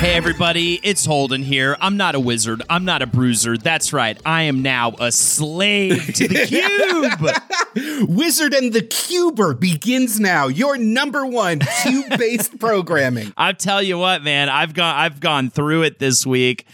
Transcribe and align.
Hey 0.00 0.14
everybody, 0.14 0.80
it's 0.82 1.04
Holden 1.04 1.42
here. 1.42 1.76
I'm 1.80 1.96
not 1.96 2.14
a 2.14 2.20
wizard. 2.20 2.62
I'm 2.70 2.84
not 2.84 3.02
a 3.02 3.06
bruiser. 3.06 3.58
That's 3.58 3.92
right. 3.92 4.16
I 4.24 4.42
am 4.44 4.62
now 4.62 4.94
a 5.00 5.10
slave 5.10 6.14
to 6.14 6.28
the 6.28 6.46
cube. 8.06 8.08
Wizard 8.08 8.54
and 8.54 8.72
the 8.72 8.82
Cuber 8.82 9.54
begins 9.54 10.20
now. 10.20 10.46
Your 10.46 10.78
number 10.78 11.26
one 11.26 11.60
cube-based 11.82 12.58
programming. 12.60 13.32
I 13.36 13.52
tell 13.52 13.82
you 13.82 13.98
what, 13.98 14.22
man, 14.22 14.48
I've 14.48 14.74
gone 14.74 14.94
I've 14.94 15.20
gone 15.20 15.50
through 15.50 15.82
it 15.82 15.98
this 15.98 16.24
week 16.24 16.66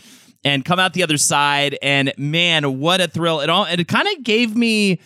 and 0.47 0.65
come 0.65 0.79
out 0.79 0.93
the 0.95 1.03
other 1.03 1.19
side 1.19 1.77
and 1.83 2.13
man, 2.17 2.79
what 2.79 3.01
a 3.01 3.09
thrill. 3.09 3.41
It 3.41 3.51
all 3.51 3.65
it 3.65 3.87
kind 3.89 4.07
of 4.17 4.23
gave 4.25 4.57
me 4.57 5.01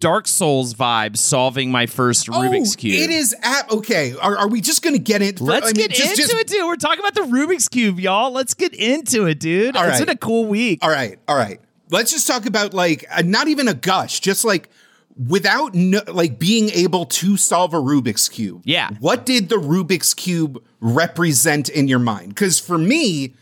Dark 0.00 0.26
Souls 0.26 0.72
vibes 0.74 1.18
solving 1.18 1.70
my 1.70 1.84
first 1.86 2.28
Rubik's 2.28 2.74
Oh, 2.74 2.78
cube. 2.78 2.94
It 2.94 3.10
is 3.10 3.34
at 3.42 3.70
okay. 3.70 4.14
Are, 4.20 4.36
are 4.38 4.48
we 4.48 4.60
just 4.62 4.82
going 4.82 4.94
to 4.94 4.98
get 5.02 5.20
it? 5.20 5.38
for- 5.38 5.44
Let's 5.44 5.66
I 5.66 5.68
mean, 5.72 5.88
get 5.88 5.90
just- 5.90 6.10
into 6.12 6.22
just- 6.22 6.32
it, 6.32 6.46
dude. 6.46 6.64
We're 6.66 6.76
talking 6.76 7.00
about 7.00 7.14
the 7.14 7.22
Rubik's 7.36 7.68
cube, 7.68 8.00
y'all. 8.00 8.30
Let's 8.30 8.54
get 8.54 8.72
into 8.74 9.26
it, 9.26 9.40
dude. 9.40 9.76
All 9.76 9.82
it's 9.84 9.98
right. 9.98 10.06
been 10.06 10.14
a 10.14 10.18
cool 10.18 10.46
week. 10.46 10.78
All 10.82 10.88
right, 10.90 11.18
all 11.28 11.36
right. 11.36 11.60
Let's 11.90 12.10
just 12.12 12.26
talk 12.26 12.46
about 12.46 12.72
like 12.72 13.04
uh, 13.14 13.22
not 13.26 13.48
even 13.48 13.68
a 13.68 13.74
gush, 13.74 14.20
just 14.20 14.42
like 14.44 14.70
without 15.16 15.74
no, 15.74 16.00
like 16.08 16.38
being 16.38 16.70
able 16.70 17.04
to 17.06 17.36
solve 17.36 17.74
a 17.74 17.78
Rubik's 17.78 18.28
cube. 18.30 18.62
Yeah. 18.64 18.88
What 19.00 19.26
did 19.26 19.50
the 19.50 19.56
Rubik's 19.56 20.14
cube 20.14 20.64
represent 20.80 21.68
in 21.68 21.88
your 21.88 21.98
mind? 21.98 22.28
Because 22.30 22.58
for 22.58 22.78
me, 22.78 23.34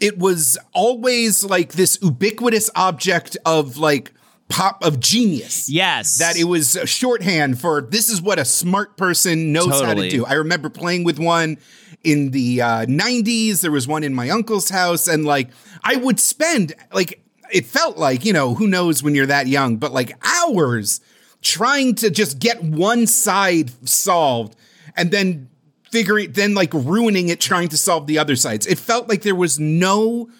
it 0.00 0.18
was 0.18 0.58
always 0.72 1.44
like 1.44 1.72
this 1.72 1.98
ubiquitous 2.02 2.70
object 2.74 3.36
of 3.44 3.76
like 3.76 4.12
pop 4.48 4.82
of 4.82 4.98
genius. 4.98 5.68
Yes. 5.68 6.18
That 6.18 6.36
it 6.36 6.44
was 6.44 6.74
a 6.74 6.86
shorthand 6.86 7.60
for 7.60 7.82
this 7.82 8.08
is 8.08 8.20
what 8.20 8.38
a 8.38 8.44
smart 8.44 8.96
person 8.96 9.52
knows 9.52 9.80
how 9.80 9.94
to 9.94 10.08
do. 10.08 10.24
I 10.24 10.34
remember 10.34 10.70
playing 10.70 11.04
with 11.04 11.18
one 11.18 11.58
in 12.02 12.30
the 12.30 12.62
uh, 12.62 12.86
90s. 12.86 13.60
There 13.60 13.70
was 13.70 13.86
one 13.86 14.02
in 14.02 14.14
my 14.14 14.30
uncle's 14.30 14.70
house, 14.70 15.06
and 15.06 15.24
like 15.24 15.50
I 15.84 15.96
would 15.96 16.18
spend 16.18 16.74
like 16.92 17.22
it 17.52 17.66
felt 17.66 17.98
like 17.98 18.24
you 18.24 18.32
know 18.32 18.54
who 18.54 18.66
knows 18.66 19.02
when 19.02 19.14
you're 19.14 19.26
that 19.26 19.46
young, 19.46 19.76
but 19.76 19.92
like 19.92 20.12
hours 20.26 21.00
trying 21.42 21.94
to 21.96 22.10
just 22.10 22.38
get 22.38 22.62
one 22.62 23.06
side 23.06 23.70
solved, 23.88 24.56
and 24.96 25.10
then 25.10 25.49
figuring 25.90 26.26
it, 26.26 26.34
then 26.34 26.54
like 26.54 26.72
ruining 26.72 27.28
it 27.28 27.40
trying 27.40 27.68
to 27.68 27.76
solve 27.76 28.06
the 28.06 28.18
other 28.18 28.36
sides. 28.36 28.66
It 28.66 28.78
felt 28.78 29.08
like 29.08 29.22
there 29.22 29.34
was 29.34 29.58
no 29.58 30.30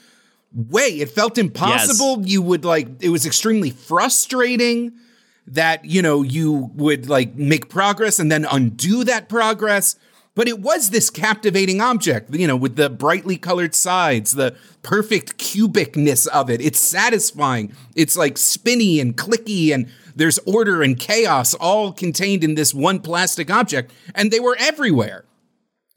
way. 0.52 1.00
It 1.00 1.10
felt 1.10 1.38
impossible. 1.38 2.26
You 2.26 2.42
would 2.42 2.64
like 2.64 3.02
it 3.02 3.10
was 3.10 3.26
extremely 3.26 3.70
frustrating 3.70 4.92
that 5.46 5.84
you 5.84 6.02
know 6.02 6.22
you 6.22 6.70
would 6.74 7.08
like 7.08 7.34
make 7.34 7.68
progress 7.68 8.18
and 8.18 8.30
then 8.30 8.46
undo 8.50 9.04
that 9.04 9.28
progress. 9.28 9.96
But 10.36 10.46
it 10.46 10.60
was 10.60 10.90
this 10.90 11.10
captivating 11.10 11.80
object, 11.80 12.32
you 12.32 12.46
know, 12.46 12.56
with 12.56 12.76
the 12.76 12.88
brightly 12.88 13.36
colored 13.36 13.74
sides, 13.74 14.30
the 14.30 14.54
perfect 14.82 15.38
cubicness 15.38 16.28
of 16.28 16.48
it. 16.48 16.60
It's 16.60 16.78
satisfying. 16.78 17.74
It's 17.96 18.16
like 18.16 18.38
spinny 18.38 19.00
and 19.00 19.16
clicky, 19.16 19.74
and 19.74 19.88
there's 20.14 20.38
order 20.46 20.82
and 20.82 20.98
chaos 20.98 21.54
all 21.54 21.92
contained 21.92 22.44
in 22.44 22.54
this 22.54 22.72
one 22.72 23.00
plastic 23.00 23.50
object. 23.50 23.92
And 24.14 24.30
they 24.30 24.38
were 24.38 24.56
everywhere 24.58 25.24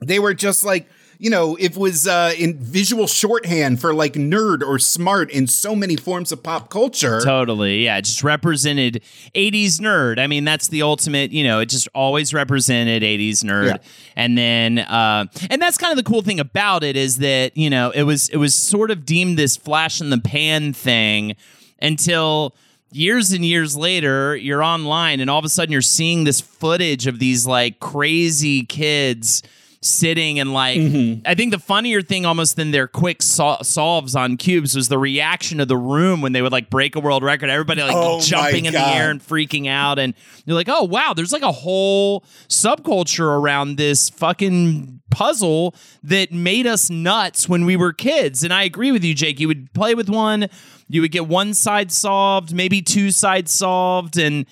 they 0.08 0.20
were 0.20 0.34
just 0.34 0.64
like 0.64 0.90
you 1.20 1.30
know 1.30 1.56
it 1.60 1.78
was 1.78 2.08
uh 2.08 2.34
in 2.38 2.58
visual 2.58 3.08
shorthand 3.08 3.80
for 3.80 3.94
like 3.94 4.14
nerd 4.14 4.62
or 4.62 4.80
smart 4.80 5.30
in 5.32 5.48
so 5.48 5.76
many 5.76 5.96
forms 5.96 6.32
of 6.32 6.42
pop 6.44 6.70
culture 6.70 7.22
Totally. 7.22 7.86
Yeah. 7.86 8.02
Just 8.02 8.24
represented 8.24 9.02
80s 9.36 9.80
nerd. 9.80 10.20
I 10.20 10.28
mean, 10.28 10.44
that's 10.44 10.68
the 10.68 10.82
ultimate, 10.82 11.32
you 11.32 11.44
know, 11.44 11.60
it 11.60 11.68
just 11.68 11.88
always 11.94 12.34
represented 12.34 13.04
80s 13.04 13.44
nerd. 13.44 13.68
Yeah. 13.68 13.78
And 14.16 14.38
then 14.38 14.80
uh 14.80 15.26
and 15.50 15.62
that's 15.62 15.78
kind 15.78 15.92
of 15.92 15.98
the 16.04 16.10
cool 16.10 16.24
thing 16.24 16.40
about 16.40 16.84
it 16.84 16.98
is 16.98 17.20
that, 17.20 17.56
you 17.56 17.70
know, 17.70 17.92
it 17.92 18.04
was 18.04 18.30
it 18.30 18.38
was 18.38 18.54
sort 18.54 18.92
of 18.92 19.06
deemed 19.06 19.38
this 19.38 19.56
flash 19.56 20.02
in 20.02 20.10
the 20.10 20.20
pan 20.20 20.74
thing 20.74 21.36
until 21.82 22.56
years 22.92 23.32
and 23.32 23.44
years 23.46 23.76
later 23.78 24.36
you're 24.36 24.64
online 24.64 25.20
and 25.20 25.30
all 25.30 25.40
of 25.40 25.46
a 25.46 25.50
sudden 25.50 25.72
you're 25.72 25.82
seeing 25.82 26.26
this 26.26 26.42
footage 26.42 27.08
of 27.08 27.20
these 27.20 27.46
like 27.48 27.80
crazy 27.80 28.66
kids 28.66 29.42
sitting 29.84 30.40
and 30.40 30.54
like 30.54 30.80
mm-hmm. 30.80 31.22
I 31.26 31.36
think 31.36 31.52
the 31.52 31.60
funnier 31.60 32.02
thing 32.02 32.26
almost 32.26 32.56
than 32.56 32.72
their 32.72 32.88
quick 32.88 33.22
sol- 33.22 33.64
solves 33.64 34.16
on 34.16 34.38
cubes 34.38 34.76
was 34.76 34.88
the 34.88 34.98
reaction 34.98 35.60
of 35.60 35.68
the 35.68 35.78
room 35.78 36.22
when 36.22 36.32
they 36.32 36.42
would 36.42 36.52
like 36.52 36.70
break 36.70 36.96
a 36.96 37.00
world 37.00 37.24
record. 37.24 37.50
Everybody 37.50 37.82
like 37.82 37.96
Oh 37.96 38.20
jumping 38.22 38.66
in 38.66 38.74
the 38.74 38.88
air 38.88 39.10
and 39.10 39.22
freaking 39.22 39.68
out. 39.68 40.00
And 40.00 40.14
you're 40.46 40.56
like 40.56 40.70
oh 40.70 40.84
wow 40.84 41.14
there's 41.14 41.32
like 41.32 41.42
a 41.42 41.52
whole 41.52 42.22
subculture 42.48 43.26
around 43.26 43.78
this 43.78 44.10
fucking 44.10 45.02
puzzle 45.12 45.76
that 46.02 46.32
made 46.32 46.66
us 46.66 46.90
nuts 46.90 47.48
when 47.48 47.66
we 47.66 47.76
were 47.76 47.94
kids. 47.94 48.44
And 48.44 48.54
I 48.54 48.64
agree 48.64 48.92
with 48.92 49.04
you 49.04 49.14
Jake. 49.14 49.40
You 49.40 49.48
would 49.48 49.74
play 49.74 49.96
with 49.96 50.10
one 50.10 50.50
you 50.94 51.02
would 51.02 51.12
get 51.12 51.28
one 51.28 51.54
side 51.54 51.92
solved 51.92 52.54
maybe 52.54 52.82
two 52.82 53.12
sides 53.12 53.52
solved. 53.52 54.18
And 54.18 54.46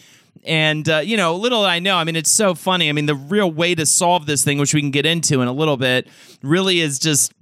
and 0.46 0.88
uh, 0.90 0.98
you 0.98 1.18
know, 1.18 1.36
little 1.36 1.64
I 1.64 1.80
know. 1.80 1.96
I 1.96 2.04
mean, 2.04 2.16
it's 2.16 2.32
so 2.32 2.56
funny. 2.56 2.90
I 2.90 2.92
mean, 2.92 3.06
the 3.06 3.16
real 3.16 3.52
way 3.52 3.76
to 3.76 3.86
solve 3.86 4.26
this 4.26 4.44
thing, 4.44 4.58
which 4.58 4.74
we 4.74 4.82
can 4.82 4.92
get 4.92 5.06
into 5.06 5.42
in 5.42 5.48
a 5.48 5.54
little 5.54 5.78
bit, 5.78 6.08
really 6.42 6.80
is 6.80 7.00
just. 7.00 7.34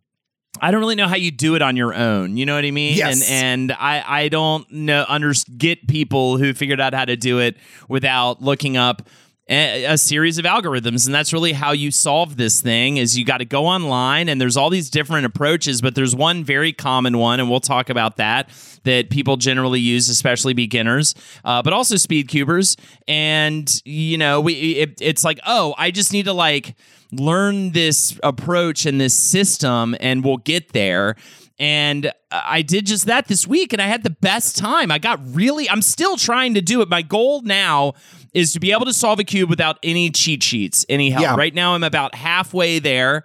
I 0.62 0.72
don't 0.72 0.82
really 0.82 0.96
know 0.96 1.08
how 1.08 1.16
you 1.16 1.32
do 1.32 1.56
it 1.56 1.62
on 1.62 1.78
your 1.78 1.94
own. 1.94 2.36
You 2.36 2.46
know 2.46 2.56
what 2.56 2.66
I 2.66 2.72
mean? 2.72 2.98
Yes. 2.98 3.30
And 3.30 3.70
and 3.70 3.72
I 3.80 4.04
I 4.06 4.30
don't 4.30 4.70
know 4.72 5.06
under 5.08 5.32
get 5.58 5.88
people 5.88 6.38
who 6.38 6.54
figured 6.54 6.82
out 6.82 6.94
how 6.94 7.06
to 7.06 7.16
do 7.16 7.40
it 7.40 7.56
without 7.88 8.42
looking 8.42 8.76
up 8.76 9.08
a, 9.50 9.98
series 9.98 10.38
of 10.38 10.46
algorithms 10.46 11.06
and 11.06 11.16
that's 11.16 11.34
really 11.34 11.54
how 11.54 11.72
you 11.72 11.92
solve 11.92 12.38
this 12.38 12.62
thing 12.62 12.98
is 12.98 13.18
you 13.18 13.26
got 13.26 13.40
to 13.40 13.46
go 13.46 13.66
online 13.66 14.30
and 14.30 14.40
there's 14.40 14.56
all 14.56 14.70
these 14.70 14.90
different 14.90 15.26
approaches 15.26 15.82
but 15.82 15.96
there's 15.96 16.16
one 16.16 16.44
very 16.44 16.72
common 16.72 17.18
one 17.18 17.40
and 17.40 17.50
we'll 17.50 17.60
talk 17.60 17.90
about 17.90 18.18
that 18.18 18.50
that 18.84 19.10
people 19.10 19.38
generally 19.38 19.80
use 19.80 20.08
especially 20.08 20.54
beginners 20.54 21.16
uh, 21.46 21.62
but 21.62 21.74
also 21.74 21.96
speed 21.96 22.28
cubers 22.28 22.78
and 23.08 23.82
you 23.86 24.18
know 24.18 24.40
we 24.40 24.54
it, 24.54 25.02
it's 25.02 25.24
like 25.24 25.40
oh 25.46 25.74
i 25.78 25.90
just 25.90 26.14
need 26.14 26.26
to 26.26 26.34
like 26.34 26.76
learn 27.12 27.72
this 27.72 28.20
approach 28.24 28.86
and 28.86 29.02
this 29.02 29.16
system 29.16 29.96
and 30.00 30.24
we'll 30.24 30.38
get 30.38 30.74
there 30.74 31.16
and 31.60 32.10
I 32.32 32.62
did 32.62 32.86
just 32.86 33.08
that 33.08 33.28
this 33.28 33.46
week 33.46 33.74
and 33.74 33.82
I 33.82 33.88
had 33.88 34.04
the 34.04 34.10
best 34.10 34.58
time. 34.58 34.92
I 34.92 34.98
got 34.98 35.20
really, 35.36 35.70
I'm 35.70 35.82
still 35.82 36.16
trying 36.16 36.54
to 36.54 36.62
do 36.62 36.82
it. 36.82 36.88
My 36.88 37.02
goal 37.02 37.42
now 37.42 37.96
is 38.34 38.54
to 38.54 38.60
be 38.60 38.72
able 38.72 38.86
to 38.86 38.94
solve 38.94 39.20
a 39.20 39.24
cube 39.24 39.50
without 39.50 39.78
any 39.84 40.10
cheat 40.10 40.44
sheets, 40.44 40.86
any 40.90 41.10
help. 41.10 41.24
Yeah. 41.24 41.36
Right 41.36 41.54
now, 41.54 41.74
I'm 41.76 41.84
about 41.84 42.16
halfway 42.16 42.80
there, 42.80 43.24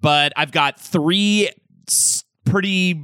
but 0.00 0.32
I've 0.36 0.52
got 0.52 0.80
three 0.80 1.50
pretty, 2.44 3.02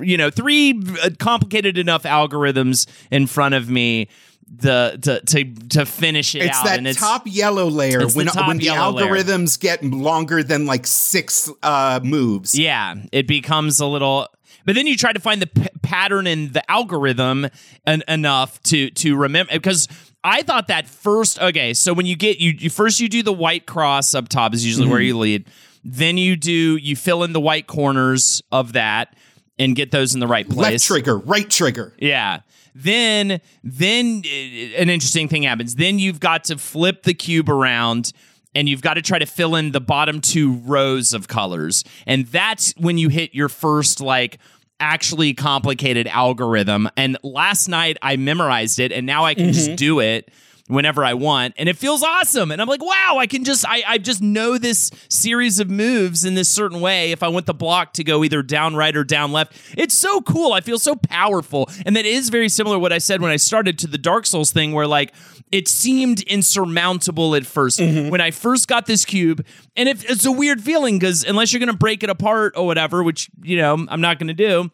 you 0.00 0.16
know, 0.16 0.30
three 0.30 0.80
uh, 1.02 1.10
complicated 1.18 1.78
enough 1.78 2.02
algorithms 2.04 2.86
in 3.10 3.26
front 3.26 3.54
of 3.54 3.68
me. 3.70 4.08
the 4.48 4.96
to 5.02 5.20
to 5.26 5.44
to 5.70 5.84
finish 5.86 6.34
it 6.36 6.42
It's 6.42 6.56
out. 6.58 6.64
that 6.66 6.78
and 6.78 6.86
it's 6.86 7.00
top 7.00 7.22
yellow 7.26 7.66
layer 7.68 8.00
it's 8.02 8.14
the 8.14 8.18
when 8.18 8.46
when 8.46 8.58
the 8.58 8.64
yellow 8.66 8.92
layer. 8.92 9.06
algorithms 9.16 9.58
get 9.58 9.82
longer 9.82 10.42
than 10.44 10.66
like 10.66 10.86
six 10.86 11.50
uh, 11.64 11.98
moves. 12.04 12.56
Yeah, 12.56 12.94
it 13.12 13.26
becomes 13.26 13.80
a 13.80 13.86
little. 13.86 14.28
But 14.64 14.74
then 14.76 14.86
you 14.86 14.96
try 14.96 15.12
to 15.12 15.20
find 15.20 15.42
the 15.42 15.46
p- 15.48 15.66
pattern 15.82 16.26
in 16.28 16.52
the 16.52 16.68
algorithm 16.70 17.48
en- 17.86 18.02
enough 18.08 18.62
to 18.64 18.90
to 18.90 19.16
remember 19.16 19.52
because 19.52 19.88
I 20.26 20.42
thought 20.42 20.66
that 20.66 20.88
first. 20.88 21.40
Okay, 21.40 21.72
so 21.72 21.94
when 21.94 22.04
you 22.04 22.16
get 22.16 22.40
you, 22.40 22.50
you 22.58 22.68
first 22.68 22.98
you 22.98 23.08
do 23.08 23.22
the 23.22 23.32
white 23.32 23.64
cross 23.64 24.12
up 24.12 24.28
top 24.28 24.54
is 24.54 24.66
usually 24.66 24.88
where 24.88 25.00
you 25.00 25.16
lead. 25.16 25.46
Then 25.84 26.18
you 26.18 26.34
do 26.34 26.76
you 26.76 26.96
fill 26.96 27.22
in 27.22 27.32
the 27.32 27.40
white 27.40 27.68
corners 27.68 28.42
of 28.50 28.72
that 28.72 29.14
and 29.56 29.76
get 29.76 29.92
those 29.92 30.14
in 30.14 30.20
the 30.20 30.26
right 30.26 30.48
place. 30.48 30.72
Left 30.72 30.84
trigger, 30.84 31.16
right 31.16 31.48
trigger. 31.48 31.94
Yeah. 31.98 32.40
Then 32.74 33.40
then 33.62 34.22
uh, 34.26 34.80
an 34.80 34.90
interesting 34.90 35.28
thing 35.28 35.44
happens. 35.44 35.76
Then 35.76 36.00
you've 36.00 36.18
got 36.18 36.42
to 36.44 36.58
flip 36.58 37.04
the 37.04 37.14
cube 37.14 37.48
around 37.48 38.12
and 38.52 38.68
you've 38.68 38.82
got 38.82 38.94
to 38.94 39.02
try 39.02 39.20
to 39.20 39.26
fill 39.26 39.54
in 39.54 39.70
the 39.70 39.80
bottom 39.80 40.20
two 40.20 40.54
rows 40.54 41.14
of 41.14 41.28
colors. 41.28 41.84
And 42.04 42.26
that's 42.26 42.74
when 42.76 42.98
you 42.98 43.10
hit 43.10 43.32
your 43.32 43.48
first 43.48 44.00
like 44.00 44.38
actually 44.80 45.34
complicated 45.34 46.06
algorithm. 46.06 46.88
And 46.96 47.18
last 47.22 47.68
night 47.68 47.96
I 48.02 48.16
memorized 48.16 48.78
it 48.78 48.92
and 48.92 49.06
now 49.06 49.24
I 49.24 49.34
can 49.34 49.52
just 49.52 49.68
mm-hmm. 49.68 49.76
do 49.76 50.00
it 50.00 50.30
whenever 50.68 51.04
I 51.04 51.14
want. 51.14 51.54
And 51.56 51.68
it 51.68 51.76
feels 51.76 52.02
awesome. 52.02 52.50
And 52.50 52.60
I'm 52.60 52.68
like, 52.68 52.82
wow, 52.82 53.16
I 53.18 53.26
can 53.26 53.44
just 53.44 53.64
I, 53.66 53.82
I 53.86 53.98
just 53.98 54.22
know 54.22 54.58
this 54.58 54.90
series 55.08 55.60
of 55.60 55.70
moves 55.70 56.24
in 56.24 56.34
this 56.34 56.48
certain 56.48 56.80
way 56.80 57.12
if 57.12 57.22
I 57.22 57.28
want 57.28 57.46
the 57.46 57.54
block 57.54 57.92
to 57.94 58.04
go 58.04 58.24
either 58.24 58.42
down 58.42 58.74
right 58.74 58.96
or 58.96 59.04
down 59.04 59.32
left. 59.32 59.56
It's 59.76 59.94
so 59.94 60.20
cool. 60.20 60.52
I 60.52 60.60
feel 60.60 60.78
so 60.78 60.96
powerful. 60.96 61.70
And 61.84 61.96
that 61.96 62.04
is 62.04 62.28
very 62.28 62.48
similar 62.48 62.76
to 62.76 62.80
what 62.80 62.92
I 62.92 62.98
said 62.98 63.20
when 63.20 63.30
I 63.30 63.36
started 63.36 63.78
to 63.80 63.86
the 63.86 63.98
Dark 63.98 64.26
Souls 64.26 64.52
thing 64.52 64.72
where 64.72 64.86
like 64.86 65.14
it 65.52 65.68
seemed 65.68 66.22
insurmountable 66.22 67.34
at 67.34 67.44
1st 67.44 67.80
mm-hmm. 67.80 68.10
when 68.10 68.20
I 68.20 68.30
first 68.30 68.68
got 68.68 68.86
this 68.86 69.04
cube. 69.04 69.46
And 69.76 69.88
if 69.88 70.08
it's 70.08 70.24
a 70.24 70.32
weird 70.32 70.60
feeling 70.60 70.98
because 70.98 71.24
unless 71.24 71.52
you're 71.52 71.60
gonna 71.60 71.74
break 71.74 72.02
it 72.02 72.10
apart 72.10 72.54
or 72.56 72.66
whatever, 72.66 73.02
which 73.02 73.30
you 73.42 73.56
know 73.56 73.86
I'm 73.88 74.00
not 74.00 74.18
gonna 74.18 74.34
do 74.34 74.70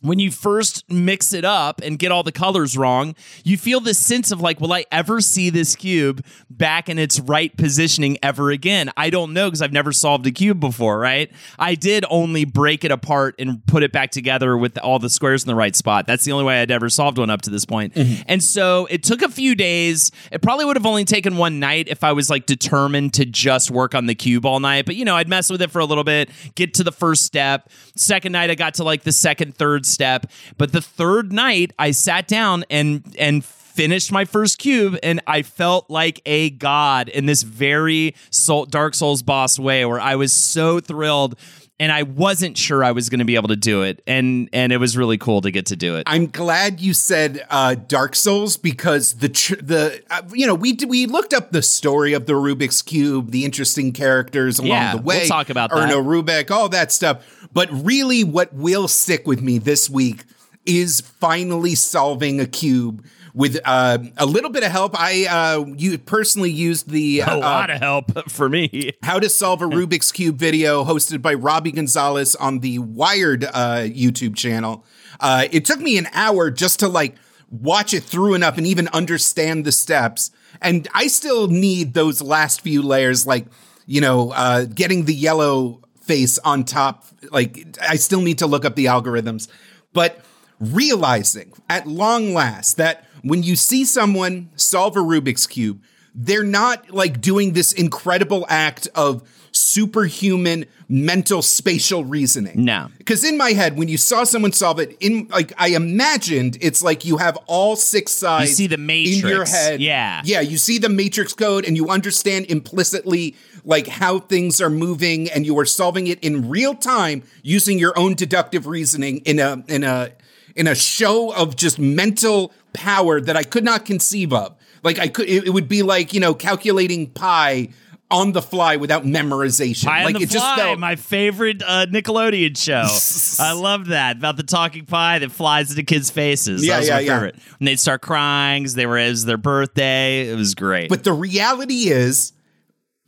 when 0.00 0.18
you 0.18 0.30
first 0.30 0.88
mix 0.90 1.32
it 1.32 1.44
up 1.44 1.80
and 1.82 1.98
get 1.98 2.12
all 2.12 2.22
the 2.22 2.32
colors 2.32 2.76
wrong, 2.76 3.14
you 3.44 3.56
feel 3.56 3.80
this 3.80 3.98
sense 3.98 4.30
of 4.30 4.40
like, 4.40 4.60
will 4.60 4.72
I 4.72 4.84
ever 4.92 5.20
see 5.20 5.50
this 5.50 5.74
cube 5.74 6.24
back 6.48 6.88
in 6.88 6.98
its 6.98 7.18
right 7.20 7.54
positioning 7.56 8.18
ever 8.22 8.50
again? 8.50 8.90
I 8.96 9.10
don't 9.10 9.32
know 9.32 9.48
because 9.48 9.62
I've 9.62 9.72
never 9.72 9.92
solved 9.92 10.26
a 10.26 10.30
cube 10.30 10.60
before, 10.60 10.98
right? 10.98 11.30
I 11.58 11.74
did 11.74 12.04
only 12.10 12.44
break 12.44 12.84
it 12.84 12.92
apart 12.92 13.34
and 13.38 13.64
put 13.66 13.82
it 13.82 13.92
back 13.92 14.10
together 14.10 14.56
with 14.56 14.78
all 14.78 14.98
the 14.98 15.10
squares 15.10 15.42
in 15.42 15.48
the 15.48 15.54
right 15.54 15.74
spot. 15.74 16.06
That's 16.06 16.24
the 16.24 16.32
only 16.32 16.44
way 16.44 16.62
I'd 16.62 16.70
ever 16.70 16.88
solved 16.88 17.18
one 17.18 17.30
up 17.30 17.42
to 17.42 17.50
this 17.50 17.64
point. 17.64 17.94
Mm-hmm. 17.94 18.22
And 18.26 18.42
so 18.42 18.86
it 18.90 19.02
took 19.02 19.22
a 19.22 19.28
few 19.28 19.54
days. 19.54 20.12
It 20.30 20.42
probably 20.42 20.64
would 20.64 20.76
have 20.76 20.86
only 20.86 21.04
taken 21.04 21.36
one 21.36 21.58
night 21.58 21.88
if 21.88 22.04
I 22.04 22.12
was 22.12 22.30
like 22.30 22.46
determined 22.46 23.14
to 23.14 23.26
just 23.26 23.70
work 23.70 23.94
on 23.94 24.06
the 24.06 24.14
cube 24.14 24.46
all 24.46 24.60
night. 24.60 24.86
But 24.86 24.94
you 24.94 25.04
know, 25.04 25.16
I'd 25.16 25.28
mess 25.28 25.50
with 25.50 25.60
it 25.60 25.70
for 25.70 25.80
a 25.80 25.84
little 25.84 26.04
bit, 26.04 26.30
get 26.54 26.74
to 26.74 26.84
the 26.84 26.92
first 26.92 27.24
step. 27.24 27.70
Second 27.96 28.32
night, 28.32 28.50
I 28.50 28.54
got 28.54 28.74
to 28.74 28.84
like 28.84 29.02
the 29.02 29.12
second, 29.12 29.56
third 29.56 29.77
step. 29.86 30.30
But 30.56 30.72
the 30.72 30.82
third 30.82 31.32
night, 31.32 31.72
I 31.78 31.90
sat 31.90 32.28
down 32.28 32.64
and 32.70 33.14
and 33.18 33.44
finished 33.44 34.10
my 34.10 34.24
first 34.24 34.58
cube 34.58 34.98
and 35.04 35.20
I 35.28 35.42
felt 35.42 35.88
like 35.88 36.20
a 36.26 36.50
god 36.50 37.08
in 37.08 37.26
this 37.26 37.44
very 37.44 38.16
soul, 38.30 38.66
Dark 38.66 38.92
Souls 38.96 39.22
boss 39.22 39.56
way 39.56 39.84
where 39.84 40.00
I 40.00 40.16
was 40.16 40.32
so 40.32 40.80
thrilled 40.80 41.38
and 41.80 41.92
I 41.92 42.02
wasn't 42.02 42.58
sure 42.58 42.82
I 42.82 42.90
was 42.92 43.08
going 43.08 43.20
to 43.20 43.24
be 43.24 43.36
able 43.36 43.48
to 43.48 43.56
do 43.56 43.82
it 43.82 44.02
and 44.06 44.48
and 44.52 44.72
it 44.72 44.78
was 44.78 44.96
really 44.96 45.18
cool 45.18 45.40
to 45.42 45.50
get 45.50 45.66
to 45.66 45.76
do 45.76 45.96
it. 45.96 46.04
I'm 46.06 46.26
glad 46.26 46.80
you 46.80 46.92
said 46.94 47.44
uh, 47.50 47.74
Dark 47.74 48.16
Souls 48.16 48.56
because 48.56 49.14
the 49.14 49.28
tr- 49.28 49.56
the 49.56 50.02
uh, 50.10 50.22
you 50.32 50.46
know 50.46 50.54
we 50.54 50.72
d- 50.72 50.86
we 50.86 51.06
looked 51.06 51.32
up 51.32 51.52
the 51.52 51.62
story 51.62 52.12
of 52.14 52.26
the 52.26 52.32
Rubik's 52.34 52.82
cube, 52.82 53.30
the 53.30 53.44
interesting 53.44 53.92
characters 53.92 54.58
along 54.58 54.68
Yeah, 54.70 54.96
the 54.96 55.02
way. 55.02 55.18
we'll 55.20 55.28
talk 55.28 55.50
about 55.50 55.70
that. 55.70 55.76
Erno 55.90 56.02
Rubik, 56.04 56.50
all 56.50 56.68
that 56.70 56.90
stuff. 56.92 57.48
But 57.52 57.68
really, 57.72 58.24
what 58.24 58.52
will 58.52 58.88
stick 58.88 59.26
with 59.26 59.40
me 59.40 59.58
this 59.58 59.88
week 59.88 60.24
is 60.66 61.00
finally 61.00 61.74
solving 61.74 62.40
a 62.40 62.46
cube 62.46 63.04
with 63.38 63.56
uh, 63.64 63.98
a 64.16 64.26
little 64.26 64.50
bit 64.50 64.64
of 64.64 64.72
help. 64.72 64.98
I 64.98 65.26
uh, 65.26 65.64
you 65.76 65.96
personally 65.96 66.50
used 66.50 66.90
the 66.90 67.20
a 67.20 67.34
uh, 67.34 67.38
lot 67.38 67.70
of 67.70 67.78
help 67.80 68.28
for 68.28 68.48
me. 68.48 68.94
how 69.04 69.20
to 69.20 69.28
solve 69.28 69.62
a 69.62 69.64
Rubik's 69.68 70.10
Cube 70.10 70.36
video 70.36 70.84
hosted 70.84 71.22
by 71.22 71.34
Robbie 71.34 71.70
Gonzalez 71.70 72.34
on 72.34 72.58
the 72.58 72.80
Wired 72.80 73.44
uh, 73.44 73.86
YouTube 73.86 74.34
channel. 74.34 74.84
Uh, 75.20 75.46
it 75.52 75.64
took 75.64 75.78
me 75.78 75.96
an 75.98 76.08
hour 76.12 76.50
just 76.50 76.80
to 76.80 76.88
like 76.88 77.14
watch 77.48 77.94
it 77.94 78.02
through 78.02 78.34
enough 78.34 78.58
and 78.58 78.66
even 78.66 78.88
understand 78.88 79.64
the 79.64 79.72
steps. 79.72 80.32
And 80.60 80.88
I 80.92 81.06
still 81.06 81.46
need 81.46 81.94
those 81.94 82.20
last 82.20 82.62
few 82.62 82.82
layers, 82.82 83.24
like, 83.24 83.46
you 83.86 84.00
know, 84.00 84.32
uh, 84.32 84.64
getting 84.64 85.04
the 85.04 85.14
yellow 85.14 85.82
face 86.02 86.40
on 86.40 86.64
top. 86.64 87.04
Like, 87.30 87.78
I 87.80 87.96
still 87.96 88.20
need 88.20 88.38
to 88.38 88.48
look 88.48 88.64
up 88.64 88.74
the 88.74 88.86
algorithms. 88.86 89.46
But 89.92 90.24
realizing 90.58 91.52
at 91.70 91.86
long 91.86 92.34
last 92.34 92.78
that 92.78 93.04
when 93.28 93.42
you 93.42 93.56
see 93.56 93.84
someone 93.84 94.50
solve 94.56 94.96
a 94.96 95.00
Rubik's 95.00 95.46
Cube, 95.46 95.82
they're 96.14 96.44
not 96.44 96.90
like 96.90 97.20
doing 97.20 97.52
this 97.52 97.72
incredible 97.72 98.46
act 98.48 98.88
of 98.94 99.22
superhuman 99.52 100.66
mental 100.88 101.42
spatial 101.42 102.04
reasoning. 102.04 102.64
No. 102.64 102.88
Because 102.98 103.24
in 103.24 103.36
my 103.36 103.50
head, 103.50 103.76
when 103.76 103.88
you 103.88 103.96
saw 103.96 104.24
someone 104.24 104.52
solve 104.52 104.78
it, 104.78 104.96
in 105.00 105.28
like 105.28 105.52
I 105.58 105.68
imagined 105.68 106.58
it's 106.60 106.82
like 106.82 107.04
you 107.04 107.18
have 107.18 107.36
all 107.46 107.76
six 107.76 108.12
sides 108.12 108.50
you 108.50 108.56
see 108.56 108.66
the 108.66 108.74
in 108.74 108.80
your 109.20 109.40
matrix. 109.40 109.52
head. 109.52 109.80
Yeah. 109.80 110.22
Yeah, 110.24 110.40
you 110.40 110.56
see 110.56 110.78
the 110.78 110.88
matrix 110.88 111.32
code 111.32 111.66
and 111.66 111.76
you 111.76 111.88
understand 111.88 112.46
implicitly 112.46 113.36
like 113.64 113.86
how 113.86 114.18
things 114.18 114.60
are 114.60 114.70
moving 114.70 115.30
and 115.30 115.44
you 115.44 115.58
are 115.58 115.66
solving 115.66 116.06
it 116.06 116.18
in 116.20 116.48
real 116.48 116.74
time 116.74 117.22
using 117.42 117.78
your 117.78 117.98
own 117.98 118.14
deductive 118.14 118.66
reasoning 118.66 119.18
in 119.18 119.38
a 119.38 119.62
in 119.68 119.84
a 119.84 120.10
in 120.56 120.66
a 120.66 120.74
show 120.74 121.32
of 121.34 121.54
just 121.54 121.78
mental 121.78 122.52
power 122.78 123.20
that 123.20 123.36
I 123.36 123.42
could 123.42 123.64
not 123.64 123.84
conceive 123.84 124.32
of. 124.32 124.56
Like 124.84 124.98
I 124.98 125.08
could 125.08 125.28
it, 125.28 125.48
it 125.48 125.50
would 125.50 125.68
be 125.68 125.82
like, 125.82 126.14
you 126.14 126.20
know, 126.20 126.32
calculating 126.34 127.10
pi 127.10 127.70
on 128.10 128.32
the 128.32 128.40
fly 128.40 128.76
without 128.76 129.02
memorization. 129.02 129.86
Pie 129.86 130.04
like 130.04 130.14
on 130.14 130.20
the 130.20 130.26
it 130.26 130.30
just 130.30 130.56
felt 130.56 130.78
my 130.78 130.96
favorite 130.96 131.62
uh, 131.66 131.86
Nickelodeon 131.86 132.56
show. 132.56 133.42
I 133.42 133.52
love 133.52 133.86
that 133.86 134.16
about 134.16 134.36
the 134.36 134.44
talking 134.44 134.86
pie 134.86 135.18
that 135.18 135.32
flies 135.32 135.70
into 135.70 135.82
kids' 135.82 136.10
faces. 136.10 136.64
Yeah, 136.64 136.74
that 136.74 136.78
was 136.78 136.88
yeah, 136.88 136.94
my 136.94 137.00
yeah. 137.00 137.14
favorite. 137.14 137.36
When 137.58 137.66
they'd 137.66 137.80
start 137.80 138.00
crying, 138.00 138.66
they 138.68 138.86
were 138.86 138.98
it 138.98 139.10
was 139.10 139.24
their 139.24 139.36
birthday. 139.36 140.28
It 140.28 140.36
was 140.36 140.54
great. 140.54 140.88
But 140.88 141.04
the 141.04 141.12
reality 141.12 141.88
is, 141.88 142.32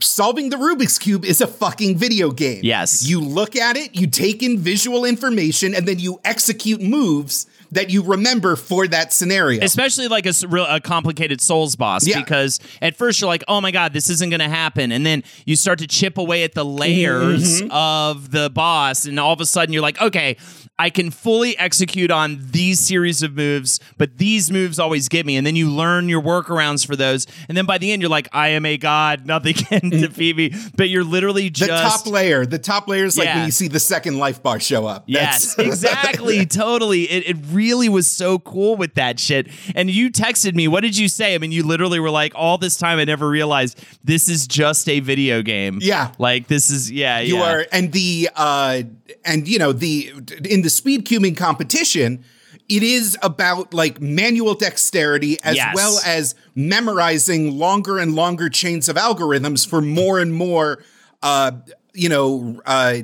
solving 0.00 0.50
the 0.50 0.56
Rubik's 0.56 0.98
Cube 0.98 1.24
is 1.24 1.40
a 1.40 1.46
fucking 1.46 1.96
video 1.96 2.30
game. 2.30 2.60
Yes. 2.62 3.08
You 3.08 3.20
look 3.20 3.56
at 3.56 3.76
it, 3.76 3.94
you 3.94 4.06
take 4.06 4.42
in 4.42 4.58
visual 4.58 5.04
information, 5.04 5.74
and 5.74 5.86
then 5.86 5.98
you 5.98 6.20
execute 6.24 6.82
moves 6.82 7.46
that 7.72 7.90
you 7.90 8.02
remember 8.02 8.56
for 8.56 8.86
that 8.88 9.12
scenario. 9.12 9.62
Especially 9.62 10.08
like 10.08 10.26
a, 10.26 10.32
a 10.68 10.80
complicated 10.80 11.40
Souls 11.40 11.76
boss, 11.76 12.06
Yeah. 12.06 12.20
because 12.20 12.58
at 12.82 12.96
first 12.96 13.20
you're 13.20 13.28
like, 13.28 13.44
"Oh 13.48 13.60
my 13.60 13.70
god, 13.70 13.92
this 13.92 14.10
isn't 14.10 14.30
going 14.30 14.40
to 14.40 14.48
happen," 14.48 14.92
and 14.92 15.04
then 15.06 15.22
you 15.46 15.56
start 15.56 15.78
to 15.80 15.86
chip 15.86 16.18
away 16.18 16.42
at 16.44 16.54
the 16.54 16.64
layers 16.64 17.60
Mm-hmm. 17.62 17.70
of 17.70 18.30
the 18.30 18.50
boss, 18.50 19.06
and 19.06 19.18
all 19.20 19.32
of 19.32 19.40
a 19.40 19.46
sudden 19.46 19.72
you're 19.72 19.82
like, 19.82 20.00
"Okay, 20.00 20.36
I 20.80 20.88
can 20.90 21.10
fully 21.10 21.56
execute 21.58 22.10
on 22.10 22.38
these 22.40 22.80
series 22.80 23.22
of 23.22 23.36
moves, 23.36 23.80
but 23.98 24.16
these 24.16 24.50
moves 24.50 24.78
always 24.78 25.08
get 25.08 25.26
me." 25.26 25.36
And 25.36 25.46
then 25.46 25.56
you 25.56 25.68
learn 25.70 26.08
your 26.08 26.22
workarounds 26.22 26.86
for 26.86 26.96
those, 26.96 27.26
and 27.48 27.56
then 27.56 27.66
by 27.66 27.76
the 27.78 27.92
end 27.92 28.00
you're 28.02 28.10
like, 28.10 28.28
"I 28.32 28.48
am 28.48 28.64
a 28.64 28.76
god, 28.78 29.26
nothing 29.34 29.54
can 29.54 29.90
defeat 29.90 30.36
me." 30.36 30.52
But 30.76 30.88
you're 30.88 31.04
literally 31.04 31.50
just. 31.50 31.70
the 31.70 31.76
top 31.76 32.06
layer, 32.06 32.46
the 32.46 32.58
top 32.58 32.88
layer 32.88 33.04
is 33.04 33.18
like 33.18 33.26
Yeah. 33.26 33.36
when 33.36 33.44
you 33.46 33.52
see 33.52 33.68
the 33.68 33.80
second 33.80 34.18
life 34.18 34.42
bar 34.42 34.58
show 34.58 34.86
up. 34.86 35.04
Yes, 35.06 35.54
That's- 35.54 35.72
exactly, 35.84 36.46
totally. 36.46 37.02
It, 37.04 37.36
it 37.36 37.36
really 37.50 37.88
was 37.88 38.10
so 38.10 38.38
cool 38.38 38.76
with 38.76 38.94
that 38.94 39.20
shit. 39.20 39.48
And 39.74 39.90
you 39.90 40.10
texted 40.10 40.54
me. 40.54 40.66
What 40.68 40.80
did 40.80 40.96
you 40.96 41.08
say? 41.08 41.34
I 41.34 41.38
mean, 41.38 41.52
you 41.52 41.62
literally 41.62 42.00
were 42.00 42.10
like, 42.10 42.32
"All 42.34 42.56
this 42.58 42.76
time, 42.78 42.98
I 42.98 43.04
never 43.04 43.28
realized 43.28 43.84
this 44.02 44.28
is 44.28 44.46
just 44.46 44.88
a 44.88 45.00
video 45.00 45.42
game." 45.42 45.78
Yeah. 45.80 46.12
like 46.18 46.46
this 46.46 46.70
is 46.70 46.90
yeah. 46.90 47.20
you 47.20 47.36
yeah. 47.36 47.52
are 47.52 47.66
and 47.72 47.92
the 47.92 48.30
uh 48.34 48.82
and 49.24 49.46
you 49.48 49.58
know 49.58 49.72
the 49.72 50.12
in 50.48 50.62
the 50.62 50.69
speed 50.70 51.04
cubing 51.04 51.36
competition 51.36 52.24
it 52.68 52.82
is 52.84 53.18
about 53.22 53.74
like 53.74 54.00
manual 54.00 54.54
dexterity 54.54 55.36
as 55.42 55.56
Yes. 55.56 55.74
well 55.74 55.98
as 56.06 56.34
memorizing 56.54 57.58
longer 57.58 57.98
and 57.98 58.14
longer 58.14 58.48
chains 58.48 58.88
of 58.88 58.96
algorithms 58.96 59.66
for 59.68 59.80
more 59.80 60.18
and 60.20 60.32
more 60.32 60.82
uh 61.22 61.50
you 61.94 62.08
know 62.08 62.60
uh 62.66 62.98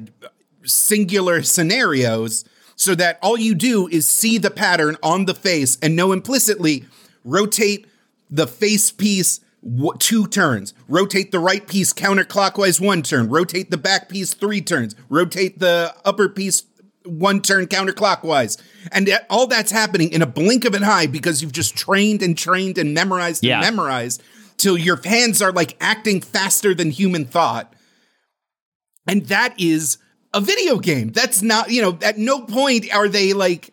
singular 0.64 1.42
scenarios 1.42 2.44
so 2.76 2.94
that 2.94 3.18
all 3.23 3.38
you 3.38 3.54
do 3.54 3.88
is 3.88 4.06
see 4.06 4.38
the 4.38 4.50
pattern 4.50 4.96
on 5.02 5.25
the 5.25 5.35
face 5.35 5.78
and 5.82 5.96
know 5.96 6.12
implicitly 6.12 6.85
rotate 7.25 7.87
the 8.30 8.46
face 8.46 8.90
piece 8.90 9.40
two 9.99 10.26
turns 10.28 10.75
rotate 10.88 11.32
the 11.32 11.38
right 11.40 11.66
piece 11.66 11.92
counterclockwise 11.92 12.80
one 12.80 13.02
turn 13.02 13.28
rotate 13.28 13.70
the 13.70 13.76
back 13.76 14.08
piece 14.08 14.35
three 14.35 14.61
turns 14.61 14.94
rotate 15.08 15.58
the 15.58 15.92
upper 16.04 16.28
piece 16.28 16.62
one 17.07 17.41
turn 17.41 17.67
counterclockwise. 17.67 18.61
And 18.93 19.11
all 19.31 19.47
that's 19.47 19.71
happening 19.71 20.13
in 20.13 20.23
a 20.23 20.27
blink 20.27 20.65
of 20.65 20.75
an 20.75 20.85
eye 20.85 21.07
because 21.07 21.43
you've 21.43 21.53
just 21.53 21.77
trained 21.77 22.23
and 22.23 22.37
trained 22.37 22.79
and 22.79 22.95
memorized 22.95 23.45
Yeah. 23.45 23.57
and 23.57 23.63
memorized 23.65 24.23
till 24.57 24.77
your 24.79 25.01
hands 25.05 25.43
are 25.43 25.53
like 25.53 25.77
acting 25.81 26.21
faster 26.21 26.75
than 26.75 26.91
human 26.91 27.25
thought. 27.25 27.73
And 29.07 29.27
that 29.27 29.55
is 29.61 29.99
a 30.35 30.41
video 30.41 30.79
game. 30.79 31.13
That's 31.13 31.43
not, 31.43 31.71
you 31.71 31.83
know, 31.83 31.99
at 32.03 32.19
no 32.19 32.41
point 32.43 32.93
are 32.95 33.09
they 33.09 33.33
like, 33.33 33.71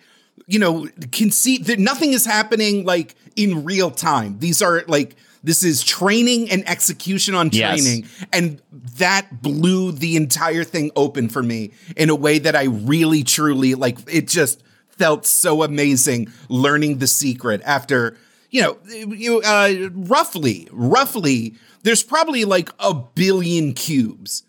you 0.48 0.60
know, 0.60 0.88
conceive 1.12 1.66
that 1.68 1.80
nothing 1.80 2.14
is 2.14 2.26
happening 2.26 2.86
like 2.86 3.16
in 3.36 3.64
real 3.64 3.90
time. 3.92 4.40
These 4.40 4.62
are 4.62 4.84
like, 4.88 5.16
this 5.44 5.64
is 5.64 5.84
training 5.84 6.50
and 6.50 6.68
execution 6.68 7.36
on 7.36 7.50
Yes. 7.52 7.82
training. 7.82 8.08
And 8.32 8.62
that 8.98 9.42
blew 9.42 9.92
the 9.92 10.16
entire 10.16 10.64
thing 10.64 10.92
open 10.96 11.30
for 11.30 11.44
me 11.44 11.72
in 11.98 12.10
a 12.10 12.16
way 12.16 12.40
that 12.40 12.56
I 12.56 12.64
really, 12.64 13.24
truly 13.24 13.76
like. 13.76 14.00
It 14.12 14.28
just 14.28 14.64
felt 14.90 15.26
so 15.26 15.64
amazing 15.64 16.32
learning 16.50 17.00
the 17.00 17.08
secret 17.08 17.62
after, 17.66 18.16
you 18.52 18.62
know, 18.62 18.78
you, 19.16 19.42
uh, 19.42 19.90
roughly, 19.94 20.68
roughly, 20.72 21.56
there's 21.84 22.04
probably 22.04 22.46
like 22.46 22.70
a 22.80 22.94
billion 22.94 23.74
cubes 23.74 24.44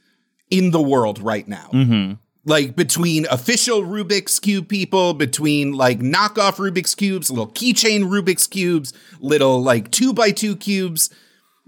in 0.51 0.71
the 0.71 0.81
world 0.81 1.19
right 1.19 1.49
now. 1.49 1.71
Like 2.47 2.77
between 2.77 3.27
official 3.31 3.83
Rubik's 3.83 4.39
Cube 4.39 4.69
people, 4.69 5.15
between 5.15 5.73
like 5.73 6.01
knockoff 6.01 6.57
Rubik's 6.57 6.95
Cubes, 6.95 7.31
little 7.31 7.49
keychain 7.49 8.05
Rubik's 8.05 8.47
Cubes, 8.47 8.93
little 9.21 9.63
like 9.63 9.91
two 9.91 10.13
by 10.13 10.31
two 10.31 10.55
cubes. 10.57 11.09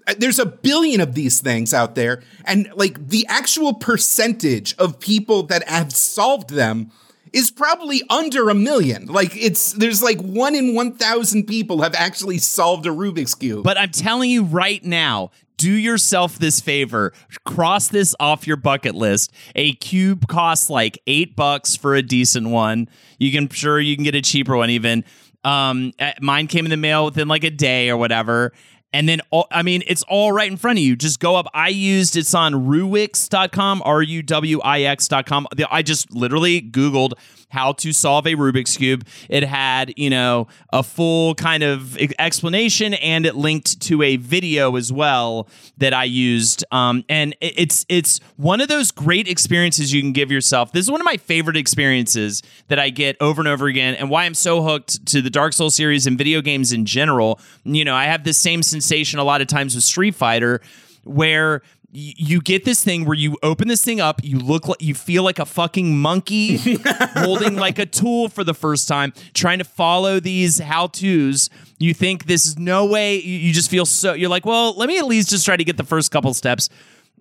Uh, 0.07 0.15
There's 0.19 0.39
a 0.39 0.47
billion 0.47 1.01
of 1.01 1.15
these 1.15 1.41
things 1.41 1.73
out 1.73 1.95
there. 1.95 2.23
And 2.45 2.71
like 2.75 3.09
the 3.09 3.27
actual 3.29 3.73
percentage 3.75 4.77
of 4.77 5.01
people 5.01 5.45
that 5.45 5.67
have 5.69 5.93
solved 5.93 6.51
them 6.51 6.91
is 7.33 7.51
probably 7.51 8.03
under 8.09 8.49
a 8.49 8.55
million. 8.55 9.07
Like 9.07 9.37
it's, 9.37 9.73
there's 9.73 10.03
like 10.03 10.21
one 10.21 10.55
in 10.55 10.75
1,000 10.75 11.45
people 11.45 11.83
have 11.83 11.95
actually 11.95 12.39
solved 12.39 12.87
a 12.87 12.91
Rubik's 12.91 13.35
Cube. 13.35 13.65
But 13.65 13.79
I'm 13.79 13.91
telling 13.91 14.31
you 14.31 14.45
right 14.45 14.83
now, 14.85 15.31
do 15.57 15.71
yourself 15.73 16.39
this 16.39 16.61
favor. 16.61 17.13
Cross 17.45 17.89
this 17.89 18.15
off 18.21 18.47
your 18.47 18.57
bucket 18.57 18.95
list. 18.95 19.33
A 19.55 19.75
cube 19.75 20.29
costs 20.29 20.69
like 20.71 20.99
eight 21.07 21.37
bucks 21.37 21.77
for 21.77 21.95
a 21.95 22.03
decent 22.03 22.49
one. 22.49 22.89
You 23.19 23.33
can 23.33 23.49
sure 23.49 23.81
you 23.81 23.97
can 23.97 24.05
get 24.05 24.15
a 24.15 24.23
cheaper 24.23 24.57
one 24.57 24.71
even. 24.71 25.05
Um, 25.45 25.93
uh, 25.99 26.13
mine 26.21 26.47
came 26.49 26.67
in 26.67 26.71
the 26.71 26.77
mail 26.77 27.05
within 27.05 27.29
like 27.29 27.45
a 27.45 27.51
day 27.51 27.89
or 27.89 27.97
whatever. 27.97 28.53
And 28.93 29.09
then, 29.09 29.21
I 29.51 29.63
mean, 29.63 29.83
it's 29.87 30.03
all 30.05 30.33
right 30.33 30.51
in 30.51 30.57
front 30.57 30.79
of 30.79 30.83
you. 30.83 30.97
Just 30.97 31.21
go 31.21 31.37
up. 31.37 31.47
I 31.53 31.69
used 31.69 32.17
it's 32.17 32.35
on 32.35 32.55
ruwix.com, 32.55 33.83
R 33.85 34.03
U 34.03 34.23
W 34.23 34.61
I 34.61 34.83
X.com. 34.83 35.47
The- 35.55 35.67
I 35.71 35.83
just 35.83 36.11
literally 36.13 36.63
Googled 36.63 37.13
how 37.49 37.73
to 37.73 37.93
solve 37.93 38.27
a 38.27 38.35
Rubik's 38.35 38.77
Cube. 38.77 39.07
It 39.29 39.45
had, 39.45 39.93
you 39.97 40.11
know, 40.11 40.49
a 40.73 40.83
full 40.83 41.35
kind 41.35 41.63
of 41.63 41.97
explanation 42.19 42.95
and 42.95 43.27
it 43.27 43.35
linked 43.35 43.81
to 43.83 44.03
a 44.03 44.17
video 44.17 44.77
as 44.77 44.93
well 44.93 45.49
that 45.79 45.95
I 45.95 46.05
used. 46.05 46.65
Um, 46.71 47.05
and 47.09 47.35
it's 47.41 47.87
it's 47.89 48.21
one 48.37 48.61
of 48.61 48.69
those 48.69 48.91
great 48.91 49.29
experiences 49.29 49.93
you 49.93 50.03
can 50.03 50.13
give 50.13 50.31
yourself. 50.31 50.73
This 50.73 50.85
is 50.85 50.91
one 50.91 51.01
of 51.01 51.05
my 51.05 51.17
favorite 51.17 51.57
experiences 51.57 52.43
that 52.69 52.79
I 52.79 52.91
get 52.91 53.17
over 53.21 53.41
and 53.41 53.49
over 53.49 53.67
again 53.67 53.95
and 53.95 54.11
why 54.11 54.25
I'm 54.25 54.35
so 54.35 54.63
hooked 54.63 55.07
to 55.07 55.23
the 55.23 55.31
Dark 55.31 55.53
Souls 55.53 55.75
series 55.75 56.07
and 56.07 56.19
video 56.19 56.41
games 56.41 56.73
in 56.73 56.85
general. 56.85 57.41
You 57.65 57.85
know, 57.85 57.95
I 57.95 58.05
have 58.05 58.25
this 58.25 58.39
same 58.39 58.63
sensation 58.63 59.19
a 59.19 59.25
lot 59.25 59.41
of 59.41 59.47
times 59.47 59.75
with 59.75 59.85
Street 59.85 60.15
Fighter 60.15 60.61
where 61.07 61.63
you 61.99 62.43
get 62.43 62.65
this 62.65 62.85
thing 62.85 63.07
where 63.07 63.17
you 63.17 63.39
open 63.43 63.69
this 63.69 63.83
thing 63.83 64.03
up, 64.03 64.21
you 64.23 64.39
look 64.39 64.69
like 64.69 64.83
you 64.83 64.95
feel 64.95 65.23
like 65.23 65.39
a 65.39 65.47
fucking 65.47 65.97
monkey 65.99 66.59
holding 67.15 67.57
like 67.57 67.79
a 67.79 67.87
tool 67.87 68.29
for 68.29 68.45
the 68.45 68.53
first 68.53 68.87
time, 68.87 69.15
trying 69.33 69.59
to 69.59 69.65
follow 69.65 70.21
these 70.21 70.59
how 70.59 70.89
to's. 70.89 71.49
You 71.79 71.95
think 71.95 72.27
this 72.27 72.45
is 72.45 72.59
no 72.59 72.85
way. 72.85 73.17
You 73.17 73.39
you 73.39 73.53
just 73.55 73.71
feel 73.71 73.87
so. 73.87 74.13
You're 74.13 74.29
like, 74.29 74.45
well, 74.45 74.75
let 74.77 74.89
me 74.89 74.99
at 74.99 75.07
least 75.07 75.31
just 75.31 75.47
try 75.47 75.57
to 75.57 75.65
get 75.65 75.79
the 75.79 75.85
first 75.85 76.11
couple 76.11 76.35
steps. 76.35 76.69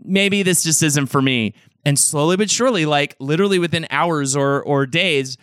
Maybe 0.04 0.44
this 0.44 0.64
just 0.64 0.84
isn't 0.84 1.08
for 1.08 1.22
me. 1.22 1.54
And 1.86 1.98
slowly 1.98 2.36
but 2.36 2.50
surely, 2.50 2.86
like 2.86 3.16
literally 3.20 3.60
within 3.60 3.88
hours 3.90 4.36
or 4.36 4.62
or 4.64 4.86
days, 4.86 5.38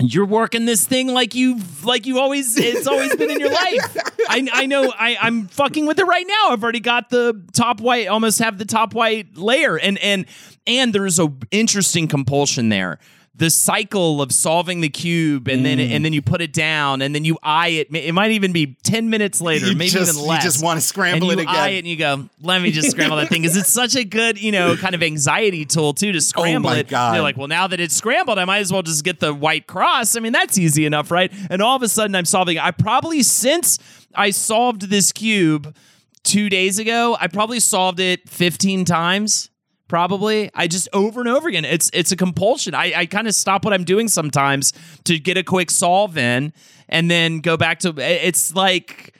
you're 0.00 0.26
working 0.26 0.64
this 0.64 0.86
thing 0.86 1.08
like 1.08 1.34
you've 1.34 1.84
like 1.84 2.06
you 2.06 2.18
always 2.18 2.56
it's 2.56 2.86
always 2.86 3.14
been 3.16 3.30
in 3.30 3.40
your 3.40 3.50
life. 3.52 3.96
I, 4.28 4.48
I 4.52 4.66
know 4.66 4.92
I, 4.96 5.16
I'm 5.20 5.48
fucking 5.48 5.86
with 5.86 5.98
it 5.98 6.04
right 6.04 6.26
now. 6.26 6.50
I've 6.50 6.62
already 6.62 6.80
got 6.80 7.10
the 7.10 7.42
top 7.52 7.80
white, 7.80 8.06
almost 8.08 8.38
have 8.38 8.58
the 8.58 8.64
top 8.64 8.94
white 8.94 9.36
layer. 9.36 9.76
And 9.76 9.98
and 9.98 10.26
and 10.66 10.92
there's 10.92 11.18
a 11.18 11.32
interesting 11.50 12.06
compulsion 12.06 12.68
there. 12.68 12.98
The 13.38 13.50
cycle 13.50 14.20
of 14.20 14.32
solving 14.32 14.80
the 14.80 14.88
cube 14.88 15.46
and 15.48 15.64
then 15.64 15.78
Mm. 15.78 15.90
and 15.92 16.04
then 16.04 16.12
you 16.12 16.20
put 16.20 16.42
it 16.42 16.52
down 16.52 17.00
and 17.02 17.14
then 17.14 17.24
you 17.24 17.38
eye 17.42 17.68
it. 17.68 17.94
It 17.94 18.12
might 18.12 18.32
even 18.32 18.50
be 18.52 18.76
10 18.82 19.08
minutes 19.10 19.40
later, 19.40 19.66
You 19.68 19.76
maybe 19.76 19.90
just- 19.90 20.12
even 20.14 20.26
less. 20.28 20.42
you 20.42 20.48
just 20.50 20.62
wanna 20.62 20.80
scramble 20.80 21.30
and 21.30 21.40
it 21.40 21.44
again. 21.44 21.54
Eye 21.54 21.68
it 21.70 21.78
and 21.78 21.86
you 21.86 21.94
go, 21.96 22.28
let 22.42 22.60
me 22.60 22.72
just 22.72 22.90
scramble 22.90 23.16
that 23.16 23.28
thing. 23.28 23.42
Because 23.42 23.56
it's 23.56 23.70
such 23.70 23.94
a 23.94 24.02
good, 24.04 24.40
you 24.42 24.50
know, 24.50 24.76
kind 24.76 24.94
of 24.96 25.02
anxiety 25.04 25.64
tool 25.64 25.94
too 25.94 26.10
to 26.12 26.20
scramble 26.20 26.70
Oh 26.70 26.74
my 26.74 26.80
it. 26.80 26.88
God. 26.88 27.14
You're 27.14 27.22
like, 27.22 27.36
well, 27.36 27.46
now 27.48 27.68
that 27.68 27.78
it's 27.78 27.94
scrambled, 27.94 28.38
I 28.40 28.44
might 28.44 28.58
as 28.58 28.72
well 28.72 28.82
just 28.82 29.04
get 29.04 29.20
the 29.20 29.32
white 29.32 29.68
cross. 29.68 30.16
I 30.16 30.20
mean, 30.20 30.32
that's 30.32 30.58
easy 30.58 30.84
enough, 30.84 31.10
right? 31.12 31.32
And 31.48 31.62
all 31.62 31.76
of 31.76 31.82
a 31.82 31.88
sudden, 31.88 32.16
I'm 32.16 32.24
solving. 32.24 32.58
I 32.58 32.72
probably 32.72 33.22
since 33.22 33.78
I 34.16 34.30
solved 34.30 34.90
this 34.90 35.12
cube 35.12 35.76
two 36.24 36.48
days 36.48 36.80
ago, 36.80 37.16
I 37.20 37.28
probably 37.28 37.60
solved 37.60 38.00
it 38.00 38.28
15 38.28 38.84
times. 38.84 39.48
Probably, 39.88 40.50
I 40.54 40.66
just 40.66 40.86
over 40.92 41.20
and 41.20 41.28
over 41.28 41.48
again. 41.48 41.64
It's 41.64 41.90
it's 41.94 42.12
a 42.12 42.16
compulsion. 42.16 42.74
I, 42.74 42.92
I 42.94 43.06
kind 43.06 43.26
of 43.26 43.34
stop 43.34 43.64
what 43.64 43.72
I'm 43.72 43.84
doing 43.84 44.08
sometimes 44.08 44.74
to 45.04 45.18
get 45.18 45.38
a 45.38 45.42
quick 45.42 45.70
solve 45.70 46.18
in, 46.18 46.52
and 46.90 47.10
then 47.10 47.40
go 47.40 47.56
back 47.56 47.80
to. 47.80 47.94
It's 47.96 48.54
like 48.54 49.14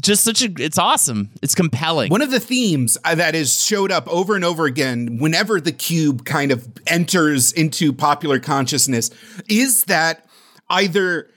just 0.00 0.24
such 0.24 0.42
a. 0.42 0.50
It's 0.58 0.78
awesome. 0.78 1.30
It's 1.42 1.54
compelling. 1.54 2.10
One 2.10 2.22
of 2.22 2.30
the 2.30 2.40
themes 2.40 2.96
uh, 3.04 3.14
that 3.16 3.34
has 3.34 3.62
showed 3.62 3.92
up 3.92 4.08
over 4.08 4.34
and 4.34 4.46
over 4.46 4.64
again 4.64 5.18
whenever 5.18 5.60
the 5.60 5.72
cube 5.72 6.24
kind 6.24 6.50
of 6.50 6.66
enters 6.86 7.52
into 7.52 7.92
popular 7.92 8.38
consciousness 8.38 9.10
is 9.46 9.84
that 9.84 10.26
either 10.70 11.28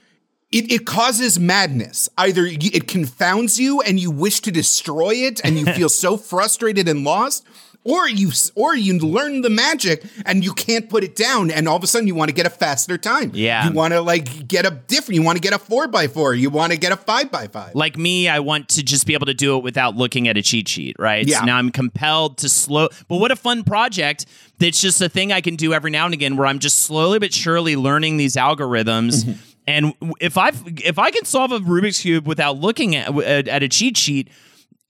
it, 0.51 0.71
it 0.71 0.85
causes 0.85 1.39
madness. 1.39 2.07
Either 2.17 2.45
it 2.45 2.87
confounds 2.87 3.59
you 3.59 3.81
and 3.81 3.99
you 3.99 4.11
wish 4.11 4.39
to 4.41 4.51
destroy 4.51 5.11
it 5.11 5.41
and 5.43 5.59
you 5.59 5.65
feel 5.73 5.89
so 5.89 6.15
frustrated 6.15 6.87
and 6.87 7.03
lost, 7.03 7.45
or 7.87 8.09
you 8.09 8.31
or 8.55 8.75
you 8.75 8.99
learn 8.99 9.41
the 9.41 9.49
magic 9.49 10.03
and 10.25 10.43
you 10.43 10.53
can't 10.53 10.89
put 10.89 11.03
it 11.03 11.15
down, 11.15 11.49
and 11.49 11.67
all 11.67 11.77
of 11.77 11.83
a 11.83 11.87
sudden 11.87 12.07
you 12.07 12.15
want 12.15 12.29
to 12.29 12.35
get 12.35 12.45
a 12.45 12.49
faster 12.49 12.97
time. 12.97 13.31
Yeah. 13.33 13.67
you 13.67 13.73
want 13.73 13.93
to 13.93 14.01
like 14.01 14.47
get 14.47 14.65
a 14.65 14.71
different. 14.71 15.15
You 15.15 15.23
want 15.23 15.37
to 15.37 15.41
get 15.41 15.53
a 15.53 15.57
four 15.57 15.87
by 15.87 16.07
four. 16.07 16.35
You 16.35 16.49
want 16.49 16.73
to 16.73 16.77
get 16.77 16.91
a 16.91 16.97
five 16.97 17.31
by 17.31 17.47
five. 17.47 17.73
like 17.75 17.97
me, 17.97 18.27
I 18.27 18.39
want 18.39 18.69
to 18.69 18.83
just 18.83 19.07
be 19.07 19.13
able 19.13 19.27
to 19.27 19.33
do 19.33 19.57
it 19.57 19.63
without 19.63 19.95
looking 19.95 20.27
at 20.27 20.37
a 20.37 20.41
cheat 20.41 20.67
sheet, 20.67 20.97
right? 20.99 21.25
Yeah. 21.25 21.39
So 21.39 21.45
now 21.45 21.57
I'm 21.57 21.71
compelled 21.71 22.39
to 22.39 22.49
slow. 22.49 22.89
But 23.07 23.17
what 23.17 23.31
a 23.31 23.35
fun 23.37 23.63
project! 23.63 24.25
That's 24.59 24.81
just 24.81 25.01
a 25.01 25.07
thing 25.07 25.31
I 25.31 25.39
can 25.41 25.55
do 25.55 25.73
every 25.73 25.91
now 25.91 26.05
and 26.05 26.13
again, 26.13 26.35
where 26.35 26.47
I'm 26.47 26.59
just 26.59 26.79
slowly 26.79 27.19
but 27.19 27.33
surely 27.33 27.75
learning 27.75 28.17
these 28.17 28.35
algorithms. 28.35 29.23
Mm-hmm. 29.23 29.31
And 29.67 29.93
if 30.19 30.37
I 30.37 30.51
if 30.83 30.97
I 30.97 31.11
can 31.11 31.25
solve 31.25 31.51
a 31.51 31.59
Rubik's 31.59 32.01
cube 32.01 32.25
without 32.27 32.57
looking 32.57 32.95
at 32.95 33.17
at 33.17 33.63
a 33.63 33.67
cheat 33.67 33.97
sheet, 33.97 34.29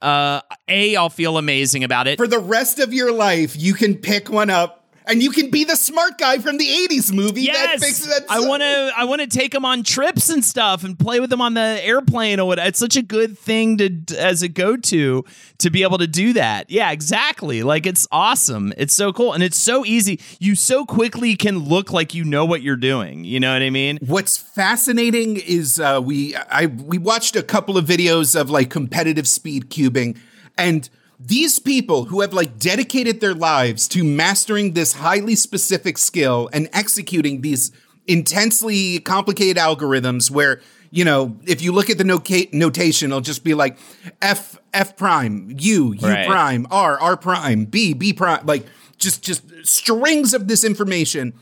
uh, 0.02 0.42
a 0.68 0.96
I'll 0.96 1.10
feel 1.10 1.38
amazing 1.38 1.84
about 1.84 2.08
it. 2.08 2.18
for 2.18 2.28
the 2.28 2.40
rest 2.40 2.80
of 2.80 2.94
your 2.94 3.12
life, 3.12 3.56
you 3.58 3.74
can 3.74 3.96
pick 3.96 4.30
one 4.30 4.50
up 4.50 4.87
and 5.08 5.24
you 5.24 5.32
can 5.32 5.50
be 5.50 5.64
the 5.64 5.76
smart 5.76 6.18
guy 6.18 6.40
from 6.40 6.58
the 6.58 6.66
80s 6.66 7.14
movie 7.14 7.48
that 7.48 7.54
Yes, 7.54 7.84
fixes 7.84 8.08
that. 8.08 8.26
I 8.30 8.42
want 8.42 8.62
to. 8.62 8.92
I 8.96 9.06
want 9.06 9.22
to 9.22 9.28
take 9.28 9.52
them 9.54 9.66
on 9.66 9.84
trips 9.84 10.30
and 10.30 10.44
stuff, 10.44 10.84
and 10.84 10.98
play 10.98 11.20
with 11.20 11.30
them 11.30 11.42
on 11.42 11.54
the 11.54 11.80
airplane 11.84 12.40
or 12.40 12.48
what. 12.48 12.60
It's 12.60 12.80
such 12.80 12.96
a 12.96 13.02
good 13.02 13.38
thing 13.38 13.78
to 13.78 14.18
as 14.18 14.42
a 14.42 14.48
go 14.48 14.76
to 14.78 15.24
to 15.60 15.70
be 15.70 15.84
able 15.84 15.98
to 16.00 16.08
do 16.08 16.34
that. 16.34 16.70
Yeah, 16.70 16.92
exactly. 16.92 17.64
Like 17.64 17.86
it's 17.86 18.08
awesome. 18.12 18.74
It's 18.78 18.94
so 18.94 19.14
cool, 19.14 19.34
and 19.34 19.42
it's 19.42 19.58
so 19.58 19.86
easy. 19.86 20.20
You 20.40 20.56
so 20.56 20.86
quickly 20.86 21.36
can 21.36 21.60
look 21.60 21.92
like 21.92 22.14
you 22.14 22.24
know 22.24 22.46
what 22.46 22.62
you're 22.62 22.76
doing. 22.76 23.24
You 23.24 23.40
know 23.40 23.54
what 23.54 23.62
I 23.62 23.70
mean? 23.70 24.00
What's 24.06 24.38
fascinating 24.38 25.38
is 25.38 25.80
uh, 25.80 26.02
we 26.04 26.36
I 26.36 26.66
we 26.66 26.98
watched 26.98 27.36
a 27.36 27.44
couple 27.44 27.78
of 27.78 27.86
videos 27.86 28.40
of 28.40 28.50
like 28.50 28.70
competitive 28.70 29.28
speed 29.28 29.70
cubing, 29.70 30.18
and 30.58 30.90
these 31.20 31.58
people 31.60 32.06
who 32.06 32.22
have 32.22 32.34
like 32.34 32.60
dedicated 32.60 33.20
their 33.22 33.34
lives 33.34 33.88
to 33.90 34.04
mastering 34.04 34.74
this 34.74 34.94
highly 34.94 35.36
specific 35.36 35.98
skill 35.98 36.50
and 36.54 36.70
executing 36.74 37.42
these 37.42 37.72
intensely 38.06 39.00
complicated 39.00 39.58
algorithms 39.58 40.30
where 40.32 40.62
you 40.92 41.04
know 41.04 41.36
if 41.46 41.62
you 41.62 41.72
look 41.74 41.90
at 41.90 41.98
the 41.98 42.04
noca- 42.04 42.52
notation 42.54 43.10
it'll 43.12 43.20
just 43.20 43.44
be 43.44 43.54
like 43.54 43.78
f 44.22 44.58
f 44.74 44.96
prime 44.96 45.54
u 45.60 45.94
u 45.94 46.08
Right. 46.08 46.28
prime 46.28 46.68
r 46.72 47.00
r 47.00 47.18
prime 47.18 47.66
b 47.66 47.94
b 47.94 48.14
prime 48.14 48.46
like 48.46 48.66
just 48.98 49.22
just 49.24 49.44
strings 49.64 50.34
of 50.34 50.48
this 50.48 50.64
information. 50.64 51.34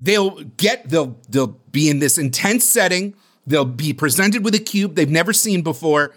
They'll 0.00 0.40
get 0.56 0.88
they'll 0.88 1.18
they'll 1.28 1.58
be 1.72 1.88
in 1.90 1.98
this 1.98 2.18
intense 2.18 2.64
setting. 2.64 3.14
They'll 3.46 3.64
be 3.64 3.92
presented 3.92 4.44
with 4.44 4.54
a 4.54 4.58
cube 4.58 4.94
they've 4.94 5.10
never 5.10 5.32
seen 5.32 5.62
before 5.62 6.14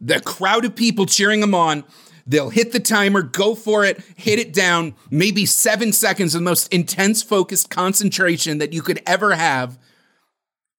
the 0.00 0.20
crowd 0.20 0.64
of 0.64 0.76
people 0.76 1.06
cheering 1.06 1.40
them 1.40 1.54
on 1.54 1.84
They'll 2.28 2.50
hit 2.50 2.72
the 2.72 2.80
timer, 2.80 3.22
go 3.22 3.54
for 3.54 3.86
it, 3.86 4.04
hit 4.14 4.38
it 4.38 4.52
down, 4.52 4.94
maybe 5.10 5.46
seven 5.46 5.94
seconds 5.94 6.34
of 6.34 6.42
the 6.42 6.44
most 6.44 6.70
intense, 6.70 7.22
focused 7.22 7.70
concentration 7.70 8.58
that 8.58 8.74
you 8.74 8.82
could 8.82 9.00
ever 9.06 9.34
have. 9.34 9.78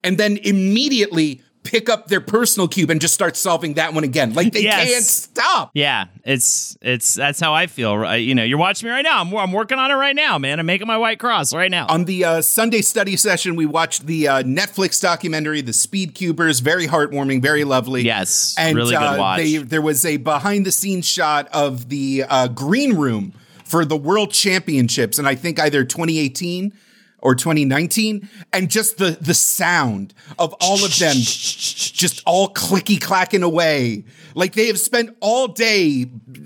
And 0.03 0.19
then 0.19 0.38
immediately 0.38 1.41
pick 1.69 1.88
up 1.88 2.07
their 2.07 2.19
personal 2.19 2.67
cube 2.67 2.89
and 2.89 2.99
just 2.99 3.13
start 3.13 3.38
solving 3.38 3.75
that 3.75 3.93
one 3.93 4.03
again. 4.03 4.33
Like 4.33 4.53
they 4.53 4.63
Yes. 4.63 4.89
can't 4.91 5.03
stop. 5.05 5.71
Yeah, 5.75 6.05
it's 6.25 6.75
it's 6.81 7.13
that's 7.13 7.39
how 7.39 7.53
I 7.53 7.67
feel. 7.67 7.95
Right? 7.95 8.15
You 8.17 8.33
know, 8.33 8.43
you're 8.43 8.57
watching 8.57 8.88
me 8.88 8.91
right 8.91 9.03
now. 9.03 9.21
I'm 9.21 9.31
I'm 9.35 9.51
working 9.51 9.77
on 9.77 9.91
it 9.91 9.93
right 9.93 10.15
now, 10.15 10.39
man. 10.39 10.59
I'm 10.59 10.65
making 10.65 10.88
my 10.88 10.97
white 10.97 11.19
cross 11.19 11.53
right 11.53 11.69
now. 11.69 11.85
On 11.88 12.05
the 12.05 12.25
uh, 12.25 12.41
Sunday 12.41 12.81
study 12.81 13.15
session, 13.15 13.55
we 13.55 13.67
watched 13.67 14.07
the 14.07 14.27
uh, 14.27 14.43
Netflix 14.43 14.99
documentary, 14.99 15.61
The 15.61 15.73
Speed 15.73 16.15
Cubers. 16.15 16.59
Very 16.59 16.88
heartwarming, 16.88 17.41
very 17.41 17.63
lovely. 17.63 18.01
Yes, 18.01 18.55
and 18.57 18.75
really 18.75 18.95
good 18.95 19.03
uh, 19.03 19.15
watch. 19.19 19.38
They, 19.39 19.57
there 19.57 19.81
was 19.83 20.03
a 20.05 20.17
behind 20.17 20.65
the 20.65 20.71
scenes 20.71 21.05
shot 21.05 21.47
of 21.53 21.89
the 21.89 22.25
uh, 22.27 22.47
green 22.47 22.95
room 22.97 23.33
for 23.63 23.85
the 23.85 23.95
World 23.97 24.31
Championships, 24.31 25.19
and 25.19 25.27
I 25.27 25.35
think 25.35 25.59
either 25.59 25.83
2018 25.83 26.73
or 27.21 27.35
2019, 27.35 28.27
and 28.53 28.69
just 28.69 28.97
the 28.97 29.17
the 29.21 29.33
sound 29.33 30.13
of 30.38 30.53
all 30.61 30.83
of 30.85 30.97
them 30.99 31.15
just 31.15 32.21
all 32.25 32.53
clicky 32.53 32.99
clacking 33.01 33.43
away. 33.43 34.03
Like 34.35 34.53
they 34.53 34.67
have 34.67 34.79
spent 34.79 35.15
all 35.21 35.47
day 35.47 36.05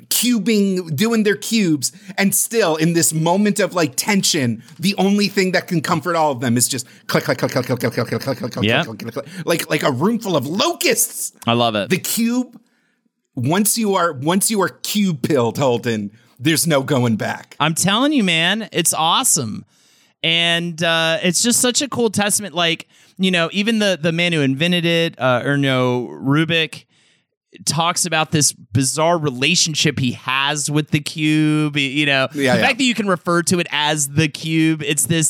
cubing, 0.09 0.95
doing 0.95 1.23
their 1.23 1.35
cubes, 1.35 1.91
and 2.17 2.33
still 2.33 2.75
in 2.75 2.93
this 2.93 3.13
moment 3.13 3.59
of 3.59 3.73
like 3.73 3.95
tension, 3.95 4.63
the 4.79 4.95
only 4.97 5.27
thing 5.27 5.51
that 5.51 5.67
can 5.67 5.81
comfort 5.81 6.15
all 6.15 6.31
of 6.31 6.39
them 6.39 6.57
is 6.57 6.67
just 6.67 6.87
click, 7.07 7.25
click, 7.25 7.37
click, 7.37 7.51
click, 7.51 7.65
click, 7.65 7.79
click, 7.79 7.93
click, 7.93 8.07
click, 8.07 8.37
click, 8.37 8.51
click, 8.51 8.65
Yeah. 8.65 8.83
click, 8.83 8.99
click, 8.99 9.13
click, 9.13 9.45
like 9.45 9.69
like 9.69 9.83
a 9.83 9.91
room 9.91 10.19
full 10.19 10.35
of 10.37 10.47
locusts. 10.47 11.33
I 11.45 11.53
love 11.53 11.75
it. 11.75 11.89
The 11.89 11.97
cube, 11.97 12.59
once 13.35 13.77
you 13.77 13.95
are 13.95 14.13
once 14.13 14.49
you 14.49 14.61
are 14.61 14.69
cube 14.69 15.21
pilled, 15.21 15.57
Holden, 15.57 16.11
there's 16.39 16.65
no 16.65 16.83
going 16.83 17.15
back. 17.17 17.55
I'm 17.59 17.75
telling 17.75 18.13
you, 18.13 18.23
man, 18.23 18.69
it's 18.71 18.93
awesome. 18.93 19.65
And 20.23 20.81
uh, 20.81 21.19
it's 21.21 21.43
just 21.43 21.59
such 21.59 21.81
a 21.81 21.89
cool 21.89 22.09
testament. 22.09 22.55
Like, 22.55 22.87
you 23.17 23.29
know, 23.31 23.49
even 23.51 23.79
the 23.79 23.99
the 24.01 24.11
man 24.11 24.31
who 24.33 24.41
invented 24.41 24.85
it, 24.85 25.15
uh, 25.19 25.41
Erno 25.43 26.07
Rubik, 26.09 26.85
talks 27.65 28.05
about 28.05 28.31
this 28.31 28.53
bizarre 28.53 29.17
relationship 29.17 29.99
he 29.99 30.13
has 30.13 30.71
with 30.71 30.91
the 30.91 30.99
cube. 30.99 31.75
You 31.77 32.05
know, 32.05 32.27
Yeah, 32.33 32.53
the 32.53 32.59
yeah. 32.59 32.65
fact 32.65 32.77
that 32.77 32.85
you 32.85 32.95
can 32.95 33.07
refer 33.07 33.41
to 33.43 33.59
it 33.59 33.67
as 33.71 34.07
the 34.09 34.27
cube, 34.29 34.81
it's 34.81 35.05
this 35.05 35.29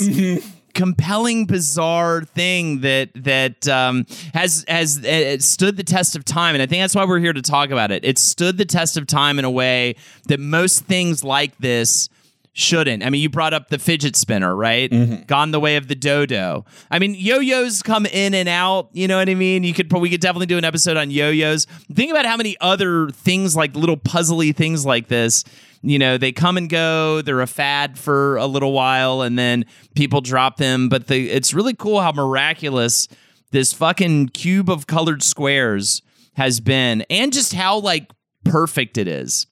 compelling, 0.74 1.46
bizarre 1.46 2.24
thing 2.24 2.82
that 2.82 3.10
that 3.16 3.68
um, 3.68 4.06
has 4.34 4.64
has 4.68 5.04
uh, 5.06 5.38
stood 5.40 5.76
the 5.78 5.84
test 5.84 6.16
of 6.16 6.24
time, 6.26 6.56
and 6.56 6.62
I 6.62 6.66
think 6.66 6.82
that's 6.84 6.96
why 6.96 7.06
we're 7.06 7.20
here 7.20 7.34
to 7.34 7.42
talk 7.42 7.70
about 7.72 7.92
it. 7.92 8.06
It 8.06 8.18
stood 8.20 8.58
the 8.58 8.66
test 8.66 8.96
of 8.98 9.08
time 9.08 9.40
in 9.40 9.46
a 9.46 9.52
way 9.52 9.96
that 10.28 10.40
most 10.40 10.86
things 10.86 11.24
like 11.24 11.58
this 11.58 12.10
shouldn't. 12.54 13.04
I 13.04 13.10
mean, 13.10 13.22
you 13.22 13.30
brought 13.30 13.54
up 13.54 13.70
the 13.70 13.80
fidget 13.80 14.16
spinner, 14.16 14.56
right? 14.56 14.90
Mm-hmm. 14.90 15.24
Gone 15.24 15.52
the 15.52 15.60
way 15.60 15.76
of 15.76 15.88
the 15.88 15.96
dodo. 15.96 16.66
I 16.92 17.00
mean, 17.00 17.16
yo-yos 17.16 17.82
come 17.82 18.06
in 18.06 18.36
and 18.36 18.48
out. 18.48 18.90
You 18.94 19.08
know 19.08 19.18
what 19.18 19.28
I 19.28 19.34
mean? 19.34 19.64
You 19.64 19.74
could 19.74 19.92
we 19.92 20.10
could 20.10 20.22
definitely 20.22 20.46
do 20.46 20.58
an 20.60 20.64
episode 20.64 20.96
on 20.96 21.10
yo-yos. 21.10 21.66
Think 21.94 22.12
about 22.12 22.26
how 22.26 22.38
many 22.38 22.56
other 22.62 23.10
things 23.10 23.56
like 23.56 23.76
little 23.76 23.98
puzzly 23.98 24.56
things 24.56 24.86
like 24.86 25.08
this. 25.08 25.44
You 25.82 26.00
know, 26.00 26.18
they 26.18 26.32
come 26.32 26.56
and 26.56 26.70
go. 26.70 27.22
They're 27.22 27.42
a 27.42 27.48
fad 27.48 27.98
for 27.98 28.38
a 28.38 28.46
little 28.46 28.72
while, 28.72 29.22
and 29.22 29.38
then 29.38 29.66
people 29.96 30.22
drop 30.22 30.58
them. 30.58 30.90
But 30.90 31.08
the 31.08 31.30
it's 31.32 31.54
really 31.54 31.74
cool 31.74 32.02
how 32.02 32.12
miraculous 32.12 33.08
this 33.52 33.74
fucking 33.74 34.30
cube 34.30 34.70
of 34.70 34.88
colored 34.88 35.24
squares 35.24 36.02
has 36.36 36.60
been, 36.60 37.02
and 37.10 37.34
just 37.34 37.54
how 37.54 37.80
like 37.80 38.12
perfect 38.46 38.98
it 38.98 39.08
is 39.08 39.48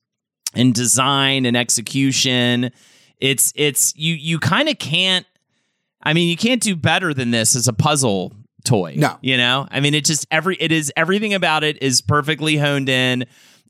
in 0.54 0.72
design 0.72 1.46
and 1.46 1.58
execution. 1.58 2.72
It's 3.22 3.54
it's 3.56 3.96
you 3.96 4.16
you 4.16 4.40
kind 4.40 4.68
of 4.68 4.78
can't. 4.80 5.26
I 6.04 6.14
mean, 6.14 6.28
you 6.28 6.38
can't 6.38 6.62
do 6.62 6.76
better 6.76 7.14
than 7.14 7.32
this 7.32 7.56
as 7.56 7.68
a 7.68 7.74
puzzle 7.74 8.34
toy. 8.66 8.96
No. 8.98 9.18
you 9.22 9.38
know. 9.38 9.68
I 9.72 9.80
mean, 9.80 9.94
it 9.94 10.04
just 10.04 10.28
every 10.32 10.58
it 10.60 10.72
is 10.72 10.92
everything 10.98 11.34
about 11.34 11.64
it 11.64 11.82
is 11.82 12.02
perfectly 12.02 12.58
honed 12.58 12.90
in 12.90 13.26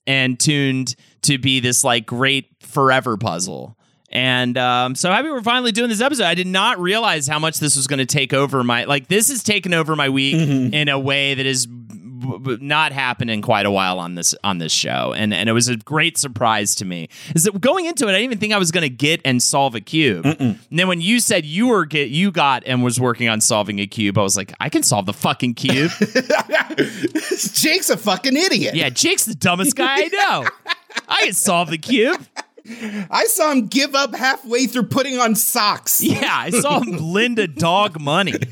and 0.08 0.40
tuned 0.40 0.96
to 1.24 1.38
be 1.38 1.60
this 1.60 1.84
like 1.84 2.06
great 2.06 2.48
forever 2.62 3.18
puzzle. 3.18 3.78
And 4.14 4.58
um, 4.58 4.96
so 4.96 5.10
happy 5.10 5.30
we're 5.30 5.42
finally 5.42 5.72
doing 5.72 5.88
this 5.88 6.02
episode. 6.02 6.26
I 6.26 6.36
did 6.36 6.48
not 6.48 6.80
realize 6.80 7.28
how 7.28 7.40
much 7.40 7.60
this 7.60 7.78
was 7.78 7.88
going 7.88 8.00
to 8.00 8.06
take 8.06 8.34
over 8.34 8.62
my 8.62 8.84
like 8.84 9.08
this 9.08 9.30
has 9.30 9.42
taken 9.42 9.74
over 9.74 9.96
my 9.96 10.10
week 10.10 10.36
in 10.36 10.90
a 10.90 11.00
way 11.00 11.34
that 11.34 11.46
is 11.46 11.66
not 12.62 12.92
happened 12.92 13.32
in 13.32 13.42
quite 13.42 13.66
a 13.66 13.72
while 13.72 14.00
on 14.00 14.16
this 14.16 14.36
on 14.44 14.58
this 14.58 14.72
show, 14.72 15.14
and 15.16 15.34
and 15.34 15.50
it 15.50 15.54
was 15.54 15.68
a 15.68 15.78
great 15.78 16.18
surprise 16.18 16.76
to 16.76 16.86
me. 16.86 17.10
Is 17.36 17.44
that 17.44 17.60
going 17.60 17.86
into 17.86 18.06
it, 18.06 18.10
I 18.10 18.14
didn't 18.14 18.26
even 18.26 18.38
think 18.40 18.54
I 18.54 18.58
was 18.58 18.72
going 18.72 18.84
to 18.84 18.90
get 18.90 19.22
and 19.26 19.42
solve 19.42 19.76
a 19.76 19.82
cube. 19.82 20.26
And 20.26 20.60
then 20.72 20.88
when 20.88 21.02
you 21.02 21.20
said 21.20 21.46
you 21.46 21.68
were 21.68 21.86
get 21.86 22.10
you 22.10 22.32
got 22.32 22.64
and 22.66 22.84
was 22.84 23.00
working 23.00 23.30
on 23.30 23.42
solving 23.42 23.80
a 23.80 23.88
cube, 23.88 24.18
I 24.18 24.22
was 24.22 24.38
like, 24.38 24.54
I 24.60 24.70
can 24.70 24.84
solve 24.84 25.06
the 25.06 25.14
fucking 25.14 25.56
cube. 25.56 25.92
Jake's 27.54 27.90
a 27.90 27.98
fucking 27.98 28.36
idiot. 28.36 28.76
yeah, 28.76 28.90
Jake's 28.90 29.26
the 29.26 29.36
dumbest 29.36 29.76
guy 29.76 30.04
I 30.04 30.10
know. 30.12 30.50
I 31.08 31.26
can 31.26 31.34
solve 31.34 31.70
the 31.70 31.78
cube. 31.78 32.26
I 33.10 33.26
saw 33.26 33.52
him 33.52 33.68
give 33.68 33.96
up 33.96 34.16
halfway 34.16 34.68
through 34.68 34.84
putting 34.84 35.20
on 35.20 35.36
socks. 35.36 36.02
Yeah, 36.02 36.30
I 36.30 36.52
saw 36.52 36.80
him 36.80 36.98
lend 36.98 37.40
a 37.40 37.48
dog 37.48 38.00
money. 38.00 38.34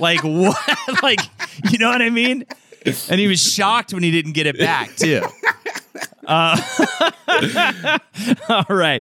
Like 0.00 0.22
what? 0.24 0.58
like 1.02 1.20
you 1.70 1.78
know 1.78 1.88
what 1.88 2.02
I 2.02 2.10
mean? 2.10 2.44
And 3.08 3.20
he 3.20 3.26
was 3.26 3.40
shocked 3.40 3.92
when 3.92 4.02
he 4.02 4.10
didn't 4.10 4.32
get 4.32 4.46
it 4.46 4.58
back 4.58 4.94
too. 4.96 5.22
Uh, 6.28 6.60
all 8.48 8.64
right. 8.68 9.00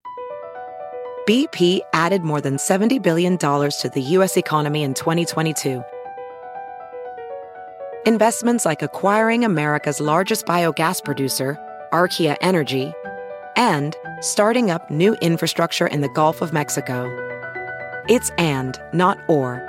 BP 1.28 1.82
added 1.94 2.24
more 2.24 2.40
than 2.42 2.56
$70 2.56 3.04
billion 3.04 3.38
to 3.38 3.92
the 3.94 4.02
U.S. 4.02 4.38
economy 4.38 4.84
in 4.84 4.94
2022. 4.94 5.84
Investments 8.06 8.66
like 8.66 8.82
acquiring 8.82 9.44
America's 9.44 10.00
largest 10.00 10.46
biogas 10.46 11.04
producer, 11.04 11.58
Archaea 11.92 12.38
Energy, 12.42 12.94
and 13.58 13.96
starting 14.22 14.72
up 14.72 14.90
new 14.90 15.16
infrastructure 15.16 15.88
in 15.88 16.02
the 16.02 16.10
Gulf 16.10 16.42
of 16.42 16.54
Mexico. 16.54 17.06
It's 18.08 18.32
and, 18.38 18.80
not 18.94 19.20
or. 19.28 19.69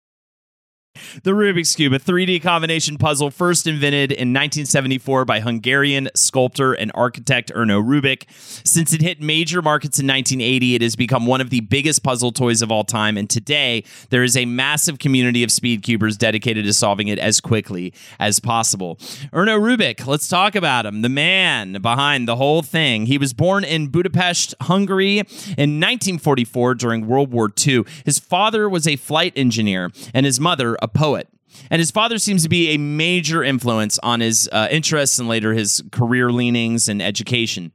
The 1.23 1.31
Rubik's 1.31 1.73
Cube, 1.73 1.93
a 1.93 1.99
3D 1.99 2.43
combination 2.43 2.97
puzzle 2.97 3.31
first 3.31 3.65
invented 3.65 4.11
in 4.11 4.33
1974 4.33 5.23
by 5.23 5.39
Hungarian 5.39 6.09
sculptor 6.15 6.73
and 6.73 6.91
architect 6.93 7.49
Erno 7.55 7.81
Rubik. 7.81 8.25
Since 8.65 8.91
it 8.93 9.01
hit 9.01 9.21
major 9.21 9.61
markets 9.61 9.99
in 9.99 10.07
1980, 10.07 10.75
it 10.75 10.81
has 10.81 10.97
become 10.97 11.25
one 11.25 11.39
of 11.39 11.49
the 11.49 11.61
biggest 11.61 12.03
puzzle 12.03 12.33
toys 12.33 12.61
of 12.61 12.73
all 12.73 12.83
time. 12.83 13.17
And 13.17 13.29
today, 13.29 13.85
there 14.09 14.23
is 14.23 14.35
a 14.35 14.45
massive 14.45 14.99
community 14.99 15.43
of 15.43 15.51
speed 15.51 15.81
cubers 15.81 16.17
dedicated 16.17 16.65
to 16.65 16.73
solving 16.73 17.07
it 17.07 17.19
as 17.19 17.39
quickly 17.39 17.93
as 18.19 18.41
possible. 18.41 18.97
Erno 19.31 19.59
Rubik, 19.59 20.05
let's 20.05 20.27
talk 20.27 20.55
about 20.55 20.85
him, 20.85 21.03
the 21.03 21.09
man 21.09 21.73
behind 21.81 22.27
the 22.27 22.35
whole 22.35 22.61
thing. 22.61 23.05
He 23.05 23.17
was 23.17 23.31
born 23.31 23.63
in 23.63 23.87
Budapest, 23.87 24.55
Hungary 24.61 25.19
in 25.19 25.79
1944 25.79 26.75
during 26.75 27.07
World 27.07 27.31
War 27.31 27.49
II. 27.65 27.85
His 28.03 28.19
father 28.19 28.67
was 28.67 28.87
a 28.87 28.97
flight 28.97 29.31
engineer 29.37 29.89
and 30.13 30.25
his 30.25 30.39
mother 30.39 30.77
a 30.81 30.87
poet. 30.87 31.27
And 31.69 31.79
his 31.79 31.91
father 31.91 32.17
seems 32.17 32.43
to 32.43 32.49
be 32.49 32.69
a 32.69 32.77
major 32.77 33.43
influence 33.43 33.99
on 33.99 34.21
his 34.21 34.49
uh, 34.51 34.67
interests 34.71 35.19
and 35.19 35.27
later 35.27 35.53
his 35.53 35.83
career 35.91 36.31
leanings 36.31 36.87
and 36.87 37.01
education. 37.01 37.73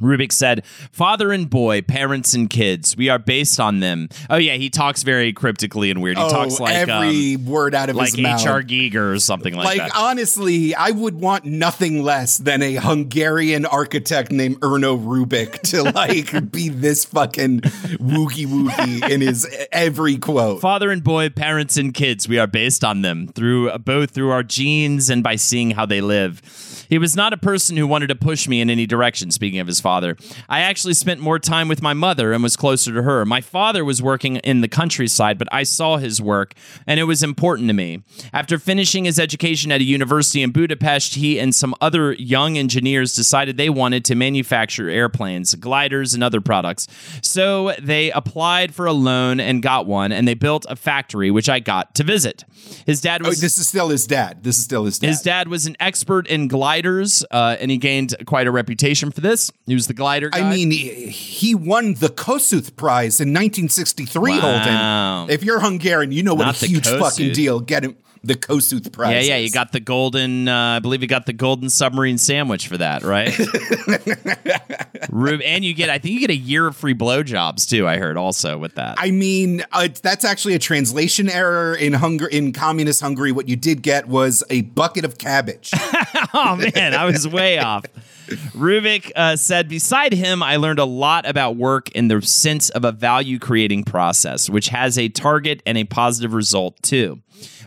Rubik 0.00 0.32
said, 0.32 0.64
Father 0.92 1.32
and 1.32 1.48
boy, 1.48 1.82
parents 1.82 2.34
and 2.34 2.48
kids, 2.48 2.96
we 2.96 3.08
are 3.08 3.18
based 3.18 3.60
on 3.60 3.80
them. 3.80 4.08
Oh, 4.28 4.36
yeah, 4.36 4.54
he 4.54 4.70
talks 4.70 5.02
very 5.02 5.32
cryptically 5.32 5.90
and 5.90 6.02
weird. 6.02 6.18
He 6.18 6.24
oh, 6.24 6.30
talks 6.30 6.60
like 6.60 6.74
every 6.74 7.36
um, 7.36 7.46
word 7.46 7.74
out 7.74 7.90
of 7.90 7.96
like 7.96 8.10
his 8.10 8.18
mouth. 8.18 8.40
H.R. 8.40 8.62
Giger 8.62 9.14
or 9.14 9.18
something 9.18 9.54
like, 9.54 9.66
Like, 9.66 9.78
that. 9.78 9.84
Like, 9.84 9.96
honestly, 9.96 10.74
I 10.74 10.90
would 10.90 11.14
want 11.20 11.44
nothing 11.44 12.02
less 12.02 12.38
than 12.38 12.62
a 12.62 12.74
Hungarian 12.74 13.66
architect 13.66 14.32
named 14.32 14.60
Erno 14.60 14.98
Rubik 14.98 15.60
to 15.70 15.82
like 15.94 16.50
be 16.50 16.68
this 16.68 17.04
fucking 17.04 17.60
wookie 17.60 18.46
wookie 18.46 19.08
in 19.08 19.20
his 19.20 19.46
every 19.72 20.16
quote. 20.16 20.60
Father 20.60 20.90
and 20.90 21.04
boy, 21.04 21.28
parents 21.30 21.76
and 21.76 21.92
kids, 21.92 22.28
we 22.28 22.38
are 22.38 22.46
based 22.46 22.84
on 22.84 23.02
them 23.02 23.28
through 23.28 23.76
both 23.78 24.10
through 24.10 24.30
our 24.30 24.42
genes 24.42 25.10
and 25.10 25.22
by 25.22 25.36
seeing 25.36 25.72
how 25.72 25.86
they 25.86 26.00
live. 26.00 26.42
He 26.90 26.98
was 26.98 27.16
not 27.16 27.32
a 27.32 27.38
person 27.38 27.76
who 27.76 27.86
wanted 27.86 28.08
to 28.08 28.14
push 28.14 28.46
me 28.46 28.60
in 28.60 28.68
any 28.68 28.84
direction, 28.84 29.30
speaking 29.30 29.60
of 29.60 29.66
his 29.66 29.80
father. 29.80 30.16
I 30.48 30.60
actually 30.60 30.94
spent 30.94 31.20
more 31.20 31.38
time 31.38 31.68
with 31.68 31.80
my 31.80 31.94
mother 31.94 32.32
and 32.32 32.42
was 32.42 32.56
closer 32.56 32.92
to 32.92 33.02
her. 33.02 33.24
My 33.24 33.40
father 33.40 33.84
was 33.84 34.02
working 34.02 34.36
in 34.36 34.60
the 34.60 34.68
countryside, 34.68 35.38
but 35.38 35.48
I 35.52 35.62
saw 35.62 35.96
his 35.96 36.20
work 36.20 36.54
and 36.86 37.00
it 37.00 37.04
was 37.04 37.22
important 37.22 37.68
to 37.68 37.74
me. 37.74 38.02
After 38.32 38.58
finishing 38.58 39.04
his 39.04 39.18
education 39.18 39.72
at 39.72 39.80
a 39.80 39.84
university 39.84 40.42
in 40.42 40.50
Budapest, 40.50 41.14
he 41.14 41.38
and 41.38 41.54
some 41.54 41.74
other 41.80 42.12
young 42.14 42.58
engineers 42.58 43.14
decided 43.14 43.56
they 43.56 43.70
wanted 43.70 44.04
to 44.06 44.14
manufacture 44.14 44.90
airplanes, 44.90 45.54
gliders, 45.54 46.12
and 46.14 46.24
other 46.24 46.40
products. 46.40 46.88
So 47.22 47.72
they 47.80 48.10
applied 48.10 48.74
for 48.74 48.86
a 48.86 48.92
loan 48.92 49.38
and 49.38 49.62
got 49.62 49.86
one, 49.86 50.10
and 50.10 50.26
they 50.26 50.34
built 50.34 50.66
a 50.68 50.76
factory, 50.76 51.30
which 51.30 51.48
I 51.48 51.60
got 51.60 51.94
to 51.94 52.04
visit. 52.04 52.44
His 52.86 53.00
dad 53.00 53.22
oh, 53.24 53.28
was. 53.28 53.38
Oh, 53.38 53.42
this 53.42 53.58
is 53.58 53.68
still 53.68 53.88
his 53.88 54.06
dad. 54.06 54.42
This 54.42 54.58
is 54.58 54.64
still 54.64 54.84
his 54.84 54.98
dad. 54.98 55.06
his 55.06 55.22
dad 55.22 55.48
was 55.48 55.66
an 55.66 55.76
expert 55.78 56.26
in 56.26 56.48
gliders, 56.48 56.79
uh, 56.86 57.56
and 57.60 57.70
he 57.70 57.76
gained 57.76 58.14
quite 58.26 58.46
a 58.46 58.50
reputation 58.50 59.10
for 59.10 59.20
this. 59.20 59.50
He 59.66 59.74
was 59.74 59.86
the 59.86 59.94
glider 59.94 60.30
guy. 60.30 60.40
I 60.40 60.50
mean, 60.50 60.70
he, 60.70 61.06
he 61.08 61.54
won 61.54 61.94
the 61.94 62.08
Kossuth 62.08 62.76
Prize 62.76 63.20
in 63.20 63.28
1963, 63.30 64.38
Wow. 64.38 64.40
Holden. 64.40 65.34
If 65.34 65.42
you're 65.44 65.60
Hungarian, 65.60 66.12
you 66.12 66.22
know 66.22 66.34
what 66.34 66.46
Not 66.46 66.62
a 66.62 66.66
huge 66.66 66.84
Kossuth. 66.86 66.98
fucking 67.00 67.32
deal 67.32 67.60
getting 67.60 67.96
the 68.22 68.34
Kossuth 68.34 68.92
Prize 68.92 69.26
yeah, 69.26 69.36
yeah, 69.36 69.40
you 69.40 69.50
got 69.50 69.72
the 69.72 69.80
golden. 69.80 70.46
Uh, 70.46 70.76
I 70.76 70.78
believe 70.80 71.00
you 71.02 71.08
got 71.08 71.26
the 71.26 71.32
golden 71.32 71.70
submarine 71.70 72.18
sandwich 72.18 72.68
for 72.68 72.76
that, 72.76 73.02
right? 73.02 73.36
Rube, 75.10 75.40
and 75.42 75.64
you 75.64 75.72
get. 75.72 75.88
I 75.88 75.98
think 75.98 76.14
you 76.14 76.20
get 76.20 76.30
a 76.30 76.36
year 76.36 76.66
of 76.66 76.76
free 76.76 76.94
blowjobs 76.94 77.68
too. 77.68 77.88
I 77.88 77.96
heard 77.96 78.16
also 78.16 78.58
with 78.58 78.74
that. 78.74 78.96
I 78.98 79.10
mean, 79.10 79.64
uh, 79.72 79.88
that's 80.02 80.24
actually 80.24 80.54
a 80.54 80.58
translation 80.58 81.30
error 81.30 81.74
in 81.74 81.94
Hungary. 81.94 82.32
In 82.32 82.52
communist 82.52 83.00
Hungary, 83.00 83.32
what 83.32 83.48
you 83.48 83.56
did 83.56 83.82
get 83.82 84.06
was 84.06 84.44
a 84.50 84.62
bucket 84.62 85.04
of 85.04 85.16
cabbage. 85.16 85.70
oh 86.34 86.56
man, 86.74 86.94
I 86.94 87.06
was 87.06 87.26
way 87.26 87.58
off. 87.58 87.84
Rubik 88.30 89.10
uh, 89.16 89.36
said, 89.36 89.68
beside 89.68 90.12
him, 90.12 90.42
I 90.42 90.56
learned 90.56 90.78
a 90.78 90.84
lot 90.84 91.26
about 91.26 91.56
work 91.56 91.90
in 91.90 92.08
the 92.08 92.22
sense 92.22 92.70
of 92.70 92.84
a 92.84 92.92
value 92.92 93.38
creating 93.38 93.84
process, 93.84 94.48
which 94.48 94.68
has 94.68 94.98
a 94.98 95.08
target 95.08 95.62
and 95.66 95.76
a 95.76 95.84
positive 95.84 96.32
result 96.32 96.80
too. 96.82 97.20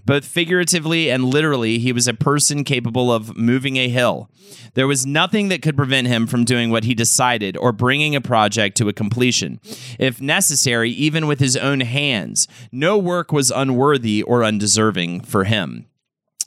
Both 0.05 0.25
figuratively 0.25 1.09
and 1.09 1.25
literally, 1.25 1.79
he 1.79 1.93
was 1.93 2.07
a 2.07 2.13
person 2.13 2.63
capable 2.63 3.11
of 3.11 3.37
moving 3.37 3.77
a 3.77 3.89
hill. 3.89 4.29
There 4.73 4.87
was 4.87 5.05
nothing 5.05 5.49
that 5.49 5.61
could 5.61 5.77
prevent 5.77 6.07
him 6.07 6.27
from 6.27 6.45
doing 6.45 6.69
what 6.69 6.83
he 6.83 6.93
decided 6.93 7.55
or 7.57 7.71
bringing 7.71 8.15
a 8.15 8.21
project 8.21 8.77
to 8.77 8.89
a 8.89 8.93
completion. 8.93 9.59
If 9.99 10.21
necessary, 10.21 10.89
even 10.91 11.27
with 11.27 11.39
his 11.39 11.55
own 11.55 11.81
hands, 11.81 12.47
no 12.71 12.97
work 12.97 13.31
was 13.31 13.51
unworthy 13.51 14.23
or 14.23 14.43
undeserving 14.43 15.21
for 15.21 15.45
him. 15.45 15.87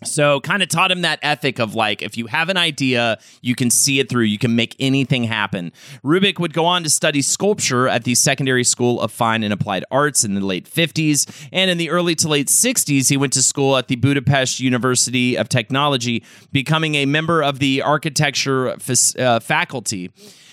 So, 0.04 0.40
kind 0.40 0.62
of 0.62 0.68
taught 0.68 0.90
him 0.90 1.02
that 1.02 1.18
ethic 1.22 1.58
of 1.58 1.74
like, 1.74 2.02
if 2.02 2.18
you 2.18 2.26
have 2.26 2.50
an 2.50 2.58
idea, 2.58 3.18
you 3.40 3.54
can 3.54 3.70
see 3.70 3.98
it 3.98 4.10
through, 4.10 4.24
you 4.24 4.38
can 4.38 4.54
make 4.54 4.76
anything 4.78 5.24
happen. 5.24 5.72
Rubik 6.04 6.38
would 6.38 6.52
go 6.52 6.66
on 6.66 6.82
to 6.82 6.90
study 6.90 7.22
sculpture 7.22 7.88
at 7.88 8.04
the 8.04 8.14
Secondary 8.14 8.64
School 8.64 9.00
of 9.00 9.10
Fine 9.10 9.42
and 9.42 9.52
Applied 9.52 9.84
Arts 9.90 10.22
in 10.22 10.34
the 10.34 10.44
late 10.44 10.68
50s. 10.68 11.48
And 11.50 11.70
in 11.70 11.78
the 11.78 11.88
early 11.90 12.14
to 12.16 12.28
late 12.28 12.48
60s, 12.48 13.08
he 13.08 13.16
went 13.16 13.32
to 13.34 13.42
school 13.42 13.76
at 13.76 13.88
the 13.88 13.96
Budapest 13.96 14.60
University 14.60 15.36
of 15.36 15.48
Technology, 15.48 16.22
becoming 16.52 16.94
a 16.96 17.06
member 17.06 17.42
of 17.42 17.58
the 17.58 17.80
architecture 17.80 18.76
fac- 18.78 19.18
uh, 19.18 19.40
faculty. 19.40 20.10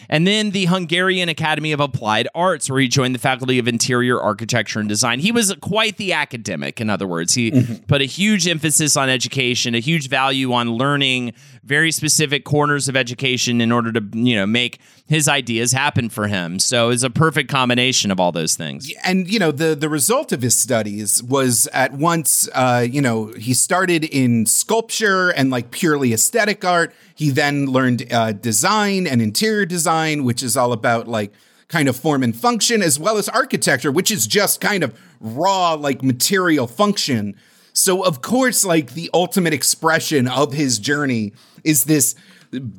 And 0.10 0.28
then 0.28 0.52
the 0.52 0.66
Hungarian 0.66 1.30
Academy 1.30 1.72
of 1.72 1.80
Applied 1.80 2.28
Arts, 2.36 2.70
where 2.70 2.80
he 2.80 2.88
joined 2.88 3.16
the 3.16 3.20
Faculty 3.20 3.60
of 3.60 3.68
Interior 3.68 4.20
Architecture 4.20 4.80
and 4.80 4.90
Design. 4.90 5.20
He 5.20 5.32
was 5.32 5.54
quite 5.62 5.98
the 5.98 6.14
academic, 6.14 6.80
in 6.82 6.90
other 6.90 7.08
words. 7.08 7.34
He 7.34 7.52
put 7.88 8.02
a 8.02 8.06
huge 8.06 8.48
emphasis 8.48 8.96
on 8.98 9.10
education, 9.10 9.76
a 9.76 9.80
huge 9.80 10.10
value 10.10 10.54
on 10.54 10.72
learning 10.72 11.34
very 11.64 11.92
specific 11.92 12.44
corners 12.44 12.90
of 12.90 12.96
education 12.98 13.62
in 13.62 13.72
order 13.72 13.92
to, 13.92 14.04
you 14.14 14.36
know, 14.36 14.46
make 14.46 14.80
his 15.08 15.28
ideas 15.28 15.72
happen 15.72 16.10
for 16.10 16.28
him. 16.28 16.60
So 16.60 16.90
it's 16.90 17.04
a 17.04 17.10
perfect 17.10 17.50
combination 17.50 18.12
of 18.12 18.20
all 18.20 18.32
those 18.32 18.56
things. 18.56 18.92
and 19.04 19.32
you 19.32 19.40
know 19.40 19.52
the 19.52 19.76
the 19.76 19.90
result 19.90 20.32
of 20.32 20.42
his 20.42 20.56
studies 20.56 21.22
was 21.24 21.68
at 21.68 21.94
once 21.94 22.50
uh, 22.54 22.86
you 22.90 23.02
know 23.02 23.28
he 23.38 23.54
started 23.54 24.04
in 24.04 24.46
sculpture 24.46 25.30
and 25.30 25.50
like 25.50 25.72
purely 25.72 26.14
aesthetic 26.14 26.64
art 26.66 26.94
he 27.16 27.30
then 27.30 27.68
learned 27.68 28.12
uh, 28.12 28.32
design 28.32 29.08
and 29.08 29.22
interior 29.22 29.66
design 29.66 30.24
which 30.24 30.44
is 30.44 30.58
all 30.58 30.72
about 30.72 31.08
like 31.08 31.32
kind 31.68 31.88
of 31.88 31.96
form 31.96 32.24
and 32.24 32.36
function 32.36 32.82
as 32.82 33.00
well 33.00 33.18
as 33.18 33.30
architecture 33.30 33.92
which 33.92 34.12
is 34.12 34.28
just 34.28 34.62
kind 34.62 34.84
of 34.84 34.98
raw 35.20 35.74
like 35.74 36.04
material 36.04 36.68
function 36.68 37.36
so 37.74 38.04
of 38.06 38.22
course 38.22 38.64
like 38.64 38.94
the 38.94 39.10
ultimate 39.14 39.54
expression 39.54 40.28
of 40.28 40.54
his 40.54 40.78
journey 40.80 41.34
is 41.64 41.86
this 41.86 42.16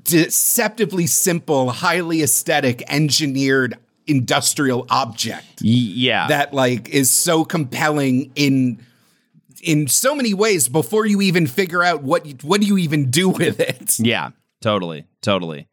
deceptively 0.04 1.06
simple 1.06 1.70
highly 1.70 2.22
aesthetic 2.22 2.82
engineered 2.88 3.76
industrial 4.06 4.86
object 4.90 5.60
yeah. 5.60 6.28
that 6.28 6.52
like 6.52 6.88
is 6.90 7.10
so 7.10 7.44
compelling 7.44 8.30
in 8.34 8.78
in 9.64 9.88
so 9.88 10.14
many 10.14 10.34
ways 10.34 10.68
before 10.68 11.06
you 11.06 11.20
even 11.20 11.46
figure 11.46 11.82
out 11.82 12.02
what 12.02 12.26
you, 12.26 12.36
what 12.42 12.60
do 12.60 12.66
you 12.66 12.78
even 12.78 13.10
do 13.10 13.28
with 13.30 13.60
it. 13.60 13.98
Yeah, 13.98 14.30
totally, 14.60 15.06
totally. 15.22 15.68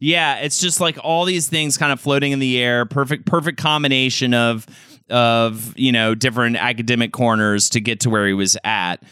Yeah, 0.00 0.36
it's 0.36 0.58
just 0.58 0.80
like 0.80 0.98
all 1.02 1.24
these 1.24 1.48
things 1.48 1.76
kind 1.76 1.92
of 1.92 2.00
floating 2.00 2.32
in 2.32 2.38
the 2.38 2.60
air. 2.60 2.84
Perfect, 2.84 3.26
perfect 3.26 3.58
combination 3.58 4.34
of 4.34 4.66
of 5.10 5.76
you 5.78 5.92
know 5.92 6.14
different 6.14 6.56
academic 6.56 7.12
corners 7.12 7.70
to 7.70 7.80
get 7.80 8.00
to 8.00 8.10
where 8.10 8.26
he 8.26 8.32
was 8.32 8.56
at. 8.64 9.02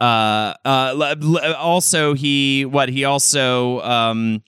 Uh, 0.00 0.54
uh, 0.64 1.54
also 1.58 2.14
he 2.14 2.64
what 2.64 2.88
he 2.88 3.04
also 3.04 3.80
um. 3.82 4.42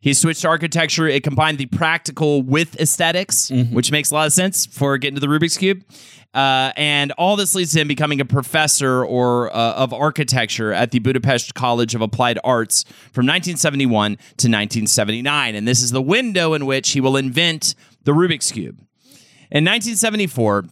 He 0.00 0.14
switched 0.14 0.42
to 0.42 0.48
architecture. 0.48 1.06
It 1.06 1.22
combined 1.22 1.58
the 1.58 1.66
practical 1.66 2.42
with 2.42 2.80
esthetics 2.80 3.52
which 3.70 3.92
makes 3.92 4.10
a 4.10 4.14
lot 4.14 4.26
of 4.26 4.32
sense 4.32 4.66
for 4.66 4.98
getting 4.98 5.14
to 5.14 5.20
the 5.20 5.28
Rubik's 5.28 5.56
Cube. 5.56 5.84
Uh, 6.34 6.72
and 6.76 7.12
all 7.12 7.36
this 7.36 7.54
leads 7.54 7.72
to 7.72 7.80
him 7.80 7.88
becoming 7.88 8.20
a 8.20 8.24
professor 8.24 9.04
or 9.04 9.54
uh, 9.54 9.74
of 9.74 9.92
architecture 9.92 10.72
at 10.72 10.90
the 10.90 10.98
Budapest 10.98 11.54
College 11.54 11.94
of 11.94 12.00
Applied 12.00 12.38
Arts 12.42 12.84
from 13.12 13.26
1971 13.26 14.16
to 14.16 14.48
1979. 14.48 15.54
And 15.54 15.68
this 15.68 15.82
is 15.82 15.90
the 15.90 16.00
window 16.00 16.54
in 16.54 16.64
which 16.64 16.90
he 16.90 17.00
will 17.00 17.16
invent 17.16 17.74
the 18.04 18.12
Rubik's 18.12 18.50
Cube. 18.50 18.78
In 19.50 19.64
1974, 19.66 20.64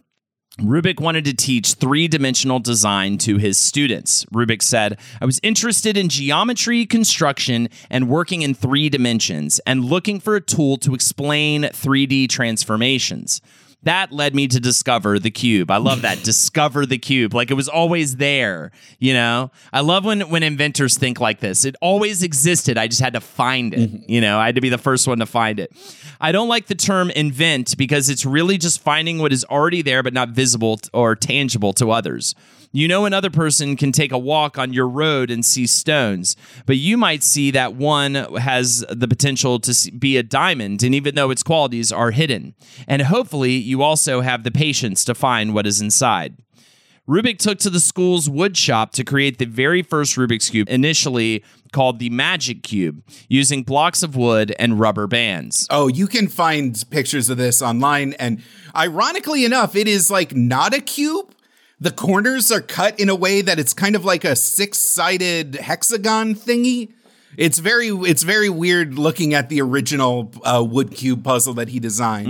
Rubik 0.59 0.99
wanted 0.99 1.25
to 1.25 1.33
teach 1.33 1.75
three 1.75 2.07
dimensional 2.07 2.59
design 2.59 3.17
to 3.19 3.37
his 3.37 3.57
students. 3.57 4.25
Rubik 4.25 4.61
said, 4.61 4.99
I 5.21 5.25
was 5.25 5.39
interested 5.43 5.95
in 5.95 6.09
geometry, 6.09 6.85
construction, 6.85 7.69
and 7.89 8.09
working 8.09 8.41
in 8.41 8.53
three 8.53 8.89
dimensions, 8.89 9.59
and 9.65 9.85
looking 9.85 10.19
for 10.19 10.35
a 10.35 10.41
tool 10.41 10.77
to 10.77 10.93
explain 10.93 11.63
3D 11.63 12.29
transformations. 12.29 13.41
That 13.83 14.11
led 14.11 14.35
me 14.35 14.47
to 14.47 14.59
discover 14.59 15.17
the 15.17 15.31
cube. 15.31 15.71
I 15.71 15.77
love 15.77 16.03
that. 16.03 16.23
discover 16.23 16.85
the 16.85 16.97
cube. 16.97 17.33
Like 17.33 17.49
it 17.49 17.55
was 17.55 17.67
always 17.67 18.17
there, 18.17 18.71
you 18.99 19.13
know? 19.13 19.51
I 19.73 19.81
love 19.81 20.05
when 20.05 20.21
when 20.29 20.43
inventors 20.43 20.97
think 20.97 21.19
like 21.19 21.39
this. 21.39 21.65
It 21.65 21.75
always 21.81 22.21
existed. 22.21 22.77
I 22.77 22.87
just 22.87 23.01
had 23.01 23.13
to 23.13 23.21
find 23.21 23.73
it. 23.73 23.91
Mm-hmm. 23.91 24.11
You 24.11 24.21
know, 24.21 24.39
I 24.39 24.45
had 24.45 24.55
to 24.55 24.61
be 24.61 24.69
the 24.69 24.77
first 24.77 25.07
one 25.07 25.19
to 25.19 25.25
find 25.25 25.59
it. 25.59 25.71
I 26.19 26.31
don't 26.31 26.47
like 26.47 26.67
the 26.67 26.75
term 26.75 27.09
invent 27.11 27.77
because 27.77 28.09
it's 28.09 28.25
really 28.25 28.57
just 28.57 28.81
finding 28.81 29.17
what 29.17 29.33
is 29.33 29.43
already 29.45 29.81
there 29.81 30.03
but 30.03 30.13
not 30.13 30.29
visible 30.29 30.79
or 30.93 31.15
tangible 31.15 31.73
to 31.73 31.91
others. 31.91 32.35
You 32.73 32.87
know, 32.87 33.05
another 33.05 33.29
person 33.29 33.75
can 33.75 33.91
take 33.91 34.13
a 34.13 34.17
walk 34.17 34.57
on 34.57 34.71
your 34.71 34.87
road 34.87 35.29
and 35.29 35.45
see 35.45 35.67
stones, 35.67 36.37
but 36.65 36.77
you 36.77 36.95
might 36.97 37.21
see 37.21 37.51
that 37.51 37.75
one 37.75 38.15
has 38.15 38.85
the 38.89 39.09
potential 39.09 39.59
to 39.59 39.91
be 39.91 40.15
a 40.15 40.23
diamond, 40.23 40.81
and 40.81 40.95
even 40.95 41.15
though 41.15 41.31
its 41.31 41.43
qualities 41.43 41.91
are 41.91 42.11
hidden. 42.11 42.55
And 42.87 43.01
hopefully, 43.01 43.51
you 43.53 43.81
also 43.81 44.21
have 44.21 44.43
the 44.43 44.51
patience 44.51 45.03
to 45.05 45.13
find 45.13 45.53
what 45.53 45.67
is 45.67 45.81
inside. 45.81 46.37
Rubik 47.09 47.39
took 47.39 47.59
to 47.59 47.69
the 47.69 47.81
school's 47.81 48.29
wood 48.29 48.55
shop 48.55 48.93
to 48.93 49.03
create 49.03 49.37
the 49.37 49.45
very 49.45 49.81
first 49.81 50.15
Rubik's 50.15 50.49
Cube, 50.49 50.69
initially 50.69 51.43
called 51.73 51.99
the 51.99 52.09
Magic 52.09 52.63
Cube, 52.63 53.03
using 53.27 53.63
blocks 53.63 54.01
of 54.01 54.15
wood 54.15 54.55
and 54.57 54.79
rubber 54.79 55.07
bands. 55.07 55.67
Oh, 55.69 55.87
you 55.87 56.07
can 56.07 56.29
find 56.29 56.81
pictures 56.89 57.29
of 57.29 57.37
this 57.37 57.61
online 57.61 58.13
and 58.13 58.41
ironically 58.73 59.43
enough, 59.43 59.75
it 59.75 59.89
is 59.89 60.09
like 60.09 60.33
not 60.33 60.73
a 60.73 60.79
cube. 60.79 61.33
The 61.81 61.91
corners 61.91 62.51
are 62.51 62.61
cut 62.61 62.99
in 62.99 63.09
a 63.09 63.15
way 63.15 63.41
that 63.41 63.57
it's 63.57 63.73
kind 63.73 63.95
of 63.95 64.05
like 64.05 64.23
a 64.23 64.35
six-sided 64.35 65.55
hexagon 65.55 66.35
thingy. 66.35 66.93
It's 67.37 67.57
very 67.57 67.87
it's 67.87 68.21
very 68.21 68.49
weird 68.49 68.99
looking 68.99 69.33
at 69.33 69.49
the 69.49 69.61
original 69.61 70.31
uh, 70.43 70.63
wood 70.63 70.91
cube 70.91 71.23
puzzle 71.23 71.55
that 71.55 71.69
he 71.69 71.79
designed. 71.79 72.27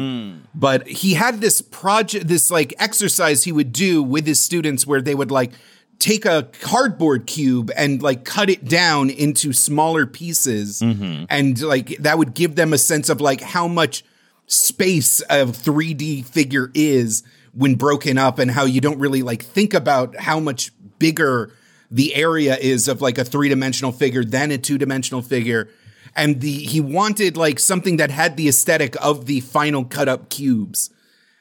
But 0.55 0.87
he 0.87 1.15
had 1.15 1.41
this 1.41 1.61
project, 1.61 2.29
this 2.29 2.49
like 2.49 2.73
exercise 2.79 3.43
he 3.43 3.51
would 3.51 3.73
do 3.73 4.01
with 4.01 4.25
his 4.25 4.39
students 4.39 4.87
where 4.87 5.01
they 5.01 5.15
would 5.15 5.31
like 5.31 5.51
take 5.99 6.23
a 6.25 6.47
cardboard 6.61 7.27
cube 7.27 7.71
and 7.75 8.01
like 8.01 8.23
cut 8.23 8.49
it 8.49 8.63
down 8.65 9.09
into 9.09 9.51
smaller 9.51 10.05
pieces, 10.05 10.81
and 11.29 11.61
like 11.61 11.97
that 11.97 12.17
would 12.17 12.33
give 12.33 12.55
them 12.55 12.71
a 12.71 12.77
sense 12.77 13.09
of 13.09 13.19
like 13.19 13.41
how 13.41 13.67
much 13.67 14.05
space 14.47 15.21
a 15.29 15.45
3D 15.45 16.25
figure 16.25 16.71
is 16.73 17.23
when 17.53 17.75
broken 17.75 18.17
up 18.17 18.39
and 18.39 18.51
how 18.51 18.65
you 18.65 18.81
don't 18.81 18.99
really 18.99 19.21
like 19.21 19.43
think 19.43 19.73
about 19.73 20.15
how 20.15 20.39
much 20.39 20.71
bigger 20.99 21.51
the 21.89 22.15
area 22.15 22.55
is 22.57 22.87
of 22.87 23.01
like 23.01 23.17
a 23.17 23.25
three-dimensional 23.25 23.91
figure 23.91 24.23
than 24.23 24.51
a 24.51 24.57
two-dimensional 24.57 25.21
figure. 25.21 25.69
And 26.15 26.41
the 26.41 26.51
he 26.51 26.81
wanted 26.81 27.37
like 27.37 27.59
something 27.59 27.97
that 27.97 28.11
had 28.11 28.37
the 28.37 28.47
aesthetic 28.47 28.95
of 29.01 29.25
the 29.25 29.41
final 29.41 29.85
cut 29.85 30.09
up 30.09 30.29
cubes. 30.29 30.89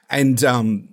And 0.08 0.42
um 0.44 0.89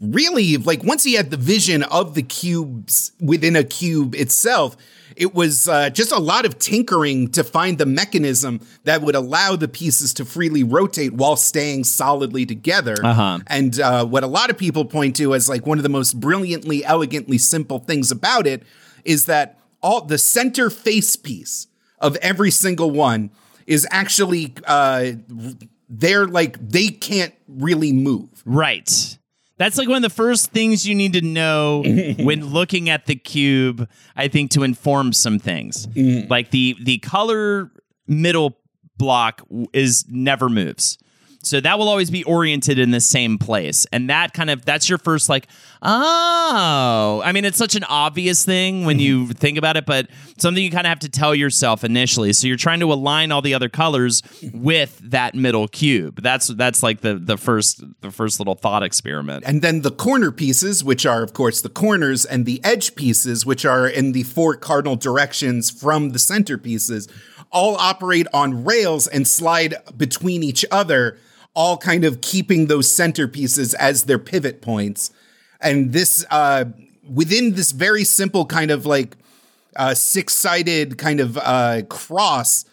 really 0.00 0.56
like 0.56 0.82
once 0.84 1.04
he 1.04 1.14
had 1.14 1.30
the 1.30 1.36
vision 1.36 1.82
of 1.84 2.14
the 2.14 2.22
cubes 2.22 3.12
within 3.20 3.56
a 3.56 3.64
cube 3.64 4.14
itself 4.14 4.76
it 5.16 5.34
was 5.34 5.68
uh, 5.68 5.90
just 5.90 6.12
a 6.12 6.18
lot 6.18 6.44
of 6.44 6.58
tinkering 6.58 7.28
to 7.32 7.44
find 7.44 7.78
the 7.78 7.86
mechanism 7.86 8.60
that 8.84 9.02
would 9.02 9.14
allow 9.14 9.56
the 9.56 9.68
pieces 9.68 10.14
to 10.14 10.24
freely 10.24 10.64
rotate 10.64 11.12
while 11.12 11.36
staying 11.36 11.84
solidly 11.84 12.46
together. 12.46 12.96
Uh-huh. 13.02 13.40
And 13.46 13.78
uh, 13.80 14.06
what 14.06 14.24
a 14.24 14.26
lot 14.26 14.50
of 14.50 14.58
people 14.58 14.84
point 14.84 15.16
to 15.16 15.34
as 15.34 15.48
like 15.48 15.66
one 15.66 15.78
of 15.78 15.82
the 15.82 15.88
most 15.88 16.18
brilliantly, 16.18 16.84
elegantly 16.84 17.38
simple 17.38 17.78
things 17.78 18.10
about 18.10 18.46
it 18.46 18.62
is 19.04 19.26
that 19.26 19.58
all 19.82 20.02
the 20.02 20.18
center 20.18 20.70
face 20.70 21.16
piece 21.16 21.66
of 21.98 22.16
every 22.16 22.50
single 22.50 22.90
one 22.90 23.30
is 23.66 23.86
actually 23.90 24.54
uh, 24.66 25.12
they're 25.88 26.26
like 26.26 26.58
they 26.58 26.88
can't 26.88 27.34
really 27.46 27.92
move. 27.92 28.42
Right. 28.44 29.18
That's 29.58 29.78
like 29.78 29.88
one 29.88 29.96
of 29.96 30.02
the 30.02 30.10
first 30.10 30.50
things 30.50 30.86
you 30.86 30.94
need 30.94 31.12
to 31.12 31.20
know 31.20 31.82
when 32.18 32.46
looking 32.46 32.88
at 32.88 33.06
the 33.06 33.14
cube, 33.14 33.88
I 34.16 34.28
think 34.28 34.50
to 34.52 34.62
inform 34.62 35.12
some 35.12 35.38
things. 35.38 35.86
Mm-hmm. 35.88 36.30
Like 36.30 36.50
the 36.50 36.76
the 36.82 36.98
color 36.98 37.70
middle 38.06 38.58
block 38.96 39.42
is 39.72 40.04
never 40.08 40.48
moves. 40.48 40.98
So 41.42 41.60
that 41.60 41.78
will 41.78 41.88
always 41.88 42.10
be 42.10 42.22
oriented 42.24 42.78
in 42.78 42.92
the 42.92 43.00
same 43.00 43.36
place. 43.36 43.84
And 43.92 44.08
that 44.10 44.32
kind 44.32 44.48
of 44.48 44.64
that's 44.64 44.88
your 44.88 44.98
first 44.98 45.28
like, 45.28 45.48
oh. 45.82 47.20
I 47.24 47.32
mean, 47.32 47.44
it's 47.44 47.58
such 47.58 47.74
an 47.74 47.84
obvious 47.84 48.44
thing 48.44 48.84
when 48.84 48.98
mm-hmm. 48.98 49.02
you 49.02 49.26
think 49.28 49.58
about 49.58 49.76
it, 49.76 49.84
but 49.84 50.08
something 50.38 50.62
you 50.62 50.70
kind 50.70 50.86
of 50.86 50.90
have 50.90 51.00
to 51.00 51.08
tell 51.08 51.34
yourself 51.34 51.82
initially. 51.82 52.32
So 52.32 52.46
you're 52.46 52.56
trying 52.56 52.80
to 52.80 52.92
align 52.92 53.32
all 53.32 53.42
the 53.42 53.54
other 53.54 53.68
colors 53.68 54.22
with 54.54 54.98
that 55.02 55.34
middle 55.34 55.66
cube. 55.66 56.22
That's 56.22 56.46
that's 56.48 56.82
like 56.82 57.00
the 57.00 57.16
the 57.16 57.36
first 57.36 57.82
the 58.00 58.10
first 58.10 58.38
little 58.38 58.54
thought 58.54 58.82
experiment. 58.82 59.44
And 59.46 59.62
then 59.62 59.82
the 59.82 59.90
corner 59.90 60.30
pieces, 60.30 60.84
which 60.84 61.04
are, 61.04 61.22
of 61.22 61.32
course, 61.32 61.60
the 61.60 61.68
corners, 61.68 62.24
and 62.24 62.46
the 62.46 62.60
edge 62.64 62.94
pieces, 62.94 63.44
which 63.44 63.64
are 63.64 63.86
in 63.86 64.12
the 64.12 64.22
four 64.22 64.54
cardinal 64.54 64.96
directions 64.96 65.70
from 65.70 66.10
the 66.10 66.18
center 66.18 66.56
pieces, 66.56 67.08
all 67.50 67.76
operate 67.76 68.26
on 68.32 68.64
rails 68.64 69.06
and 69.06 69.26
slide 69.26 69.74
between 69.96 70.42
each 70.42 70.64
other, 70.70 71.18
all 71.54 71.76
kind 71.76 72.04
of 72.04 72.20
keeping 72.20 72.66
those 72.66 72.88
centerpieces 72.88 73.74
as 73.74 74.04
their 74.04 74.18
pivot 74.18 74.62
points. 74.62 75.10
And 75.60 75.92
this, 75.92 76.24
uh, 76.30 76.64
within 77.08 77.54
this 77.54 77.72
very 77.72 78.04
simple 78.04 78.46
kind 78.46 78.70
of 78.70 78.86
like 78.86 79.16
uh, 79.76 79.94
six 79.94 80.34
sided 80.34 80.98
kind 80.98 81.20
of 81.20 81.36
uh, 81.38 81.82
cross, 81.88 82.64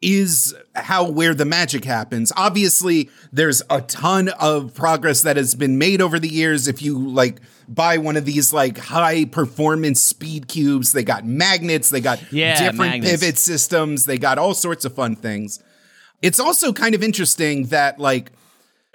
is 0.00 0.52
how 0.74 1.08
where 1.08 1.32
the 1.32 1.44
magic 1.44 1.84
happens. 1.84 2.32
Obviously, 2.36 3.08
there's 3.32 3.62
a 3.70 3.80
ton 3.82 4.30
of 4.40 4.74
progress 4.74 5.22
that 5.22 5.36
has 5.36 5.54
been 5.54 5.78
made 5.78 6.02
over 6.02 6.18
the 6.18 6.28
years. 6.28 6.66
If 6.66 6.82
you 6.82 6.98
like 6.98 7.40
buy 7.68 7.98
one 7.98 8.16
of 8.16 8.24
these 8.24 8.52
like 8.52 8.78
high 8.78 9.24
performance 9.26 10.02
speed 10.02 10.48
cubes, 10.48 10.92
they 10.92 11.04
got 11.04 11.24
magnets, 11.24 11.90
they 11.90 12.00
got 12.00 12.20
Yeah, 12.32 12.58
different 12.58 12.78
magnets. 12.90 13.20
pivot 13.20 13.38
systems, 13.38 14.06
they 14.06 14.18
got 14.18 14.38
all 14.38 14.54
sorts 14.54 14.84
of 14.84 14.92
fun 14.92 15.14
things. 15.14 15.62
It's 16.22 16.40
also 16.40 16.72
kind 16.72 16.94
of 16.94 17.02
interesting 17.02 17.66
that 17.66 17.98
like 17.98 18.32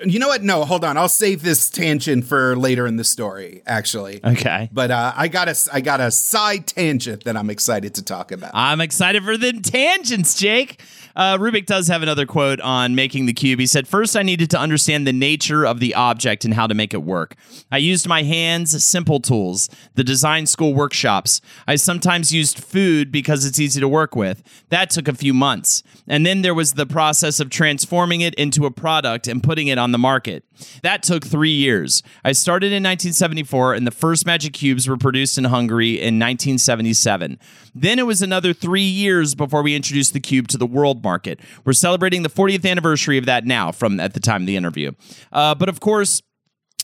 you 0.05 0.19
know 0.19 0.27
what? 0.27 0.43
No, 0.43 0.63
hold 0.63 0.83
on. 0.83 0.95
I'll 0.95 1.09
save 1.09 1.41
this 1.41 1.71
tangent 1.71 2.25
for 2.25 2.55
later 2.55 2.85
in 2.85 2.97
the 2.97 3.03
story, 3.03 3.63
actually. 3.65 4.23
Okay. 4.23 4.69
But 4.71 4.91
uh, 4.91 5.13
I 5.15 5.27
got 5.27 5.49
a 5.49 5.55
I 5.73 5.81
got 5.81 5.99
a 5.99 6.11
side 6.11 6.67
tangent 6.67 7.23
that 7.23 7.35
I'm 7.35 7.49
excited 7.49 7.95
to 7.95 8.03
talk 8.03 8.31
about. 8.31 8.51
I'm 8.53 8.79
excited 8.79 9.23
for 9.23 9.37
the 9.37 9.53
tangents, 9.53 10.35
Jake. 10.35 10.81
Uh, 11.17 11.35
Rubik 11.35 11.65
does 11.65 11.87
have 11.87 12.03
another 12.03 12.27
quote 12.27 12.61
on 12.61 12.93
making 12.93 13.25
the 13.25 13.33
cube. 13.33 13.59
He 13.59 13.65
said, 13.65 13.87
First, 13.87 14.15
I 14.15 14.21
needed 14.21 14.51
to 14.51 14.59
understand 14.59 15.07
the 15.07 15.13
nature 15.13 15.65
of 15.65 15.79
the 15.79 15.95
object 15.95 16.45
and 16.45 16.53
how 16.53 16.67
to 16.67 16.75
make 16.75 16.93
it 16.93 17.01
work. 17.01 17.35
I 17.71 17.77
used 17.79 18.07
my 18.07 18.21
hands, 18.21 18.83
simple 18.83 19.19
tools, 19.19 19.67
the 19.95 20.03
design 20.03 20.45
school 20.45 20.75
workshops. 20.75 21.41
I 21.67 21.75
sometimes 21.75 22.31
used 22.31 22.63
food 22.63 23.11
because 23.11 23.45
it's 23.45 23.59
easy 23.59 23.79
to 23.79 23.87
work 23.87 24.15
with. 24.15 24.43
That 24.69 24.91
took 24.91 25.07
a 25.07 25.13
few 25.15 25.33
months. 25.33 25.81
And 26.07 26.23
then 26.23 26.43
there 26.43 26.53
was 26.53 26.73
the 26.73 26.85
process 26.85 27.39
of 27.39 27.49
transforming 27.49 28.21
it 28.21 28.35
into 28.35 28.67
a 28.67 28.71
product 28.71 29.27
and 29.27 29.41
putting 29.41 29.67
it 29.67 29.79
on 29.79 29.93
the 29.93 29.97
market. 29.97 30.43
That 30.83 31.01
took 31.01 31.25
three 31.25 31.51
years. 31.51 32.03
I 32.23 32.31
started 32.31 32.67
in 32.67 32.83
1974, 32.83 33.73
and 33.73 33.87
the 33.87 33.91
first 33.91 34.25
Magic 34.25 34.53
Cubes 34.53 34.87
were 34.87 34.97
produced 34.97 35.37
in 35.37 35.45
Hungary 35.45 35.93
in 35.93 36.19
1977. 36.19 37.39
Then 37.73 37.99
it 37.99 38.05
was 38.05 38.21
another 38.21 38.53
three 38.53 38.81
years 38.81 39.35
before 39.35 39.61
we 39.61 39.75
introduced 39.75 40.13
the 40.13 40.19
cube 40.19 40.47
to 40.49 40.57
the 40.57 40.65
world 40.65 41.01
market. 41.07 41.39
We're 41.63 41.73
celebrating 41.73 42.23
the 42.23 42.29
40th 42.29 42.69
anniversary 42.69 43.17
of 43.17 43.25
that 43.25 43.45
now, 43.45 43.71
from 43.71 43.99
at 43.99 44.13
the 44.13 44.19
time 44.19 44.41
of 44.43 44.47
the 44.47 44.57
interview. 44.57 44.91
Uh, 45.31 45.55
but 45.55 45.69
of 45.69 45.79
course, 45.79 46.21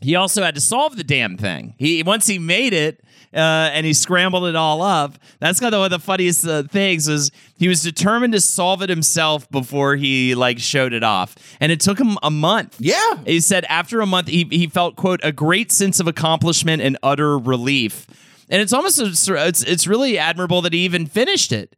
he 0.01 0.15
also 0.15 0.43
had 0.43 0.55
to 0.55 0.61
solve 0.61 0.97
the 0.97 1.03
damn 1.03 1.37
thing. 1.37 1.75
He 1.77 2.03
once 2.03 2.27
he 2.27 2.37
made 2.39 2.73
it 2.73 3.01
uh, 3.33 3.71
and 3.73 3.85
he 3.85 3.93
scrambled 3.93 4.45
it 4.45 4.55
all 4.55 4.81
up. 4.81 5.17
That's 5.39 5.59
kind 5.59 5.73
of 5.73 5.79
one 5.79 5.85
of 5.85 5.91
the 5.91 6.05
funniest 6.05 6.45
uh, 6.45 6.63
things 6.63 7.07
was 7.07 7.31
he 7.57 7.67
was 7.67 7.81
determined 7.81 8.33
to 8.33 8.41
solve 8.41 8.81
it 8.81 8.89
himself 8.89 9.49
before 9.49 9.95
he 9.95 10.35
like 10.35 10.59
showed 10.59 10.93
it 10.93 11.03
off, 11.03 11.35
and 11.59 11.71
it 11.71 11.79
took 11.79 11.99
him 11.99 12.17
a 12.21 12.29
month. 12.29 12.77
Yeah. 12.79 13.23
he 13.25 13.39
said 13.39 13.65
after 13.69 14.01
a 14.01 14.05
month 14.05 14.27
he 14.27 14.47
he 14.51 14.67
felt 14.67 14.95
quote 14.95 15.19
a 15.23 15.31
great 15.31 15.71
sense 15.71 15.99
of 15.99 16.07
accomplishment 16.07 16.81
and 16.81 16.97
utter 17.01 17.37
relief, 17.39 18.07
and 18.49 18.61
it's 18.61 18.73
almost 18.73 18.99
it's 19.01 19.63
it's 19.63 19.87
really 19.87 20.17
admirable 20.17 20.61
that 20.61 20.73
he 20.73 20.79
even 20.79 21.05
finished 21.07 21.51
it. 21.51 21.75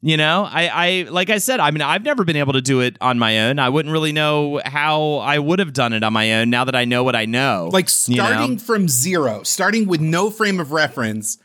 You 0.00 0.16
know, 0.16 0.46
I, 0.48 0.68
I, 0.68 1.06
like 1.10 1.28
I 1.28 1.38
said, 1.38 1.58
I 1.58 1.72
mean, 1.72 1.82
I've 1.82 2.04
never 2.04 2.24
been 2.24 2.36
able 2.36 2.52
to 2.52 2.60
do 2.60 2.80
it 2.80 2.96
on 3.00 3.18
my 3.18 3.48
own. 3.48 3.58
I 3.58 3.68
wouldn't 3.68 3.92
really 3.92 4.12
know 4.12 4.60
how 4.64 5.14
I 5.14 5.40
would 5.40 5.58
have 5.58 5.72
done 5.72 5.92
it 5.92 6.04
on 6.04 6.12
my 6.12 6.34
own 6.34 6.50
now 6.50 6.64
that 6.64 6.76
I 6.76 6.84
know 6.84 7.02
what 7.02 7.16
I 7.16 7.24
know. 7.24 7.68
like 7.72 7.88
you 8.06 8.16
know? 8.16 8.24
starting 8.24 8.58
from 8.58 8.88
zero, 8.88 9.42
starting 9.42 9.88
with 9.88 10.00
no 10.00 10.30
frame 10.30 10.60
of 10.60 10.70
reference. 10.70 11.38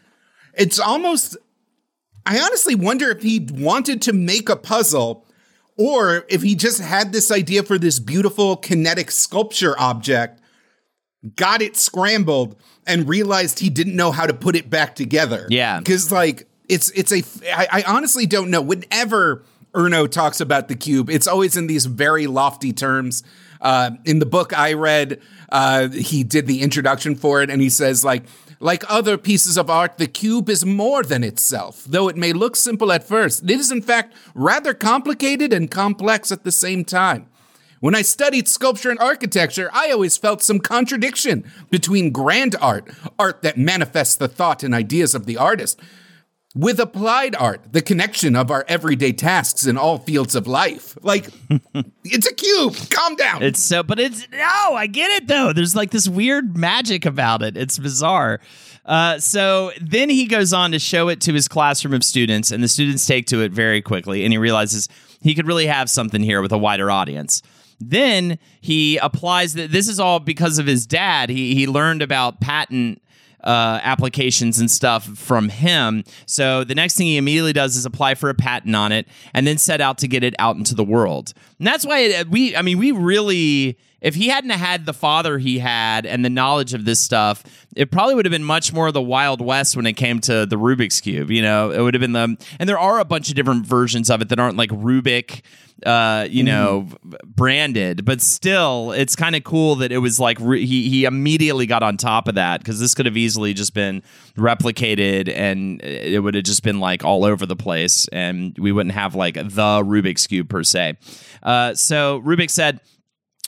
It's 0.54 0.80
almost, 0.80 1.36
I 2.28 2.40
honestly 2.40 2.76
wonder 2.76 3.10
if 3.10 3.24
he 3.24 3.48
wanted 3.52 4.04
to 4.04 4.14
make 4.14 4.50
a 4.50 4.56
puzzle 4.56 5.26
or 5.76 6.24
if 6.30 6.44
he 6.44 6.54
just 6.54 6.80
had 6.80 7.12
this 7.12 7.32
idea 7.32 7.64
for 7.64 7.80
this 7.80 7.98
beautiful 7.98 8.56
kinetic 8.56 9.10
sculpture 9.10 9.74
object, 9.80 10.40
got 11.36 11.64
it 11.64 11.76
scrambled, 11.76 12.56
and 12.86 13.10
realized 13.10 13.60
he 13.60 13.72
didn't 13.72 13.96
know 13.96 14.12
how 14.12 14.28
to 14.28 14.34
put 14.34 14.56
it 14.56 14.70
back 14.70 14.94
together. 14.94 15.48
Yeah. 15.50 15.80
Because, 15.80 16.12
like, 16.12 16.48
it's, 16.70 16.90
it's 16.92 17.12
a, 17.12 17.24
I, 17.52 17.80
I 17.80 17.84
honestly 17.88 18.26
don't 18.26 18.50
know. 18.50 18.62
Whenever 18.62 19.44
Erno 19.74 20.10
talks 20.10 20.40
about 20.40 20.68
the 20.68 20.76
cube, 20.76 21.10
it's 21.10 21.28
always 21.28 21.58
in 21.58 21.68
these 21.68 21.86
very 21.86 22.28
lofty 22.28 22.74
terms. 22.74 23.24
Uh, 23.62 23.92
in 24.06 24.20
the 24.20 24.26
book 24.26 24.58
I 24.58 24.74
read, 24.74 25.22
uh, 25.50 25.88
he 25.90 26.24
did 26.24 26.48
the 26.48 26.62
introduction 26.62 27.16
for 27.16 27.42
it, 27.42 27.50
and 27.50 27.62
he 27.62 27.70
says, 27.70 28.04
like, 28.04 28.24
like 28.60 28.84
other 28.90 29.18
pieces 29.18 29.58
of 29.58 29.70
art, 29.70 29.98
the 29.98 30.08
cube 30.08 30.50
is 30.50 30.66
more 30.66 31.04
than 31.04 31.24
itself. 31.24 31.84
Though 31.86 32.08
it 32.08 32.16
may 32.16 32.34
look 32.34 32.56
simple 32.56 32.92
at 32.92 33.04
first, 33.04 33.44
it 33.44 33.52
is 33.52 33.72
in 33.72 33.82
fact 33.82 34.14
rather 34.34 34.74
complicated 34.74 35.52
and 35.52 35.70
complex 35.70 36.32
at 36.32 36.44
the 36.44 36.52
same 36.52 36.86
time. 36.86 37.28
When 37.82 37.96
I 37.96 38.02
studied 38.02 38.48
sculpture 38.48 38.90
and 38.90 39.00
architecture, 39.00 39.70
I 39.74 39.92
always 39.92 40.16
felt 40.16 40.42
some 40.42 40.60
contradiction 40.60 41.44
between 41.70 42.12
grand 42.12 42.56
art, 42.62 42.90
art 43.20 43.42
that 43.42 43.58
manifests 43.58 44.16
the 44.16 44.30
thought 44.30 44.64
and 44.64 44.74
ideas 44.74 45.14
of 45.14 45.26
the 45.26 45.36
artist, 45.36 45.78
with 46.56 46.80
applied 46.80 47.36
art, 47.36 47.74
the 47.74 47.82
connection 47.82 48.36
of 48.36 48.52
our 48.52 48.64
everyday 48.68 49.12
tasks 49.12 49.66
in 49.66 49.78
all 49.78 49.98
fields 49.98 50.36
of 50.36 50.46
life. 50.46 50.96
Like, 51.02 51.28
it's 52.04 52.28
a 52.28 52.34
cube. 52.34 52.76
Calm 52.92 53.16
down. 53.16 53.42
It's 53.42 53.60
so, 53.60 53.82
but 53.82 54.00
it's 54.00 54.28
no, 54.32 54.76
I 54.76 54.88
get 54.88 55.10
it 55.12 55.28
though. 55.28 55.52
There's 55.54 55.76
like 55.76 55.92
this 55.92 56.08
weird 56.08 56.56
magic 56.56 57.06
about 57.06 57.42
it. 57.42 57.58
It's 57.58 57.80
bizarre. 57.80 58.40
Uh, 58.86 59.18
so 59.18 59.72
then 59.82 60.10
he 60.10 60.26
goes 60.28 60.54
on 60.54 60.72
to 60.72 60.80
show 60.80 61.08
it 61.08 61.22
to 61.22 61.34
his 61.34 61.48
classroom 61.48 61.94
of 61.94 62.04
students, 62.04 62.52
and 62.52 62.64
the 62.64 62.68
students 62.68 63.06
take 63.06 63.26
to 63.28 63.42
it 63.42 63.52
very 63.52 63.82
quickly, 63.82 64.24
and 64.24 64.34
he 64.34 64.38
realizes 64.38 64.90
he 65.22 65.34
could 65.34 65.48
really 65.48 65.68
have 65.68 65.90
something 65.90 66.22
here 66.22 66.42
with 66.42 66.52
a 66.52 66.58
wider 66.58 66.92
audience. 66.92 67.42
Then 67.80 68.38
he 68.62 68.98
applies 68.98 69.56
that. 69.56 69.72
This 69.72 69.88
is 69.88 70.00
all 70.00 70.20
because 70.20 70.60
of 70.60 70.68
his 70.68 70.86
dad. 70.86 71.30
He 71.30 71.56
he 71.56 71.66
learned 71.66 72.04
about 72.04 72.42
patent 72.42 73.02
uh, 73.44 73.80
applications 73.84 74.60
and 74.60 74.70
stuff 74.70 75.06
from 75.06 75.50
him. 75.50 76.04
So 76.26 76.64
the 76.64 76.76
next 76.76 76.96
thing 76.98 77.08
he 77.08 77.18
immediately 77.18 77.54
does 77.54 77.76
is 77.76 77.86
apply 77.86 78.16
for 78.16 78.30
a 78.30 78.34
patent 78.34 78.76
on 78.76 78.92
it 78.92 79.08
and 79.34 79.46
then 79.46 79.58
set 79.58 79.82
out 79.82 79.98
to 80.00 80.08
get 80.08 80.24
it 80.24 80.34
out 80.40 80.56
into 80.56 80.76
the 80.76 80.84
world. 80.84 81.34
And 81.64 81.68
that's 81.70 81.86
why 81.86 82.00
it, 82.00 82.28
we, 82.28 82.58
I 82.58 82.62
mean, 82.62 82.78
we 82.78 82.92
really, 82.92 83.78
if 84.02 84.16
he 84.16 84.28
hadn't 84.28 84.50
had 84.50 84.86
the 84.86 84.92
father 84.92 85.38
he 85.38 85.60
had 85.60 86.06
and 86.06 86.26
the 86.26 86.30
knowledge 86.30 86.74
of 86.74 86.84
this 86.84 87.00
stuff, 87.00 87.42
it 87.74 87.90
probably 87.90 88.16
would 88.16 88.26
have 88.26 88.34
been 88.34 88.44
much 88.44 88.74
more 88.74 88.92
the 88.92 89.02
Wild 89.02 89.40
West 89.40 89.78
when 89.78 89.86
it 89.86 89.94
came 89.94 90.20
to 90.20 90.46
the 90.46 90.58
Rubik's 90.58 91.00
Cube. 91.00 91.32
You 91.32 91.42
know, 91.42 91.72
it 91.72 91.80
would 91.80 91.94
have 91.94 92.02
been 92.02 92.12
the, 92.12 92.36
and 92.60 92.68
there 92.68 92.78
are 92.78 93.00
a 93.00 93.06
bunch 93.06 93.30
of 93.30 93.36
different 93.36 93.66
versions 93.66 94.10
of 94.10 94.22
it 94.22 94.28
that 94.28 94.42
aren't 94.42 94.58
like 94.58 94.72
Rubik 94.72 95.42
uh, 95.86 96.28
you 96.30 96.44
know, 96.44 96.88
branded, 97.26 98.06
but 98.06 98.22
still, 98.22 98.92
it's 98.94 99.16
kind 99.16 99.36
of 99.36 99.44
cool 99.44 99.76
that 99.76 99.92
it 99.92 99.98
was 99.98 100.20
like 100.20 100.38
re- 100.40 100.66
he 100.66 100.90
he 100.90 101.04
immediately 101.06 101.66
got 101.66 101.84
on 101.84 101.98
top 101.98 102.28
of 102.28 102.36
that 102.36 102.60
because 102.60 102.80
this 102.80 102.94
could 102.94 103.06
have 103.06 103.18
easily 103.18 103.54
just 103.54 103.74
been 103.74 104.02
replicated 104.38 105.32
and 105.34 105.82
it 105.82 106.22
would 106.22 106.36
have 106.36 106.44
just 106.44 106.64
been 106.64 106.80
like 106.80 107.04
all 107.04 107.26
over 107.26 107.46
the 107.46 107.56
place, 107.56 108.08
and 108.10 108.58
we 108.58 108.72
wouldn't 108.72 108.96
have 108.96 109.16
like 109.16 109.36
the 109.36 109.84
Rubik's 109.84 110.28
cube 110.28 110.48
per 110.48 110.64
se. 110.64 110.96
Uh, 111.42 111.50
Uh, 111.54 111.76
so 111.76 112.20
Rubik 112.22 112.50
said. 112.50 112.80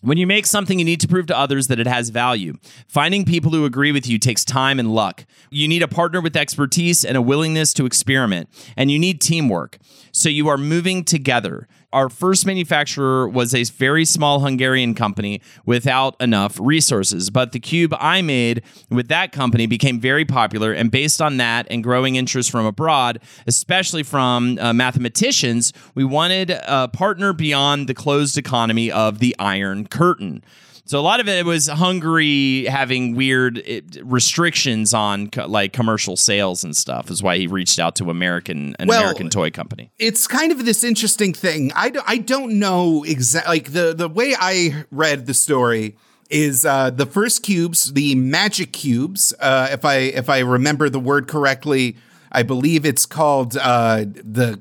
When 0.02 0.20
you 0.20 0.28
make 0.28 0.46
something, 0.46 0.78
you 0.78 0.86
need 0.86 1.00
to 1.00 1.08
prove 1.08 1.26
to 1.28 1.38
others 1.38 1.68
that 1.68 1.80
it 1.80 1.88
has 1.88 2.10
value. 2.10 2.54
Finding 2.88 3.26
people 3.26 3.50
who 3.52 3.66
agree 3.66 3.92
with 3.92 4.08
you 4.08 4.20
takes 4.20 4.46
time 4.46 4.78
and 4.78 4.94
luck. 4.94 5.26
You 5.50 5.68
need 5.68 5.82
a 5.82 5.88
partner 5.88 6.22
with 6.22 6.36
expertise 6.38 7.04
and 7.04 7.18
a 7.18 7.24
willingness 7.24 7.74
to 7.74 7.88
experiment, 7.88 8.48
and 8.78 8.92
you 8.92 9.00
need 9.00 9.20
teamwork. 9.20 9.80
So 10.12 10.30
you 10.30 10.48
are 10.48 10.58
moving 10.58 11.06
together. 11.06 11.68
Our 11.96 12.10
first 12.10 12.46
manufacturer 12.46 13.28
was 13.28 13.56
a 13.56 13.64
very 13.64 14.04
small 14.04 14.42
Hungarian 14.42 14.94
company 14.96 15.42
without 15.66 16.16
enough 16.20 16.60
resources, 16.60 17.30
but 17.30 17.54
the 17.54 17.60
cube 17.60 17.94
I 18.00 18.22
made 18.22 18.64
with 18.90 19.08
that 19.08 19.32
company 19.32 19.66
became 19.66 20.02
very 20.02 20.26
popular. 20.26 20.74
And 20.74 20.92
based 20.92 21.22
on 21.22 21.38
that 21.38 21.68
and 21.72 21.82
growing 21.84 22.18
interest 22.18 22.52
from 22.52 22.66
abroad, 22.66 23.20
especially 23.48 24.04
from 24.04 24.58
uh, 24.60 24.74
mathematicians, 24.74 25.72
we 25.96 26.04
wanted 26.04 26.52
a 26.52 26.90
partner 26.90 27.32
beyond 27.32 27.88
the 27.88 27.94
closed 27.94 28.38
economy 28.38 28.92
of 28.92 29.20
the 29.20 29.34
Iron 29.40 29.88
Curtain. 29.88 30.44
So 30.88 31.00
a 31.00 31.02
lot 31.02 31.20
of 31.20 31.28
it 31.28 31.46
was 31.48 31.68
Hungary 31.68 32.66
having 32.66 33.16
weird 33.16 33.64
restrictions 34.04 34.94
on 34.94 35.32
co- 35.32 35.48
like 35.48 35.74
commercial 35.74 36.16
sales 36.16 36.64
and 36.64 36.78
stuff. 36.78 37.10
Is 37.10 37.24
why 37.24 37.38
he 37.38 37.48
reached 37.48 37.80
out 37.80 37.96
to 37.96 38.12
American 38.12 38.76
an 38.78 38.88
Well, 38.88 39.00
American 39.02 39.30
toy 39.32 39.50
company. 39.50 39.90
it's 39.98 40.28
kind 40.28 40.52
of 40.52 40.64
this 40.64 40.84
interesting 40.84 41.34
thing. 41.34 41.72
I, 41.76 41.85
d- 41.90 42.00
I 42.06 42.18
don't 42.18 42.60
know 42.60 43.04
exactly 43.04 43.58
like 43.58 43.72
the 43.74 43.94
the 43.94 44.08
way 44.10 44.36
I 44.40 44.86
read 44.92 45.26
the 45.26 45.34
story 45.34 45.98
is 46.30 46.66
uh, 46.66 46.90
the 46.90 47.06
first 47.06 47.44
cubes, 47.44 47.94
the 47.94 48.16
magic 48.16 48.74
cubes. 48.74 49.34
Uh, 49.40 49.70
if 49.72 49.86
I 49.86 49.96
if 49.96 50.30
I 50.30 50.40
remember 50.40 50.90
the 50.90 51.00
word 51.00 51.28
correctly, 51.28 51.98
I 52.32 52.44
believe 52.44 52.86
it's 52.86 53.06
called 53.06 53.58
uh, 53.58 54.06
the 54.06 54.60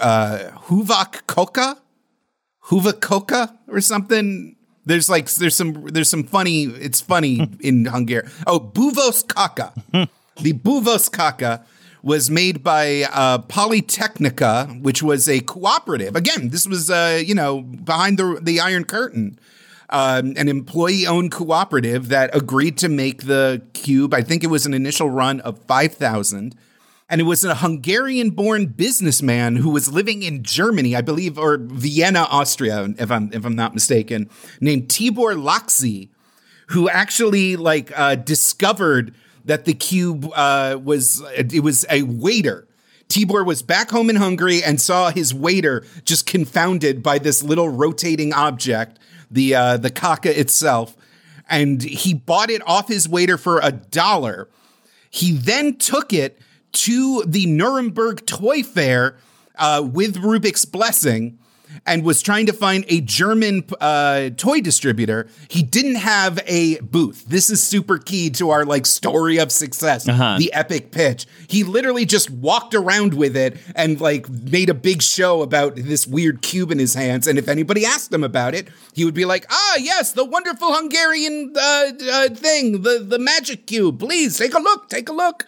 uh, 0.00 0.50
Huvak 0.66 1.22
Koka, 1.26 1.78
Huvak 2.66 3.00
Koka 3.00 3.56
or 3.68 3.80
something. 3.80 4.56
There's 4.86 5.08
like 5.08 5.30
there's 5.30 5.56
some 5.56 5.86
there's 5.86 6.10
some 6.10 6.24
funny. 6.24 6.64
It's 6.64 7.00
funny 7.00 7.48
in 7.60 7.86
Hungarian. 7.86 8.30
Oh, 8.46 8.60
Buvos 8.60 9.26
Kaka. 9.26 9.72
the 10.40 10.52
Buvos 10.52 11.10
Kaka 11.10 11.64
was 12.02 12.30
made 12.30 12.62
by 12.62 13.02
uh, 13.12 13.38
Polytechnica, 13.38 14.80
which 14.82 15.02
was 15.02 15.28
a 15.28 15.40
cooperative. 15.40 16.16
Again, 16.16 16.48
this 16.48 16.66
was 16.66 16.90
uh, 16.90 17.22
you 17.24 17.34
know 17.34 17.62
behind 17.62 18.18
the 18.18 18.38
the 18.40 18.60
Iron 18.60 18.84
Curtain, 18.84 19.38
um, 19.90 20.34
an 20.36 20.48
employee-owned 20.48 21.30
cooperative 21.30 22.08
that 22.08 22.34
agreed 22.34 22.78
to 22.78 22.88
make 22.88 23.24
the 23.24 23.62
cube. 23.72 24.14
I 24.14 24.22
think 24.22 24.44
it 24.44 24.48
was 24.48 24.66
an 24.66 24.74
initial 24.74 25.10
run 25.10 25.40
of 25.40 25.58
five 25.64 25.94
thousand. 25.94 26.56
And 27.12 27.20
it 27.20 27.24
was 27.24 27.42
a 27.42 27.56
Hungarian 27.56 28.30
born 28.30 28.66
businessman 28.66 29.56
who 29.56 29.70
was 29.70 29.92
living 29.92 30.22
in 30.22 30.44
Germany, 30.44 30.94
I 30.94 31.00
believe, 31.00 31.38
or 31.38 31.58
Vienna, 31.58 32.28
Austria, 32.30 32.94
if 32.98 33.10
I'm 33.10 33.32
if 33.32 33.44
I'm 33.44 33.56
not 33.56 33.74
mistaken, 33.74 34.30
named 34.60 34.86
Tibor 34.88 35.34
Laczi, 35.34 36.08
who 36.68 36.88
actually 36.88 37.56
like 37.56 37.90
uh, 37.98 38.14
discovered 38.14 39.12
that 39.44 39.64
the 39.64 39.74
cube 39.74 40.30
uh, 40.34 40.78
was 40.82 41.22
it 41.36 41.62
was 41.62 41.84
a 41.90 42.02
waiter. 42.02 42.66
Tibor 43.08 43.44
was 43.44 43.60
back 43.62 43.90
home 43.90 44.08
in 44.08 44.16
Hungary 44.16 44.62
and 44.62 44.80
saw 44.80 45.10
his 45.10 45.34
waiter 45.34 45.84
just 46.04 46.26
confounded 46.26 47.02
by 47.02 47.18
this 47.18 47.42
little 47.42 47.68
rotating 47.68 48.32
object, 48.32 48.98
the 49.30 49.54
uh, 49.54 49.76
the 49.76 49.90
kaka 49.90 50.38
itself, 50.38 50.96
and 51.48 51.82
he 51.82 52.14
bought 52.14 52.50
it 52.50 52.62
off 52.66 52.86
his 52.86 53.08
waiter 53.08 53.36
for 53.36 53.58
a 53.62 53.72
dollar. 53.72 54.48
He 55.10 55.32
then 55.32 55.76
took 55.76 56.12
it 56.12 56.38
to 56.72 57.24
the 57.26 57.46
Nuremberg 57.46 58.26
Toy 58.26 58.62
Fair 58.62 59.16
uh, 59.56 59.82
with 59.84 60.18
Rubik's 60.18 60.64
blessing 60.64 61.39
and 61.86 62.04
was 62.04 62.22
trying 62.22 62.46
to 62.46 62.52
find 62.52 62.84
a 62.88 63.00
German 63.00 63.64
uh, 63.80 64.30
toy 64.36 64.60
distributor. 64.60 65.28
He 65.48 65.62
didn't 65.62 65.96
have 65.96 66.40
a 66.46 66.78
booth. 66.80 67.24
This 67.26 67.50
is 67.50 67.62
super 67.62 67.98
key 67.98 68.30
to 68.30 68.50
our 68.50 68.64
like 68.64 68.86
story 68.86 69.38
of 69.38 69.50
success, 69.50 70.04
the 70.04 70.50
epic 70.52 70.90
pitch. 70.90 71.26
He 71.48 71.64
literally 71.64 72.04
just 72.04 72.30
walked 72.30 72.74
around 72.74 73.14
with 73.14 73.36
it 73.36 73.56
and 73.74 74.00
like 74.00 74.28
made 74.28 74.68
a 74.70 74.74
big 74.74 75.02
show 75.02 75.42
about 75.42 75.76
this 75.76 76.06
weird 76.06 76.42
cube 76.42 76.70
in 76.70 76.78
his 76.78 76.94
hands. 76.94 77.26
And 77.26 77.38
if 77.38 77.48
anybody 77.48 77.84
asked 77.84 78.12
him 78.12 78.24
about 78.24 78.54
it, 78.54 78.68
he 78.92 79.04
would 79.04 79.14
be 79.14 79.24
like, 79.24 79.46
"Ah, 79.50 79.76
yes, 79.78 80.12
the 80.12 80.24
wonderful 80.24 80.74
Hungarian 80.74 81.52
uh, 81.56 81.92
uh, 82.12 82.28
thing, 82.30 82.82
the 82.82 83.04
the 83.06 83.18
magic 83.18 83.66
cube. 83.66 83.98
Please 83.98 84.38
take 84.38 84.54
a 84.54 84.60
look. 84.60 84.88
Take 84.88 85.08
a 85.08 85.12
look." 85.12 85.46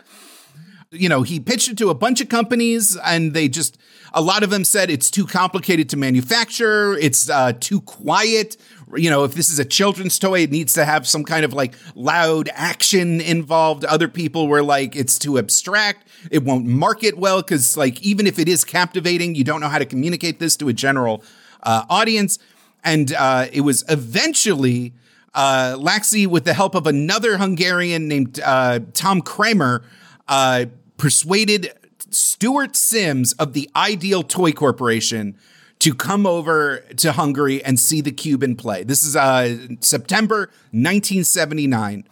you 0.92 1.08
know, 1.08 1.22
he 1.22 1.40
pitched 1.40 1.68
it 1.68 1.78
to 1.78 1.88
a 1.90 1.94
bunch 1.94 2.20
of 2.20 2.28
companies 2.28 2.96
and 2.98 3.32
they 3.32 3.48
just, 3.48 3.78
a 4.14 4.20
lot 4.20 4.42
of 4.42 4.50
them 4.50 4.64
said 4.64 4.90
it's 4.90 5.10
too 5.10 5.26
complicated 5.26 5.88
to 5.90 5.96
manufacture. 5.96 6.94
It's 6.98 7.28
uh, 7.30 7.52
too 7.58 7.80
quiet. 7.82 8.56
You 8.94 9.08
know, 9.08 9.24
if 9.24 9.34
this 9.34 9.48
is 9.48 9.58
a 9.58 9.64
children's 9.64 10.18
toy, 10.18 10.40
it 10.40 10.50
needs 10.50 10.74
to 10.74 10.84
have 10.84 11.08
some 11.08 11.24
kind 11.24 11.44
of 11.44 11.52
like 11.52 11.74
loud 11.94 12.50
action 12.52 13.20
involved. 13.20 13.84
Other 13.84 14.08
people 14.08 14.48
were 14.48 14.62
like, 14.62 14.94
it's 14.94 15.18
too 15.18 15.38
abstract. 15.38 16.06
It 16.30 16.44
won't 16.44 16.66
market 16.66 17.16
well 17.16 17.40
because, 17.40 17.76
like, 17.76 18.02
even 18.02 18.26
if 18.26 18.38
it 18.38 18.48
is 18.48 18.64
captivating, 18.64 19.34
you 19.34 19.44
don't 19.44 19.60
know 19.60 19.68
how 19.68 19.78
to 19.78 19.86
communicate 19.86 20.38
this 20.38 20.56
to 20.58 20.68
a 20.68 20.72
general 20.72 21.24
uh, 21.62 21.84
audience. 21.88 22.38
And 22.84 23.14
uh, 23.14 23.46
it 23.52 23.62
was 23.62 23.84
eventually 23.88 24.92
uh, 25.34 25.76
Laczi, 25.78 26.26
with 26.26 26.44
the 26.44 26.52
help 26.52 26.74
of 26.74 26.86
another 26.86 27.38
Hungarian 27.38 28.08
named 28.08 28.40
uh, 28.44 28.80
Tom 28.92 29.22
Kremer, 29.22 29.82
uh, 30.28 30.66
persuaded 30.98 31.72
Stewart 32.14 32.76
Sims 32.76 33.32
of 33.34 33.52
the 33.52 33.70
Ideal 33.74 34.22
Toy 34.22 34.52
Corporation 34.52 35.36
to 35.78 35.94
come 35.94 36.26
over 36.26 36.78
to 36.96 37.12
Hungary 37.12 37.62
and 37.64 37.78
see 37.78 38.00
the 38.00 38.12
cube 38.12 38.42
in 38.42 38.54
play. 38.54 38.84
This 38.84 39.04
is 39.04 39.16
uh, 39.16 39.56
September 39.80 40.50
1979. 40.70 42.04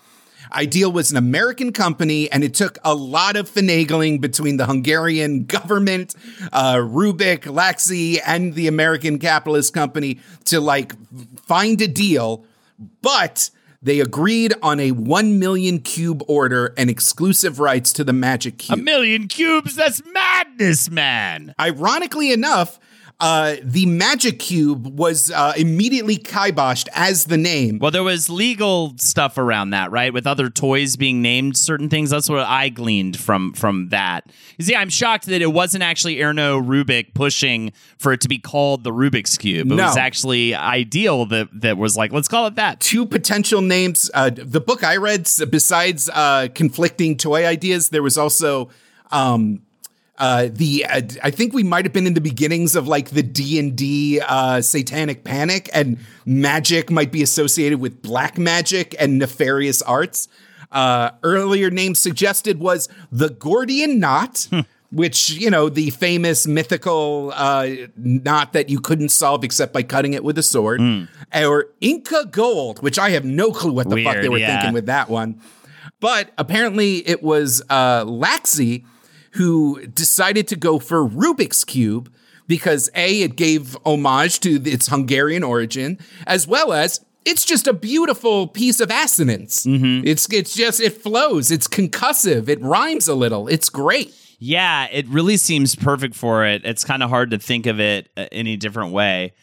Ideal 0.52 0.90
was 0.90 1.12
an 1.12 1.16
American 1.16 1.72
company, 1.72 2.30
and 2.32 2.42
it 2.42 2.54
took 2.54 2.78
a 2.84 2.94
lot 2.94 3.36
of 3.36 3.48
finagling 3.48 4.20
between 4.20 4.56
the 4.56 4.66
Hungarian 4.66 5.44
government, 5.44 6.16
uh, 6.52 6.76
Rubik, 6.76 7.42
Laczi, 7.42 8.18
and 8.26 8.54
the 8.54 8.66
American 8.66 9.20
capitalist 9.20 9.72
company 9.72 10.18
to 10.46 10.60
like 10.60 10.94
find 11.42 11.80
a 11.80 11.86
deal. 11.86 12.44
But 13.02 13.50
they 13.82 14.00
agreed 14.00 14.52
on 14.62 14.78
a 14.78 14.92
1 14.92 15.38
million 15.38 15.78
cube 15.78 16.22
order 16.28 16.74
and 16.76 16.90
exclusive 16.90 17.58
rights 17.58 17.92
to 17.94 18.04
the 18.04 18.12
Magic 18.12 18.58
Cube. 18.58 18.78
A 18.78 18.82
million 18.82 19.26
cubes, 19.26 19.74
that's 19.74 20.02
madness, 20.12 20.90
man. 20.90 21.54
Ironically 21.58 22.32
enough, 22.32 22.78
uh, 23.20 23.56
the 23.62 23.84
Magic 23.86 24.38
Cube 24.38 24.98
was 24.98 25.30
uh, 25.30 25.52
immediately 25.56 26.16
kiboshed 26.16 26.88
as 26.94 27.26
the 27.26 27.36
name. 27.36 27.78
Well, 27.78 27.90
there 27.90 28.02
was 28.02 28.30
legal 28.30 28.94
stuff 28.96 29.36
around 29.36 29.70
that, 29.70 29.90
right? 29.90 30.12
With 30.12 30.26
other 30.26 30.48
toys 30.48 30.96
being 30.96 31.20
named 31.20 31.56
certain 31.56 31.88
things. 31.90 32.10
That's 32.10 32.28
what 32.30 32.46
I 32.46 32.70
gleaned 32.70 33.18
from 33.18 33.52
from 33.52 33.90
that. 33.90 34.24
You 34.58 34.64
see, 34.64 34.74
I'm 34.74 34.88
shocked 34.88 35.26
that 35.26 35.42
it 35.42 35.52
wasn't 35.52 35.82
actually 35.84 36.16
Erno 36.16 36.62
Rubik 36.64 37.12
pushing 37.14 37.72
for 37.98 38.12
it 38.12 38.20
to 38.22 38.28
be 38.28 38.38
called 38.38 38.84
the 38.84 38.90
Rubik's 38.90 39.36
Cube. 39.36 39.70
It 39.70 39.74
No. 39.74 39.84
was 39.86 39.96
actually 39.96 40.54
Ideal 40.54 41.26
that 41.26 41.48
that 41.60 41.76
was 41.76 41.96
like, 41.96 42.12
let's 42.12 42.28
call 42.28 42.46
it 42.46 42.54
that. 42.56 42.80
two 42.80 43.04
potential 43.06 43.60
names. 43.60 44.10
Uh, 44.14 44.30
the 44.32 44.60
book 44.60 44.82
I 44.82 44.96
read, 44.96 45.28
besides 45.50 46.08
uh, 46.12 46.48
conflicting 46.54 47.16
toy 47.16 47.46
ideas, 47.46 47.90
there 47.90 48.02
was 48.02 48.16
also 48.16 48.70
um, 49.10 49.62
uh, 50.20 50.48
the. 50.52 50.84
Uh, 50.84 51.00
I 51.24 51.30
think 51.30 51.52
we 51.52 51.64
might 51.64 51.84
have 51.84 51.92
been 51.92 52.06
in 52.06 52.14
the 52.14 52.20
beginnings 52.20 52.76
of 52.76 52.86
like 52.86 53.10
the 53.10 53.22
D 53.22 53.58
and 53.58 53.74
D 53.74 54.20
uh, 54.20 54.60
Satanic 54.60 55.24
Panic, 55.24 55.68
and 55.72 55.98
magic 56.24 56.90
might 56.90 57.10
be 57.10 57.22
associated 57.22 57.80
with 57.80 58.02
black 58.02 58.38
magic 58.38 58.94
and 59.00 59.18
nefarious 59.18 59.82
arts. 59.82 60.28
Uh, 60.70 61.10
earlier 61.24 61.70
names 61.70 61.98
suggested 61.98 62.60
was 62.60 62.88
the 63.10 63.30
Gordian 63.30 63.98
Knot. 63.98 64.46
Which, 64.92 65.30
you 65.30 65.50
know, 65.50 65.68
the 65.68 65.90
famous 65.90 66.48
mythical 66.48 67.32
uh, 67.36 67.68
knot 67.96 68.54
that 68.54 68.70
you 68.70 68.80
couldn't 68.80 69.10
solve 69.10 69.44
except 69.44 69.72
by 69.72 69.84
cutting 69.84 70.14
it 70.14 70.24
with 70.24 70.36
a 70.36 70.42
sword. 70.42 70.80
Or 71.32 71.66
Inca 71.80 72.26
Gold, 72.28 72.82
which 72.82 72.98
I 72.98 73.10
have 73.10 73.24
no 73.24 73.52
clue 73.52 73.70
what 73.70 73.88
the 73.88 74.02
fuck 74.02 74.16
they 74.20 74.28
were 74.28 74.38
yeah. 74.38 74.56
thinking 74.56 74.74
with 74.74 74.86
that 74.86 75.08
one. 75.08 75.40
But 76.00 76.32
apparently, 76.36 77.06
it 77.06 77.22
was 77.22 77.62
uh, 77.70 78.04
Laczi 78.04 78.84
who 79.32 79.86
decided 79.86 80.48
to 80.48 80.56
go 80.56 80.78
for 80.78 81.08
Rubik's 81.08 81.64
Cube 81.64 82.12
because 82.46 82.90
A, 82.96 83.22
it 83.22 83.36
gave 83.36 83.76
homage 83.86 84.40
to 84.40 84.60
its 84.68 84.88
Hungarian 84.88 85.44
origin, 85.44 85.98
as 86.26 86.48
well 86.48 86.72
as 86.72 87.00
it's 87.24 87.44
just 87.44 87.66
a 87.66 87.72
beautiful 87.72 88.48
piece 88.48 88.80
of 88.80 88.90
assonance. 88.90 89.64
It's 90.04 90.32
it's 90.32 90.54
just 90.54 90.80
it 90.80 91.00
flows. 91.00 91.50
It's 91.50 91.68
concussive. 91.68 92.48
It 92.48 92.60
rhymes 92.60 93.08
a 93.08 93.14
little. 93.14 93.46
It's 93.46 93.68
great. 93.68 94.14
Yeah, 94.38 94.86
it 94.90 95.06
really 95.08 95.36
seems 95.36 95.76
perfect 95.76 96.14
for 96.14 96.46
it. 96.46 96.62
It's 96.64 96.82
kind 96.82 97.02
of 97.02 97.10
hard 97.10 97.30
to 97.32 97.38
think 97.38 97.66
of 97.66 97.78
it 97.78 98.08
uh, 98.16 98.26
any 98.32 98.56
different 98.56 98.92
way. 98.92 99.34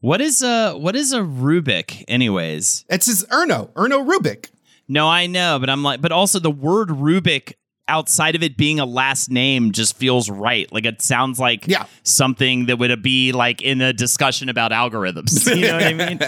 What 0.00 0.20
is 0.20 0.42
a 0.42 0.72
what 0.72 0.96
is 0.96 1.12
a 1.12 1.20
Rubik, 1.20 2.04
anyways? 2.08 2.84
It's 2.88 3.06
his 3.06 3.24
Erno, 3.26 3.70
Erno 3.74 4.04
Rubik. 4.04 4.48
No, 4.88 5.08
I 5.08 5.26
know, 5.26 5.58
but 5.58 5.68
I'm 5.68 5.82
like, 5.82 6.00
but 6.00 6.12
also 6.12 6.38
the 6.38 6.50
word 6.50 6.88
Rubik 6.88 7.54
outside 7.88 8.34
of 8.34 8.42
it 8.42 8.56
being 8.56 8.80
a 8.80 8.84
last 8.86 9.30
name 9.30 9.72
just 9.72 9.96
feels 9.96 10.28
right. 10.28 10.70
Like 10.72 10.84
it 10.86 11.00
sounds 11.02 11.38
like 11.38 11.66
Yeah. 11.68 11.86
something 12.02 12.66
that 12.66 12.78
would 12.78 13.02
be 13.02 13.32
like 13.32 13.62
in 13.62 13.80
a 13.80 13.92
discussion 13.92 14.48
about 14.48 14.72
algorithms. 14.72 15.46
You 15.56 15.66
know 15.68 15.74
what 15.74 15.82
I 15.84 15.92
mean? 15.94 16.18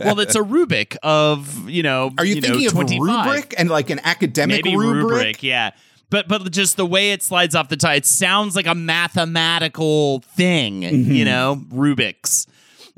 well, 0.00 0.20
it's 0.20 0.34
a 0.36 0.40
Rubik 0.40 0.96
of 1.02 1.68
you 1.68 1.82
know. 1.82 2.10
Are 2.18 2.24
you, 2.24 2.36
know, 2.36 2.40
thinking 2.48 2.66
of 2.66 2.72
25. 2.72 3.26
rubric 3.26 3.54
and 3.58 3.68
like 3.68 3.90
an 3.90 4.00
academic 4.04 4.64
Maybe 4.64 4.76
rubric? 4.76 5.02
rubric, 5.12 5.42
yeah. 5.42 5.70
But 6.10 6.26
but 6.28 6.50
just 6.52 6.76
the 6.76 6.86
way 6.86 7.12
it 7.12 7.22
slides 7.22 7.54
off 7.54 7.68
the 7.68 7.76
tie, 7.76 7.94
it 7.96 8.06
sounds 8.06 8.56
like 8.56 8.66
a 8.66 8.74
mathematical 8.74 10.20
thing, 10.20 10.82
Mm-hmm. 10.82 11.12
you 11.12 11.24
know, 11.24 11.62
Rubik's. 11.72 12.46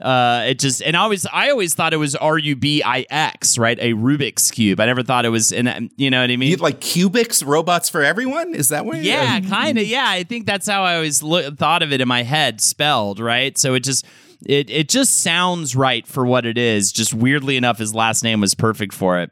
Uh, 0.00 0.44
it 0.48 0.58
just 0.58 0.82
and 0.82 0.96
I 0.96 1.00
always 1.00 1.26
I 1.26 1.50
always 1.50 1.74
thought 1.74 1.92
it 1.92 1.98
was 1.98 2.16
R 2.16 2.38
U 2.38 2.56
B 2.56 2.82
I 2.82 3.04
X, 3.10 3.58
right? 3.58 3.78
A 3.78 3.92
Rubik's 3.92 4.50
cube. 4.50 4.80
I 4.80 4.86
never 4.86 5.02
thought 5.02 5.24
it 5.24 5.30
was, 5.30 5.52
in 5.52 5.90
you 5.96 6.10
know 6.10 6.20
what 6.20 6.30
I 6.30 6.36
mean? 6.36 6.50
You 6.50 6.56
like 6.56 6.80
cubics, 6.80 7.46
robots 7.46 7.88
for 7.88 8.02
everyone? 8.02 8.54
Is 8.54 8.68
that 8.68 8.86
what? 8.86 9.02
Yeah, 9.02 9.40
kind 9.40 9.78
of. 9.78 9.86
Yeah, 9.86 10.06
I 10.06 10.22
think 10.22 10.46
that's 10.46 10.66
how 10.66 10.82
I 10.82 10.94
always 10.94 11.22
lo- 11.22 11.50
thought 11.50 11.82
of 11.82 11.92
it 11.92 12.00
in 12.00 12.08
my 12.08 12.22
head, 12.22 12.60
spelled 12.60 13.20
right. 13.20 13.56
So 13.58 13.74
it 13.74 13.80
just 13.80 14.06
it 14.46 14.70
it 14.70 14.88
just 14.88 15.20
sounds 15.20 15.76
right 15.76 16.06
for 16.06 16.24
what 16.24 16.46
it 16.46 16.56
is. 16.56 16.92
Just 16.92 17.12
weirdly 17.12 17.56
enough, 17.56 17.78
his 17.78 17.94
last 17.94 18.22
name 18.22 18.40
was 18.40 18.54
perfect 18.54 18.94
for 18.94 19.18
it. 19.20 19.30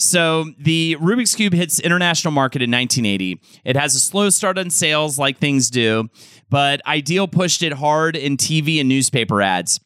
So 0.00 0.46
the 0.58 0.96
Rubik's 1.00 1.34
Cube 1.34 1.52
hits 1.52 1.80
international 1.80 2.30
market 2.32 2.62
in 2.62 2.70
1980. 2.70 3.40
It 3.64 3.74
has 3.76 3.96
a 3.96 4.00
slow 4.00 4.30
start 4.30 4.56
on 4.56 4.70
sales, 4.70 5.18
like 5.18 5.38
things 5.38 5.70
do, 5.70 6.08
but 6.48 6.84
Ideal 6.86 7.26
pushed 7.26 7.62
it 7.62 7.72
hard 7.72 8.14
in 8.16 8.36
TV 8.36 8.78
and 8.78 8.88
newspaper 8.88 9.42
ads. 9.42 9.80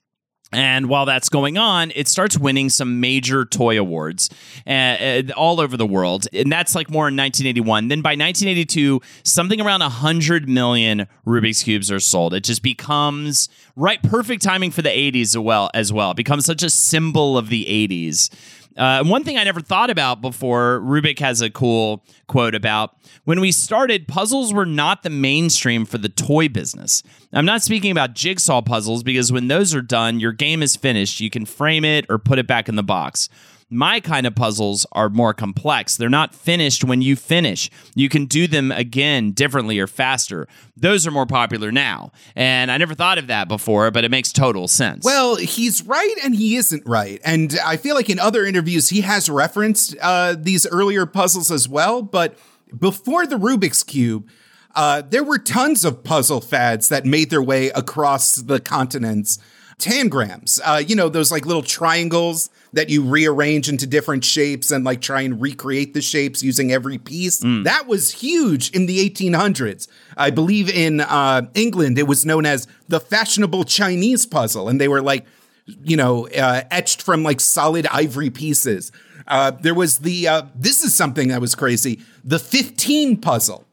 And 0.52 0.88
while 0.88 1.06
that's 1.06 1.28
going 1.28 1.56
on, 1.56 1.92
it 1.94 2.08
starts 2.08 2.36
winning 2.36 2.68
some 2.68 3.00
major 3.00 3.44
toy 3.44 3.78
awards 3.78 4.28
uh, 4.66 4.70
uh, 4.70 5.22
all 5.36 5.60
over 5.60 5.76
the 5.76 5.86
world. 5.86 6.26
And 6.32 6.52
that's 6.52 6.74
like 6.74 6.90
more 6.90 7.08
in 7.08 7.16
1981. 7.16 7.88
Then 7.88 8.02
by 8.02 8.10
1982, 8.10 9.00
something 9.24 9.60
around 9.60 9.80
100 9.80 10.48
million 10.48 11.06
Rubik's 11.26 11.62
Cubes 11.62 11.90
are 11.90 12.00
sold. 12.00 12.34
It 12.34 12.44
just 12.44 12.62
becomes 12.62 13.48
right 13.76 14.02
perfect 14.02 14.42
timing 14.42 14.70
for 14.70 14.82
the 14.82 14.90
80s 14.90 15.22
as 15.22 15.38
well. 15.38 15.70
As 15.72 15.92
well. 15.92 16.10
It 16.10 16.16
becomes 16.16 16.44
such 16.44 16.62
a 16.62 16.70
symbol 16.70 17.38
of 17.38 17.48
the 17.48 17.64
80s. 17.64 18.30
Uh, 18.76 19.04
one 19.04 19.24
thing 19.24 19.36
I 19.36 19.44
never 19.44 19.60
thought 19.60 19.90
about 19.90 20.20
before, 20.20 20.80
Rubik 20.80 21.18
has 21.18 21.40
a 21.40 21.50
cool 21.50 22.04
quote 22.26 22.54
about 22.54 22.96
when 23.24 23.40
we 23.40 23.52
started, 23.52 24.08
puzzles 24.08 24.52
were 24.52 24.66
not 24.66 25.02
the 25.02 25.10
mainstream 25.10 25.84
for 25.84 25.98
the 25.98 26.08
toy 26.08 26.48
business. 26.48 27.02
I'm 27.32 27.44
not 27.44 27.62
speaking 27.62 27.90
about 27.90 28.14
jigsaw 28.14 28.62
puzzles 28.62 29.02
because 29.02 29.30
when 29.32 29.48
those 29.48 29.74
are 29.74 29.82
done, 29.82 30.20
your 30.20 30.32
game 30.32 30.62
is 30.62 30.76
finished. 30.76 31.20
You 31.20 31.30
can 31.30 31.44
frame 31.44 31.84
it 31.84 32.06
or 32.08 32.18
put 32.18 32.38
it 32.38 32.46
back 32.46 32.68
in 32.68 32.76
the 32.76 32.82
box. 32.82 33.28
My 33.72 34.00
kind 34.00 34.26
of 34.26 34.34
puzzles 34.34 34.84
are 34.92 35.08
more 35.08 35.32
complex. 35.32 35.96
They're 35.96 36.10
not 36.10 36.34
finished 36.34 36.84
when 36.84 37.00
you 37.00 37.16
finish. 37.16 37.70
You 37.94 38.08
can 38.08 38.26
do 38.26 38.46
them 38.46 38.70
again 38.70 39.32
differently 39.32 39.78
or 39.78 39.86
faster. 39.86 40.46
Those 40.76 41.06
are 41.06 41.10
more 41.10 41.26
popular 41.26 41.72
now. 41.72 42.12
And 42.36 42.70
I 42.70 42.76
never 42.76 42.94
thought 42.94 43.16
of 43.16 43.28
that 43.28 43.48
before, 43.48 43.90
but 43.90 44.04
it 44.04 44.10
makes 44.10 44.30
total 44.30 44.68
sense. 44.68 45.04
Well, 45.04 45.36
he's 45.36 45.82
right 45.86 46.14
and 46.22 46.34
he 46.34 46.56
isn't 46.56 46.86
right. 46.86 47.20
And 47.24 47.58
I 47.64 47.78
feel 47.78 47.94
like 47.94 48.10
in 48.10 48.18
other 48.18 48.44
interviews, 48.44 48.90
he 48.90 49.00
has 49.00 49.30
referenced 49.30 49.96
uh, 50.02 50.36
these 50.38 50.66
earlier 50.66 51.06
puzzles 51.06 51.50
as 51.50 51.68
well. 51.68 52.02
But 52.02 52.38
before 52.78 53.26
the 53.26 53.36
Rubik's 53.36 53.82
Cube, 53.82 54.28
uh, 54.74 55.02
there 55.08 55.24
were 55.24 55.38
tons 55.38 55.84
of 55.84 56.04
puzzle 56.04 56.40
fads 56.40 56.88
that 56.88 57.04
made 57.04 57.30
their 57.30 57.42
way 57.42 57.68
across 57.70 58.36
the 58.36 58.60
continents. 58.60 59.38
Tangrams, 59.78 60.60
uh, 60.64 60.82
you 60.86 60.94
know, 60.94 61.08
those 61.08 61.32
like 61.32 61.44
little 61.44 61.62
triangles 61.62 62.50
that 62.72 62.88
you 62.88 63.02
rearrange 63.02 63.68
into 63.68 63.86
different 63.86 64.24
shapes 64.24 64.70
and 64.70 64.84
like 64.84 65.00
try 65.00 65.20
and 65.22 65.40
recreate 65.40 65.94
the 65.94 66.00
shapes 66.00 66.42
using 66.42 66.72
every 66.72 66.98
piece. 66.98 67.38
That 67.64 67.86
was 67.86 68.10
huge 68.12 68.70
in 68.70 68.86
the 68.86 69.08
1800s. 69.10 69.88
I 70.16 70.30
believe 70.30 70.70
in 70.70 71.00
uh, 71.00 71.42
England, 71.54 71.98
it 71.98 72.06
was 72.06 72.24
known 72.24 72.46
as 72.46 72.66
the 72.88 73.00
fashionable 73.00 73.64
Chinese 73.64 74.24
puzzle. 74.26 74.68
And 74.68 74.80
they 74.80 74.88
were 74.88 75.02
like, 75.02 75.26
you 75.66 75.96
know, 75.96 76.28
uh, 76.28 76.62
etched 76.70 77.02
from 77.02 77.22
like 77.22 77.40
solid 77.40 77.86
ivory 77.88 78.30
pieces. 78.30 78.90
Uh, 79.26 79.50
there 79.50 79.74
was 79.74 79.98
the, 79.98 80.26
uh, 80.28 80.42
this 80.54 80.82
is 80.82 80.94
something 80.94 81.28
that 81.28 81.40
was 81.40 81.54
crazy 81.54 82.00
the 82.24 82.38
15 82.38 83.18
puzzle. 83.18 83.66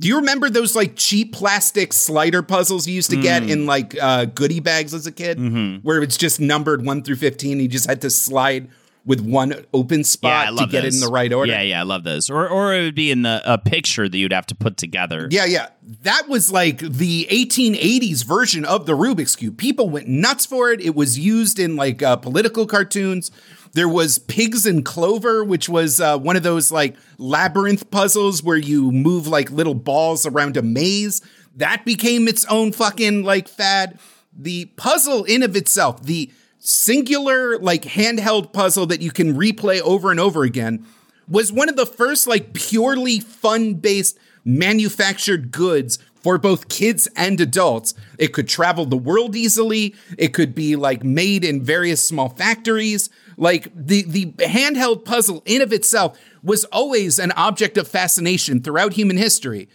Do 0.00 0.06
you 0.08 0.16
remember 0.16 0.48
those 0.48 0.76
like 0.76 0.94
cheap 0.96 1.32
plastic 1.32 1.92
slider 1.92 2.42
puzzles 2.42 2.86
you 2.86 2.94
used 2.94 3.10
to 3.10 3.20
get 3.20 3.42
Mm. 3.42 3.50
in 3.50 3.66
like 3.66 3.96
uh, 4.00 4.26
goodie 4.26 4.60
bags 4.60 4.94
as 4.94 5.06
a 5.06 5.12
kid, 5.12 5.38
Mm-hmm. 5.38 5.76
where 5.86 6.02
it's 6.02 6.16
just 6.16 6.38
numbered 6.40 6.84
one 6.84 7.02
through 7.02 7.16
fifteen? 7.16 7.58
You 7.60 7.68
just 7.68 7.86
had 7.86 8.00
to 8.02 8.10
slide 8.10 8.68
with 9.04 9.20
one 9.22 9.54
open 9.72 10.04
spot 10.04 10.54
to 10.58 10.66
get 10.66 10.84
it 10.84 10.92
in 10.92 11.00
the 11.00 11.08
right 11.08 11.32
order. 11.32 11.50
Yeah, 11.50 11.62
yeah, 11.62 11.80
I 11.80 11.82
love 11.84 12.04
those. 12.04 12.28
Or 12.30 12.46
or 12.48 12.74
it 12.74 12.82
would 12.82 12.94
be 12.94 13.10
in 13.10 13.22
the 13.22 13.40
a 13.44 13.56
picture 13.58 14.08
that 14.08 14.16
you'd 14.16 14.32
have 14.32 14.46
to 14.46 14.54
put 14.54 14.76
together. 14.76 15.28
Yeah, 15.30 15.46
yeah. 15.46 15.68
That 16.02 16.28
was 16.28 16.52
like 16.52 16.78
the 16.80 17.26
1880s 17.30 18.22
version 18.24 18.64
of 18.66 18.84
the 18.86 18.92
Rubik's 18.92 19.34
Cube. 19.34 19.56
People 19.56 19.88
went 19.88 20.06
nuts 20.08 20.44
for 20.46 20.70
it. 20.70 20.80
It 20.82 20.94
was 20.94 21.18
used 21.18 21.58
in 21.58 21.74
like 21.76 22.02
uh, 22.02 22.16
political 22.16 22.66
cartoons. 22.66 23.30
There 23.72 23.88
was 23.88 24.18
Pigs 24.18 24.66
in 24.66 24.82
Clover, 24.82 25.44
which 25.44 25.68
was 25.68 26.00
uh, 26.00 26.18
one 26.18 26.36
of 26.36 26.42
those 26.42 26.70
like 26.72 26.96
labyrinth 27.18 27.90
puzzles 27.90 28.42
where 28.42 28.56
you 28.56 28.90
move 28.90 29.26
like 29.26 29.50
little 29.50 29.74
balls 29.74 30.26
around 30.26 30.56
a 30.56 30.62
maze. 30.62 31.22
That 31.56 31.84
became 31.84 32.28
its 32.28 32.44
own 32.46 32.72
fucking 32.72 33.24
like 33.24 33.48
fad. 33.48 33.98
The 34.36 34.66
puzzle 34.76 35.24
in 35.24 35.42
of 35.42 35.56
itself, 35.56 36.02
the 36.02 36.30
singular 36.58 37.58
like 37.58 37.82
handheld 37.82 38.52
puzzle 38.52 38.86
that 38.86 39.02
you 39.02 39.10
can 39.10 39.34
replay 39.34 39.80
over 39.80 40.10
and 40.10 40.20
over 40.20 40.44
again, 40.44 40.86
was 41.28 41.52
one 41.52 41.68
of 41.68 41.76
the 41.76 41.86
first 41.86 42.26
like 42.26 42.54
purely 42.54 43.20
fun 43.20 43.74
based 43.74 44.18
manufactured 44.44 45.50
goods 45.50 45.98
for 46.28 46.36
both 46.36 46.68
kids 46.68 47.08
and 47.16 47.40
adults. 47.40 47.94
It 48.18 48.34
could 48.34 48.46
travel 48.46 48.84
the 48.84 48.98
world 48.98 49.34
easily. 49.34 49.94
It 50.18 50.34
could 50.34 50.54
be 50.54 50.76
like 50.76 51.02
made 51.02 51.42
in 51.42 51.64
various 51.64 52.06
small 52.06 52.28
factories. 52.28 53.08
Like 53.38 53.72
the 53.74 54.02
the 54.02 54.26
handheld 54.40 55.06
puzzle 55.06 55.42
in 55.46 55.62
of 55.62 55.72
itself 55.72 56.18
was 56.42 56.66
always 56.66 57.18
an 57.18 57.32
object 57.32 57.78
of 57.78 57.88
fascination 57.88 58.60
throughout 58.60 58.92
human 58.92 59.16
history. 59.16 59.70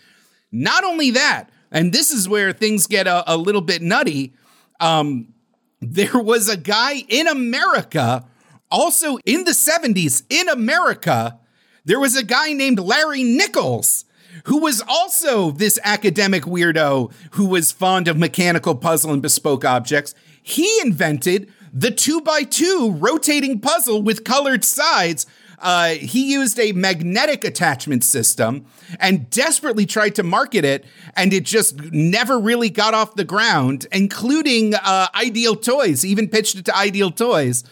Not 0.52 0.84
only 0.84 1.10
that, 1.10 1.50
and 1.72 1.92
this 1.92 2.12
is 2.12 2.30
where 2.30 2.54
things 2.54 2.86
get 2.86 3.08
a, 3.08 3.24
a 3.26 3.36
little 3.36 3.62
bit 3.62 3.82
nutty. 3.82 4.36
Um, 4.80 5.34
there 5.82 6.20
was 6.20 6.50
a 6.50 6.58
guy 6.58 6.98
in 7.10 7.28
America, 7.28 8.28
also 8.70 9.18
in 9.26 9.46
the 9.46 9.54
70s 9.54 10.22
in 10.30 10.48
America, 10.50 11.40
there 11.84 12.00
was 12.00 12.16
a 12.16 12.24
guy 12.24 12.54
named 12.54 12.80
Larry 12.80 13.24
Nichols 13.24 14.06
who 14.46 14.60
was 14.60 14.82
also 14.88 15.52
this 15.52 15.80
academic 15.84 16.44
weirdo 16.44 17.12
who 17.32 17.46
was 17.46 17.72
fond 17.72 18.08
of 18.08 18.18
mechanical 18.18 18.76
puzzle 18.76 19.12
and 19.12 19.22
bespoke 19.22 19.66
objects. 19.66 20.14
He 20.42 20.80
invented 20.82 21.52
the 21.72 21.92
two 21.92 22.22
by 22.22 22.44
two 22.44 22.92
rotating 22.98 23.60
puzzle 23.60 24.02
with 24.02 24.24
colored 24.24 24.64
sides. 24.64 25.26
Uh, 25.60 25.90
he 25.90 26.32
used 26.32 26.60
a 26.60 26.74
magnetic 26.74 27.46
attachment 27.46 28.04
system 28.04 28.66
and 29.00 29.30
desperately 29.30 29.86
tried 29.86 30.14
to 30.16 30.22
market 30.22 30.66
it, 30.66 30.84
and 31.16 31.32
it 31.32 31.46
just 31.46 31.82
never 31.94 32.38
really 32.38 32.70
got 32.70 32.94
off 32.94 33.16
the 33.16 33.24
ground, 33.24 33.88
including 33.92 34.76
uh, 34.76 35.08
Ideal 35.16 35.56
Toys. 35.56 36.04
Even 36.04 36.28
pitched 36.28 36.58
it 36.58 36.66
to 36.66 36.76
Ideal 36.76 37.12
Toys 37.12 37.64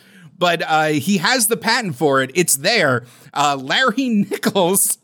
but 0.42 0.64
uh, 0.66 0.88
he 0.88 1.20
has 1.20 1.50
the 1.50 1.56
patent 1.56 1.96
for 1.96 2.24
it. 2.24 2.32
It's 2.34 2.56
there. 2.56 3.06
Uh, 3.32 3.56
Larry 3.62 4.10
Nichols, 4.32 4.98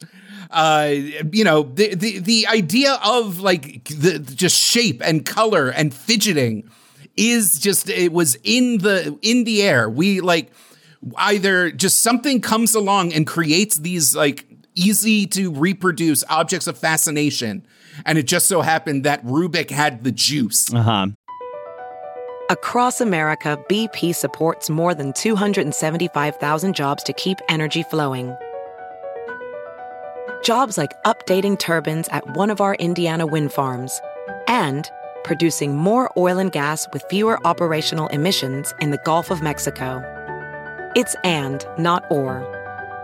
uh, 0.51 0.93
you 1.31 1.43
know, 1.43 1.63
the, 1.63 1.95
the 1.95 2.19
the 2.19 2.47
idea 2.47 2.99
of 3.03 3.39
like 3.39 3.85
the 3.85 4.19
just 4.19 4.57
shape 4.57 5.01
and 5.03 5.25
color 5.25 5.69
and 5.69 5.93
fidgeting 5.93 6.69
is 7.15 7.59
just 7.59 7.89
it 7.89 8.13
was 8.13 8.37
in 8.43 8.79
the 8.79 9.17
in 9.21 9.43
the 9.43 9.63
air. 9.63 9.89
We 9.89 10.21
like 10.21 10.51
either 11.17 11.71
just 11.71 12.01
something 12.01 12.41
comes 12.41 12.75
along 12.75 13.13
and 13.13 13.27
creates 13.27 13.77
these 13.77 14.15
like 14.15 14.45
easy 14.75 15.25
to 15.27 15.51
reproduce 15.51 16.23
objects 16.29 16.67
of 16.67 16.77
fascination. 16.77 17.65
And 18.05 18.17
it 18.17 18.23
just 18.23 18.47
so 18.47 18.61
happened 18.61 19.03
that 19.03 19.25
Rubik 19.25 19.71
had 19.71 20.03
the 20.03 20.11
juice. 20.11 20.71
Uh 20.73 20.81
huh. 20.81 21.07
Across 22.49 23.01
America, 23.01 23.61
BP 23.69 24.15
supports 24.15 24.69
more 24.69 24.93
than 24.95 25.11
275,000 25.11 26.73
jobs 26.73 27.03
to 27.03 27.11
keep 27.11 27.39
energy 27.49 27.83
flowing. 27.83 28.33
Jobs 30.43 30.77
like 30.77 30.91
updating 31.03 31.59
turbines 31.59 32.07
at 32.09 32.35
one 32.35 32.49
of 32.49 32.61
our 32.61 32.75
Indiana 32.75 33.27
wind 33.27 33.51
farms 33.51 34.01
and 34.47 34.89
producing 35.23 35.75
more 35.75 36.11
oil 36.17 36.39
and 36.39 36.51
gas 36.51 36.87
with 36.93 37.03
fewer 37.09 37.45
operational 37.45 38.07
emissions 38.07 38.73
in 38.79 38.91
the 38.91 38.99
Gulf 39.03 39.29
of 39.29 39.41
Mexico. 39.41 40.01
It's 40.95 41.15
and, 41.23 41.65
not 41.77 42.05
or. 42.09 42.45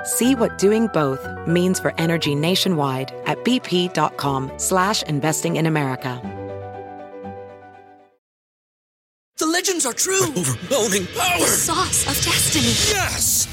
See 0.04 0.36
what 0.36 0.58
doing 0.58 0.88
both 0.88 1.28
means 1.48 1.80
for 1.80 1.94
energy 2.00 2.34
nationwide 2.34 3.14
at 3.26 3.38
bp.com 3.44 4.52
slash 4.58 5.04
investing 5.04 5.58
in 5.58 5.66
America. 5.66 6.22
The 9.38 9.48
legends 9.48 9.86
are 9.86 9.94
true. 9.94 10.24
Overwhelming 10.38 11.08
power! 11.08 11.40
The 11.40 11.48
sauce 11.48 12.08
of 12.08 12.24
destiny. 12.24 12.66
Yes! 12.96 13.53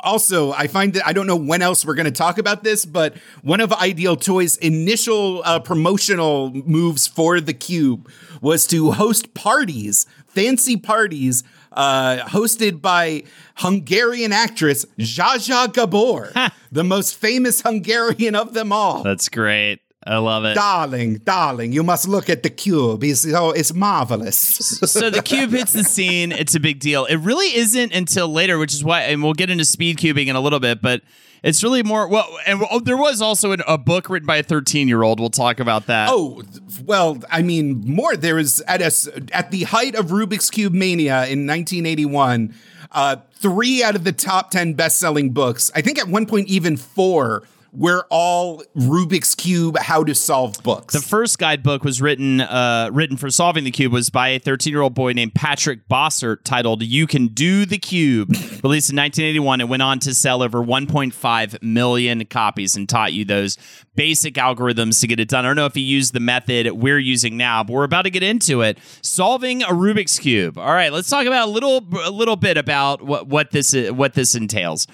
Also, 0.00 0.52
I 0.52 0.66
find 0.66 0.92
that 0.94 1.06
I 1.06 1.12
don't 1.12 1.26
know 1.26 1.36
when 1.36 1.62
else 1.62 1.84
we're 1.84 1.94
going 1.94 2.04
to 2.04 2.10
talk 2.10 2.38
about 2.38 2.62
this, 2.64 2.84
but 2.84 3.16
one 3.42 3.60
of 3.60 3.72
Ideal 3.72 4.16
Toys' 4.16 4.56
initial 4.58 5.42
uh, 5.44 5.58
promotional 5.58 6.50
moves 6.52 7.06
for 7.06 7.40
the 7.40 7.54
Cube 7.54 8.10
was 8.40 8.66
to 8.68 8.92
host 8.92 9.32
parties, 9.34 10.06
fancy 10.26 10.76
parties, 10.76 11.44
uh, 11.72 12.18
hosted 12.26 12.80
by 12.82 13.22
Hungarian 13.56 14.32
actress 14.32 14.84
Zsa 14.98 15.36
Zsa 15.36 15.72
Gabor, 15.72 16.32
the 16.70 16.84
most 16.84 17.14
famous 17.14 17.62
Hungarian 17.62 18.34
of 18.34 18.54
them 18.54 18.72
all. 18.72 19.02
That's 19.02 19.28
great. 19.28 19.80
I 20.06 20.18
love 20.18 20.44
it. 20.44 20.54
darling, 20.54 21.16
darling, 21.18 21.72
you 21.72 21.82
must 21.82 22.06
look 22.06 22.30
at 22.30 22.44
the 22.44 22.50
cube. 22.50 23.02
It's, 23.02 23.26
oh, 23.26 23.50
it's 23.50 23.74
marvelous. 23.74 24.38
so 24.90 25.10
the 25.10 25.20
cube 25.20 25.50
hits 25.50 25.72
the 25.72 25.82
scene. 25.82 26.30
It's 26.30 26.54
a 26.54 26.60
big 26.60 26.78
deal. 26.78 27.06
It 27.06 27.16
really 27.16 27.54
isn't 27.56 27.92
until 27.92 28.28
later, 28.28 28.56
which 28.58 28.72
is 28.72 28.84
why, 28.84 29.02
and 29.02 29.22
we'll 29.22 29.34
get 29.34 29.50
into 29.50 29.64
speed 29.64 29.98
cubing 29.98 30.28
in 30.28 30.36
a 30.36 30.40
little 30.40 30.60
bit, 30.60 30.80
but 30.80 31.02
it's 31.42 31.62
really 31.62 31.82
more. 31.82 32.08
Well, 32.08 32.26
and 32.46 32.62
oh, 32.70 32.80
there 32.80 32.96
was 32.96 33.20
also 33.20 33.52
an, 33.52 33.62
a 33.66 33.78
book 33.78 34.08
written 34.08 34.26
by 34.26 34.36
a 34.36 34.42
13 34.42 34.88
year 34.88 35.02
old. 35.02 35.20
We'll 35.20 35.30
talk 35.30 35.60
about 35.60 35.86
that. 35.86 36.08
Oh, 36.10 36.42
well, 36.84 37.18
I 37.30 37.42
mean, 37.42 37.82
more. 37.84 38.16
There 38.16 38.36
was 38.36 38.60
at 38.62 38.80
a, 38.80 39.22
at 39.32 39.50
the 39.50 39.64
height 39.64 39.94
of 39.94 40.06
Rubik's 40.06 40.50
Cube 40.50 40.72
mania 40.72 41.26
in 41.26 41.46
1981. 41.46 42.54
Uh, 42.92 43.16
three 43.34 43.82
out 43.82 43.94
of 43.94 44.04
the 44.04 44.12
top 44.12 44.50
10 44.50 44.74
best 44.74 44.98
selling 44.98 45.30
books, 45.30 45.70
I 45.74 45.82
think 45.82 45.98
at 45.98 46.08
one 46.08 46.24
point, 46.24 46.48
even 46.48 46.76
four, 46.76 47.42
were 47.76 48.06
all 48.10 48.62
Rubik's 48.74 49.34
Cube 49.34 49.76
how 49.78 50.02
to 50.04 50.14
solve 50.14 50.62
books. 50.62 50.94
The 50.94 51.00
first 51.00 51.38
guidebook 51.38 51.84
was 51.84 52.00
written 52.00 52.40
uh, 52.40 52.90
written 52.92 53.16
for 53.16 53.30
solving 53.30 53.64
the 53.64 53.70
cube 53.70 53.92
was 53.92 54.08
by 54.10 54.28
a 54.28 54.38
13 54.38 54.72
year 54.72 54.82
old 54.82 54.94
boy 54.94 55.12
named 55.12 55.34
Patrick 55.34 55.86
Bossert, 55.88 56.44
titled 56.44 56.82
"You 56.82 57.06
Can 57.06 57.28
Do 57.28 57.66
the 57.66 57.78
Cube," 57.78 58.30
released 58.64 58.90
in 58.90 58.96
1981. 58.96 59.60
It 59.60 59.68
went 59.68 59.82
on 59.82 59.98
to 60.00 60.14
sell 60.14 60.42
over 60.42 60.62
1.5 60.62 61.62
million 61.62 62.24
copies 62.26 62.76
and 62.76 62.88
taught 62.88 63.12
you 63.12 63.24
those 63.24 63.58
basic 63.94 64.34
algorithms 64.34 65.00
to 65.00 65.06
get 65.06 65.20
it 65.20 65.28
done. 65.28 65.44
I 65.44 65.48
don't 65.48 65.56
know 65.56 65.66
if 65.66 65.74
he 65.74 65.80
used 65.82 66.12
the 66.12 66.20
method 66.20 66.70
we're 66.72 66.98
using 66.98 67.36
now, 67.36 67.62
but 67.62 67.74
we're 67.74 67.84
about 67.84 68.02
to 68.02 68.10
get 68.10 68.22
into 68.22 68.62
it. 68.62 68.78
Solving 69.02 69.62
a 69.62 69.68
Rubik's 69.68 70.18
cube. 70.18 70.58
All 70.58 70.72
right, 70.72 70.92
let's 70.92 71.10
talk 71.10 71.26
about 71.26 71.48
a 71.48 71.50
little 71.50 71.86
a 72.04 72.10
little 72.10 72.36
bit 72.36 72.56
about 72.56 73.02
what 73.02 73.26
what 73.26 73.50
this 73.50 73.74
what 73.90 74.14
this 74.14 74.34
entails 74.34 74.86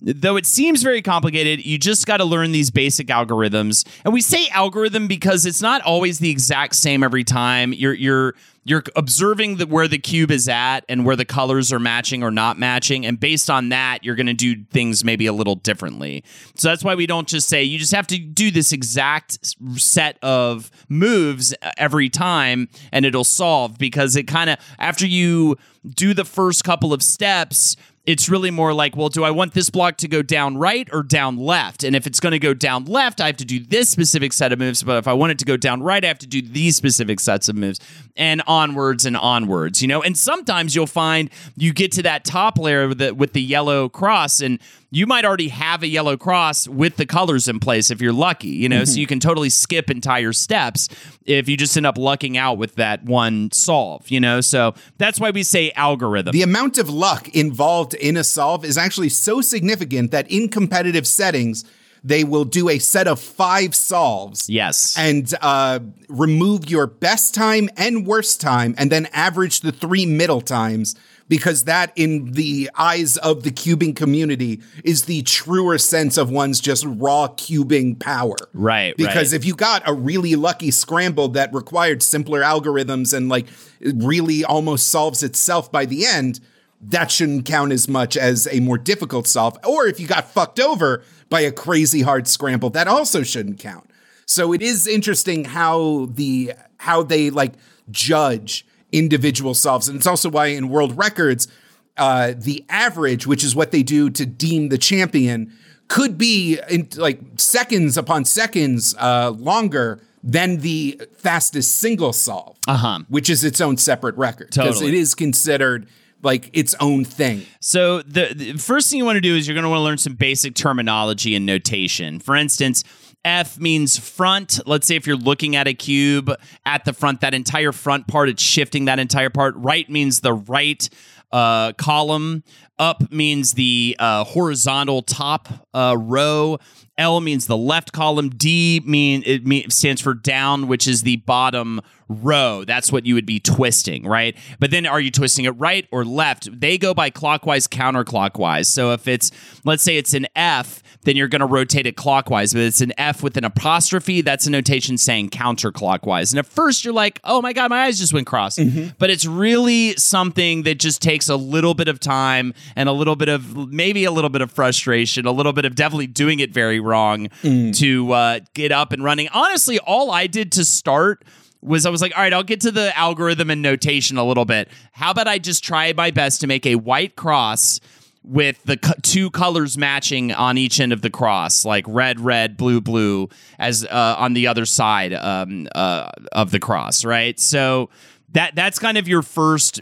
though 0.00 0.36
it 0.36 0.46
seems 0.46 0.82
very 0.82 1.02
complicated, 1.02 1.64
you 1.64 1.78
just 1.78 2.06
got 2.06 2.18
to 2.18 2.24
learn 2.24 2.52
these 2.52 2.70
basic 2.70 3.08
algorithms. 3.08 3.86
And 4.04 4.14
we 4.14 4.20
say 4.20 4.48
algorithm 4.48 5.08
because 5.08 5.46
it's 5.46 5.62
not 5.62 5.82
always 5.82 6.18
the 6.18 6.30
exact 6.30 6.76
same 6.76 7.02
every 7.02 7.24
time. 7.24 7.72
You're 7.72 7.94
you're 7.94 8.34
you're 8.68 8.82
observing 8.96 9.56
the, 9.56 9.66
where 9.66 9.88
the 9.88 9.98
cube 9.98 10.30
is 10.30 10.46
at 10.46 10.84
and 10.90 11.06
where 11.06 11.16
the 11.16 11.24
colors 11.24 11.72
are 11.72 11.78
matching 11.78 12.22
or 12.22 12.30
not 12.30 12.58
matching 12.58 13.06
and 13.06 13.18
based 13.18 13.48
on 13.48 13.70
that 13.70 14.04
you're 14.04 14.14
going 14.14 14.26
to 14.26 14.34
do 14.34 14.62
things 14.70 15.02
maybe 15.02 15.24
a 15.26 15.32
little 15.32 15.54
differently 15.54 16.22
so 16.54 16.68
that's 16.68 16.84
why 16.84 16.94
we 16.94 17.06
don't 17.06 17.26
just 17.26 17.48
say 17.48 17.62
you 17.62 17.78
just 17.78 17.94
have 17.94 18.06
to 18.06 18.18
do 18.18 18.50
this 18.50 18.72
exact 18.72 19.38
set 19.76 20.18
of 20.22 20.70
moves 20.88 21.54
uh, 21.62 21.70
every 21.78 22.10
time 22.10 22.68
and 22.92 23.06
it'll 23.06 23.24
solve 23.24 23.78
because 23.78 24.16
it 24.16 24.24
kind 24.24 24.50
of 24.50 24.58
after 24.78 25.06
you 25.06 25.56
do 25.94 26.12
the 26.12 26.24
first 26.24 26.64
couple 26.64 26.92
of 26.92 27.02
steps 27.02 27.74
it's 28.08 28.30
really 28.30 28.50
more 28.50 28.72
like, 28.72 28.96
well, 28.96 29.10
do 29.10 29.22
I 29.22 29.30
want 29.30 29.52
this 29.52 29.68
block 29.68 29.98
to 29.98 30.08
go 30.08 30.22
down 30.22 30.56
right 30.56 30.88
or 30.94 31.02
down 31.02 31.36
left? 31.36 31.84
And 31.84 31.94
if 31.94 32.06
it's 32.06 32.20
going 32.20 32.32
to 32.32 32.38
go 32.38 32.54
down 32.54 32.86
left, 32.86 33.20
I 33.20 33.26
have 33.26 33.36
to 33.36 33.44
do 33.44 33.60
this 33.60 33.90
specific 33.90 34.32
set 34.32 34.50
of 34.50 34.58
moves. 34.58 34.82
But 34.82 34.96
if 34.96 35.06
I 35.06 35.12
want 35.12 35.32
it 35.32 35.38
to 35.40 35.44
go 35.44 35.58
down 35.58 35.82
right, 35.82 36.02
I 36.02 36.08
have 36.08 36.18
to 36.20 36.26
do 36.26 36.40
these 36.40 36.74
specific 36.74 37.20
sets 37.20 37.50
of 37.50 37.56
moves 37.56 37.80
and 38.16 38.40
onwards 38.46 39.04
and 39.04 39.14
onwards, 39.14 39.82
you 39.82 39.88
know? 39.88 40.02
And 40.02 40.16
sometimes 40.16 40.74
you'll 40.74 40.86
find 40.86 41.28
you 41.54 41.74
get 41.74 41.92
to 41.92 42.02
that 42.04 42.24
top 42.24 42.56
layer 42.56 42.88
with 42.88 42.96
the, 42.96 43.14
with 43.14 43.34
the 43.34 43.42
yellow 43.42 43.90
cross 43.90 44.40
and 44.40 44.58
you 44.90 45.06
might 45.06 45.24
already 45.24 45.48
have 45.48 45.82
a 45.82 45.86
yellow 45.86 46.16
cross 46.16 46.66
with 46.66 46.96
the 46.96 47.04
colors 47.04 47.46
in 47.46 47.60
place 47.60 47.90
if 47.90 48.00
you're 48.00 48.12
lucky, 48.12 48.48
you 48.48 48.68
know, 48.68 48.76
mm-hmm. 48.76 48.84
so 48.86 48.98
you 48.98 49.06
can 49.06 49.20
totally 49.20 49.50
skip 49.50 49.90
entire 49.90 50.32
steps 50.32 50.88
if 51.26 51.48
you 51.48 51.56
just 51.56 51.76
end 51.76 51.86
up 51.86 51.98
lucking 51.98 52.38
out 52.38 52.56
with 52.56 52.76
that 52.76 53.04
one 53.04 53.50
solve, 53.52 54.08
you 54.08 54.18
know? 54.18 54.40
So 54.40 54.74
that's 54.96 55.20
why 55.20 55.30
we 55.30 55.42
say 55.42 55.72
algorithm. 55.72 56.32
The 56.32 56.42
amount 56.42 56.78
of 56.78 56.88
luck 56.88 57.28
involved 57.34 57.94
in 57.94 58.16
a 58.16 58.24
solve 58.24 58.64
is 58.64 58.78
actually 58.78 59.10
so 59.10 59.42
significant 59.42 60.10
that 60.10 60.30
in 60.30 60.48
competitive 60.48 61.06
settings, 61.06 61.64
they 62.02 62.24
will 62.24 62.44
do 62.44 62.68
a 62.68 62.78
set 62.78 63.06
of 63.06 63.20
five 63.20 63.74
solves. 63.74 64.48
Yes. 64.48 64.96
And 64.96 65.32
uh, 65.42 65.80
remove 66.08 66.70
your 66.70 66.86
best 66.86 67.34
time 67.34 67.68
and 67.76 68.06
worst 68.06 68.40
time, 68.40 68.74
and 68.78 68.90
then 68.90 69.06
average 69.12 69.60
the 69.60 69.72
three 69.72 70.06
middle 70.06 70.40
times 70.40 70.94
because 71.28 71.64
that, 71.64 71.92
in 71.94 72.32
the 72.32 72.70
eyes 72.74 73.16
of 73.18 73.42
the 73.42 73.50
cubing 73.50 73.94
community, 73.94 74.60
is 74.84 75.04
the 75.04 75.22
truer 75.22 75.78
sense 75.78 76.16
of 76.16 76.30
one's 76.30 76.60
just 76.60 76.84
raw 76.86 77.28
cubing 77.28 77.98
power. 77.98 78.36
Right. 78.52 78.96
Because 78.96 79.32
right. 79.32 79.40
if 79.40 79.44
you 79.44 79.54
got 79.54 79.82
a 79.86 79.92
really 79.92 80.36
lucky 80.36 80.70
scramble 80.70 81.28
that 81.28 81.52
required 81.52 82.02
simpler 82.02 82.40
algorithms 82.40 83.16
and 83.16 83.28
like 83.28 83.46
really 83.80 84.44
almost 84.44 84.88
solves 84.88 85.22
itself 85.22 85.70
by 85.70 85.84
the 85.84 86.06
end, 86.06 86.40
that 86.80 87.10
shouldn't 87.10 87.44
count 87.44 87.72
as 87.72 87.88
much 87.88 88.16
as 88.16 88.48
a 88.50 88.60
more 88.60 88.78
difficult 88.78 89.26
solve. 89.26 89.58
Or 89.66 89.86
if 89.86 90.00
you 90.00 90.06
got 90.06 90.30
fucked 90.30 90.60
over 90.60 91.02
by 91.28 91.40
a 91.40 91.52
crazy 91.52 92.02
hard 92.02 92.28
scramble, 92.28 92.70
that 92.70 92.88
also 92.88 93.22
shouldn't 93.22 93.58
count. 93.58 93.90
So 94.26 94.52
it 94.52 94.62
is 94.62 94.86
interesting 94.86 95.44
how 95.44 96.06
the 96.10 96.52
how 96.76 97.02
they 97.02 97.30
like 97.30 97.54
judge 97.90 98.66
individual 98.92 99.54
solves. 99.54 99.88
And 99.88 99.96
it's 99.96 100.06
also 100.06 100.28
why 100.28 100.46
in 100.46 100.68
world 100.68 100.96
records, 100.96 101.48
uh, 101.96 102.34
the 102.36 102.64
average, 102.68 103.26
which 103.26 103.44
is 103.44 103.54
what 103.54 103.70
they 103.70 103.82
do 103.82 104.10
to 104.10 104.24
deem 104.24 104.68
the 104.68 104.78
champion, 104.78 105.52
could 105.88 106.18
be 106.18 106.58
in 106.70 106.88
like 106.96 107.20
seconds 107.36 107.96
upon 107.96 108.24
seconds 108.24 108.94
uh, 108.98 109.30
longer 109.30 110.00
than 110.22 110.58
the 110.58 111.00
fastest 111.16 111.76
single 111.76 112.12
solve, 112.12 112.56
uh-huh. 112.66 113.00
which 113.08 113.30
is 113.30 113.44
its 113.44 113.60
own 113.60 113.76
separate 113.76 114.16
record 114.16 114.48
because 114.50 114.76
totally. 114.76 114.88
it 114.88 114.94
is 114.94 115.14
considered 115.14 115.88
like 116.22 116.50
its 116.52 116.74
own 116.80 117.04
thing. 117.04 117.42
So 117.60 118.02
the, 118.02 118.32
the 118.34 118.52
first 118.54 118.90
thing 118.90 118.98
you 118.98 119.04
want 119.04 119.16
to 119.16 119.20
do 119.20 119.36
is 119.36 119.46
you're 119.46 119.54
going 119.54 119.64
to 119.64 119.70
want 119.70 119.78
to 119.78 119.84
learn 119.84 119.98
some 119.98 120.14
basic 120.14 120.54
terminology 120.54 121.34
and 121.34 121.46
notation. 121.46 122.18
For 122.18 122.34
instance, 122.34 122.82
F 123.24 123.58
means 123.58 123.98
front. 123.98 124.60
Let's 124.66 124.86
say 124.86 124.96
if 124.96 125.06
you're 125.06 125.16
looking 125.16 125.56
at 125.56 125.66
a 125.66 125.74
cube 125.74 126.30
at 126.64 126.84
the 126.84 126.92
front, 126.92 127.20
that 127.20 127.34
entire 127.34 127.72
front 127.72 128.06
part, 128.06 128.28
it's 128.28 128.42
shifting 128.42 128.86
that 128.86 128.98
entire 128.98 129.30
part. 129.30 129.54
Right 129.56 129.88
means 129.88 130.20
the 130.20 130.32
right 130.32 130.88
uh, 131.32 131.72
column. 131.72 132.42
Up 132.78 133.10
means 133.10 133.52
the 133.54 133.96
uh, 133.98 134.24
horizontal 134.24 135.02
top 135.02 135.48
uh, 135.74 135.96
row. 135.98 136.58
L 136.98 137.20
means 137.20 137.46
the 137.46 137.56
left 137.56 137.92
column. 137.92 138.30
D 138.30 138.82
mean 138.84 139.22
it 139.26 139.46
mean, 139.46 139.70
stands 139.70 140.00
for 140.00 140.14
down, 140.14 140.66
which 140.66 140.88
is 140.88 141.02
the 141.02 141.16
bottom 141.16 141.80
row. 142.08 142.64
That's 142.64 142.90
what 142.90 143.04
you 143.04 143.14
would 143.14 143.26
be 143.26 143.38
twisting, 143.38 144.06
right? 144.06 144.34
But 144.58 144.70
then 144.70 144.86
are 144.86 145.00
you 145.00 145.10
twisting 145.10 145.44
it 145.44 145.50
right 145.50 145.86
or 145.92 146.04
left? 146.04 146.48
They 146.58 146.78
go 146.78 146.94
by 146.94 147.10
clockwise, 147.10 147.66
counterclockwise. 147.66 148.66
So 148.66 148.92
if 148.92 149.06
it's 149.06 149.30
let's 149.64 149.82
say 149.82 149.98
it's 149.98 150.14
an 150.14 150.26
F, 150.34 150.82
then 151.02 151.16
you're 151.16 151.28
going 151.28 151.40
to 151.40 151.46
rotate 151.46 151.86
it 151.86 151.96
clockwise. 151.96 152.54
But 152.54 152.62
it's 152.62 152.80
an 152.80 152.94
F 152.96 153.22
with 153.22 153.36
an 153.36 153.44
apostrophe. 153.44 154.22
That's 154.22 154.46
a 154.46 154.50
notation 154.50 154.96
saying 154.96 155.30
counterclockwise. 155.30 156.32
And 156.32 156.38
at 156.38 156.46
first 156.46 156.84
you're 156.84 156.94
like, 156.94 157.20
oh 157.24 157.42
my 157.42 157.52
God, 157.52 157.70
my 157.70 157.84
eyes 157.84 157.98
just 157.98 158.14
went 158.14 158.26
cross. 158.26 158.56
Mm-hmm. 158.56 158.94
But 158.98 159.10
it's 159.10 159.26
really 159.26 159.94
something 159.96 160.62
that 160.62 160.78
just 160.78 161.02
takes 161.02 161.18
takes 161.18 161.28
a 161.28 161.36
little 161.36 161.74
bit 161.74 161.88
of 161.88 161.98
time 161.98 162.54
and 162.76 162.88
a 162.88 162.92
little 162.92 163.16
bit 163.16 163.28
of 163.28 163.56
maybe 163.72 164.04
a 164.04 164.10
little 164.10 164.30
bit 164.30 164.40
of 164.40 164.52
frustration, 164.52 165.26
a 165.26 165.32
little 165.32 165.52
bit 165.52 165.64
of 165.64 165.74
definitely 165.74 166.06
doing 166.06 166.38
it 166.38 166.52
very 166.52 166.78
wrong 166.88 167.28
to 167.72 168.12
uh, 168.12 168.40
get 168.54 168.72
up 168.72 168.92
and 168.92 169.04
running. 169.04 169.28
Honestly, 169.32 169.78
all 169.78 170.10
I 170.10 170.26
did 170.26 170.52
to 170.52 170.64
start 170.64 171.24
was 171.60 171.86
I 171.86 171.90
was 171.90 172.00
like, 172.00 172.16
all 172.16 172.22
right, 172.22 172.32
I'll 172.32 172.42
get 172.42 172.60
to 172.62 172.70
the 172.70 172.96
algorithm 172.96 173.50
and 173.50 173.62
notation 173.62 174.16
a 174.16 174.24
little 174.24 174.44
bit. 174.44 174.68
How 174.92 175.10
about 175.10 175.28
I 175.28 175.38
just 175.38 175.64
try 175.64 175.92
my 175.92 176.10
best 176.10 176.40
to 176.40 176.46
make 176.46 176.66
a 176.66 176.76
white 176.76 177.16
cross 177.16 177.80
with 178.22 178.62
the 178.64 178.76
co- 178.76 178.94
two 179.02 179.30
colors 179.30 179.78
matching 179.78 180.32
on 180.32 180.58
each 180.58 180.80
end 180.80 180.92
of 180.92 181.02
the 181.02 181.10
cross, 181.10 181.64
like 181.64 181.84
red, 181.88 182.20
red, 182.20 182.56
blue, 182.56 182.80
blue, 182.80 183.28
as 183.58 183.84
uh, 183.84 184.14
on 184.18 184.34
the 184.34 184.46
other 184.46 184.66
side 184.66 185.14
um, 185.14 185.66
uh, 185.74 186.10
of 186.32 186.50
the 186.50 186.60
cross, 186.60 187.04
right? 187.04 187.38
So 187.40 187.90
that 188.30 188.54
that's 188.54 188.78
kind 188.78 188.98
of 188.98 189.08
your 189.08 189.22
first 189.22 189.80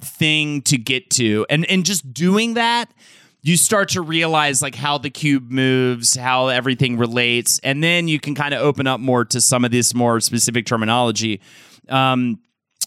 thing 0.00 0.62
to 0.62 0.76
get 0.76 1.10
to, 1.10 1.46
and 1.48 1.64
and 1.66 1.84
just 1.84 2.12
doing 2.12 2.54
that 2.54 2.90
you 3.46 3.56
start 3.56 3.90
to 3.90 4.00
realize 4.02 4.60
like 4.60 4.74
how 4.74 4.98
the 4.98 5.10
cube 5.10 5.50
moves, 5.50 6.16
how 6.16 6.48
everything 6.48 6.98
relates, 6.98 7.60
and 7.60 7.82
then 7.82 8.08
you 8.08 8.18
can 8.18 8.34
kind 8.34 8.52
of 8.52 8.60
open 8.60 8.86
up 8.86 8.98
more 8.98 9.24
to 9.24 9.40
some 9.40 9.64
of 9.64 9.70
this 9.70 9.94
more 9.94 10.20
specific 10.20 10.66
terminology. 10.66 11.40
Um, 11.88 12.40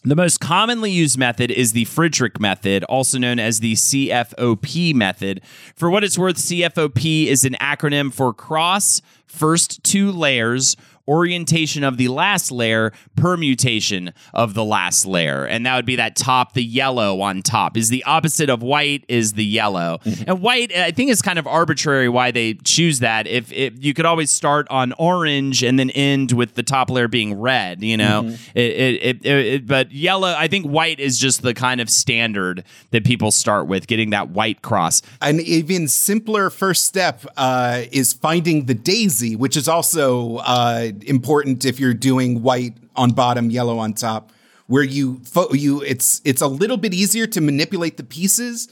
the 0.04 0.16
most 0.16 0.40
commonly 0.40 0.92
used 0.92 1.18
method 1.18 1.52
is 1.52 1.72
the 1.74 1.86
Fridrich 1.86 2.40
method, 2.40 2.84
also 2.86 3.18
known 3.18 3.40
as 3.40 3.60
the 3.60 3.74
CFOP 3.74 4.94
method. 4.94 5.42
For 5.76 5.90
what 5.90 6.04
it's 6.04 6.18
worth, 6.18 6.38
CFOP 6.38 7.28
is 7.28 7.46
an 7.46 7.56
acronym 7.62 8.14
for 8.14 8.34
cross 8.34 9.02
first 9.28 9.84
two 9.84 10.12
layers 10.12 10.76
orientation 11.10 11.84
of 11.84 11.98
the 11.98 12.08
last 12.08 12.52
layer, 12.52 12.94
permutation 13.16 14.14
of 14.34 14.54
the 14.54 14.64
last 14.64 15.06
layer. 15.06 15.46
And 15.46 15.66
that 15.66 15.76
would 15.76 15.86
be 15.86 15.96
that 15.96 16.16
top, 16.16 16.54
the 16.54 16.64
yellow 16.64 17.22
on 17.22 17.42
top. 17.42 17.76
Is 17.76 17.90
the 17.90 18.04
opposite 18.04 18.50
of 18.50 18.62
white 18.62 19.06
is 19.08 19.34
the 19.34 19.46
yellow. 19.46 20.00
And 20.28 20.42
white, 20.42 20.76
I 20.76 20.92
think 20.92 21.10
is 21.10 21.22
kind 21.22 21.40
of 21.40 21.48
arbitrary 21.48 22.10
why 22.10 22.32
they 22.32 22.54
choose 22.64 23.00
that. 23.00 23.26
If, 23.28 23.52
if 23.52 23.74
you 23.84 23.94
could 23.94 24.06
always 24.06 24.30
start 24.32 24.68
on 24.70 24.94
orange 25.00 25.64
and 25.64 25.80
then 25.80 25.90
end 25.92 26.32
with 26.34 26.54
the 26.56 26.64
top 26.64 26.90
layer 26.90 27.08
being 27.08 27.34
red, 27.40 27.84
you 27.84 27.98
know. 27.98 28.36
It, 28.54 28.62
it, 28.62 29.26
it, 29.26 29.26
it- 29.26 29.68
but 29.68 29.92
yellow, 29.92 30.34
I 30.38 30.48
think 30.48 30.66
white 30.66 31.00
is 31.00 31.18
just 31.20 31.42
the 31.42 31.54
kind 31.54 31.82
of 31.82 31.90
standard 31.90 32.64
that 32.92 33.04
people 33.04 33.32
start 33.32 33.68
with, 33.68 33.88
getting 33.88 34.12
that 34.12 34.30
white 34.30 34.62
cross. 34.62 35.02
An 35.22 35.40
even 35.40 35.88
simpler 35.88 36.50
first 36.50 36.86
step 36.86 37.26
uh, 37.38 37.84
is 37.92 38.14
finding 38.14 38.66
the 38.66 38.74
daisy, 38.74 39.36
which 39.36 39.56
is 39.58 39.68
also 39.68 40.38
uh, 40.38 40.92
important 41.04 41.66
if 41.66 41.80
you're 41.80 41.94
doing 41.94 42.42
white 42.42 42.78
on 42.96 43.12
bottom, 43.12 43.50
yellow 43.50 43.78
on 43.80 43.94
top. 43.94 44.32
Where 44.68 44.84
you 44.84 45.20
fo- 45.26 45.54
you 45.54 45.82
it's 45.82 46.22
it's 46.24 46.42
a 46.42 46.48
little 46.48 46.78
bit 46.78 46.94
easier 46.94 47.26
to 47.28 47.42
manipulate 47.42 47.98
the 47.98 48.04
pieces 48.04 48.68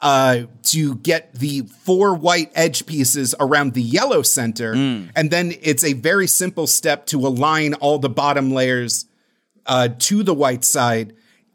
uh, 0.00 0.42
to 0.64 0.96
get 0.96 1.34
the 1.34 1.62
four 1.62 2.14
white 2.14 2.52
edge 2.54 2.84
pieces 2.84 3.34
around 3.40 3.72
the 3.72 3.82
yellow 3.82 4.22
center, 4.22 4.72
and 4.74 5.30
then 5.30 5.54
it's 5.62 5.82
a 5.84 5.94
very 5.94 6.26
simple 6.26 6.66
step 6.66 7.06
to 7.06 7.26
align 7.26 7.72
all 7.74 7.98
the 7.98 8.10
bottom 8.10 8.52
layers 8.52 9.06
uh, 9.66 9.88
to 9.98 10.22
the 10.22 10.34
white 10.34 10.64
side 10.64 11.14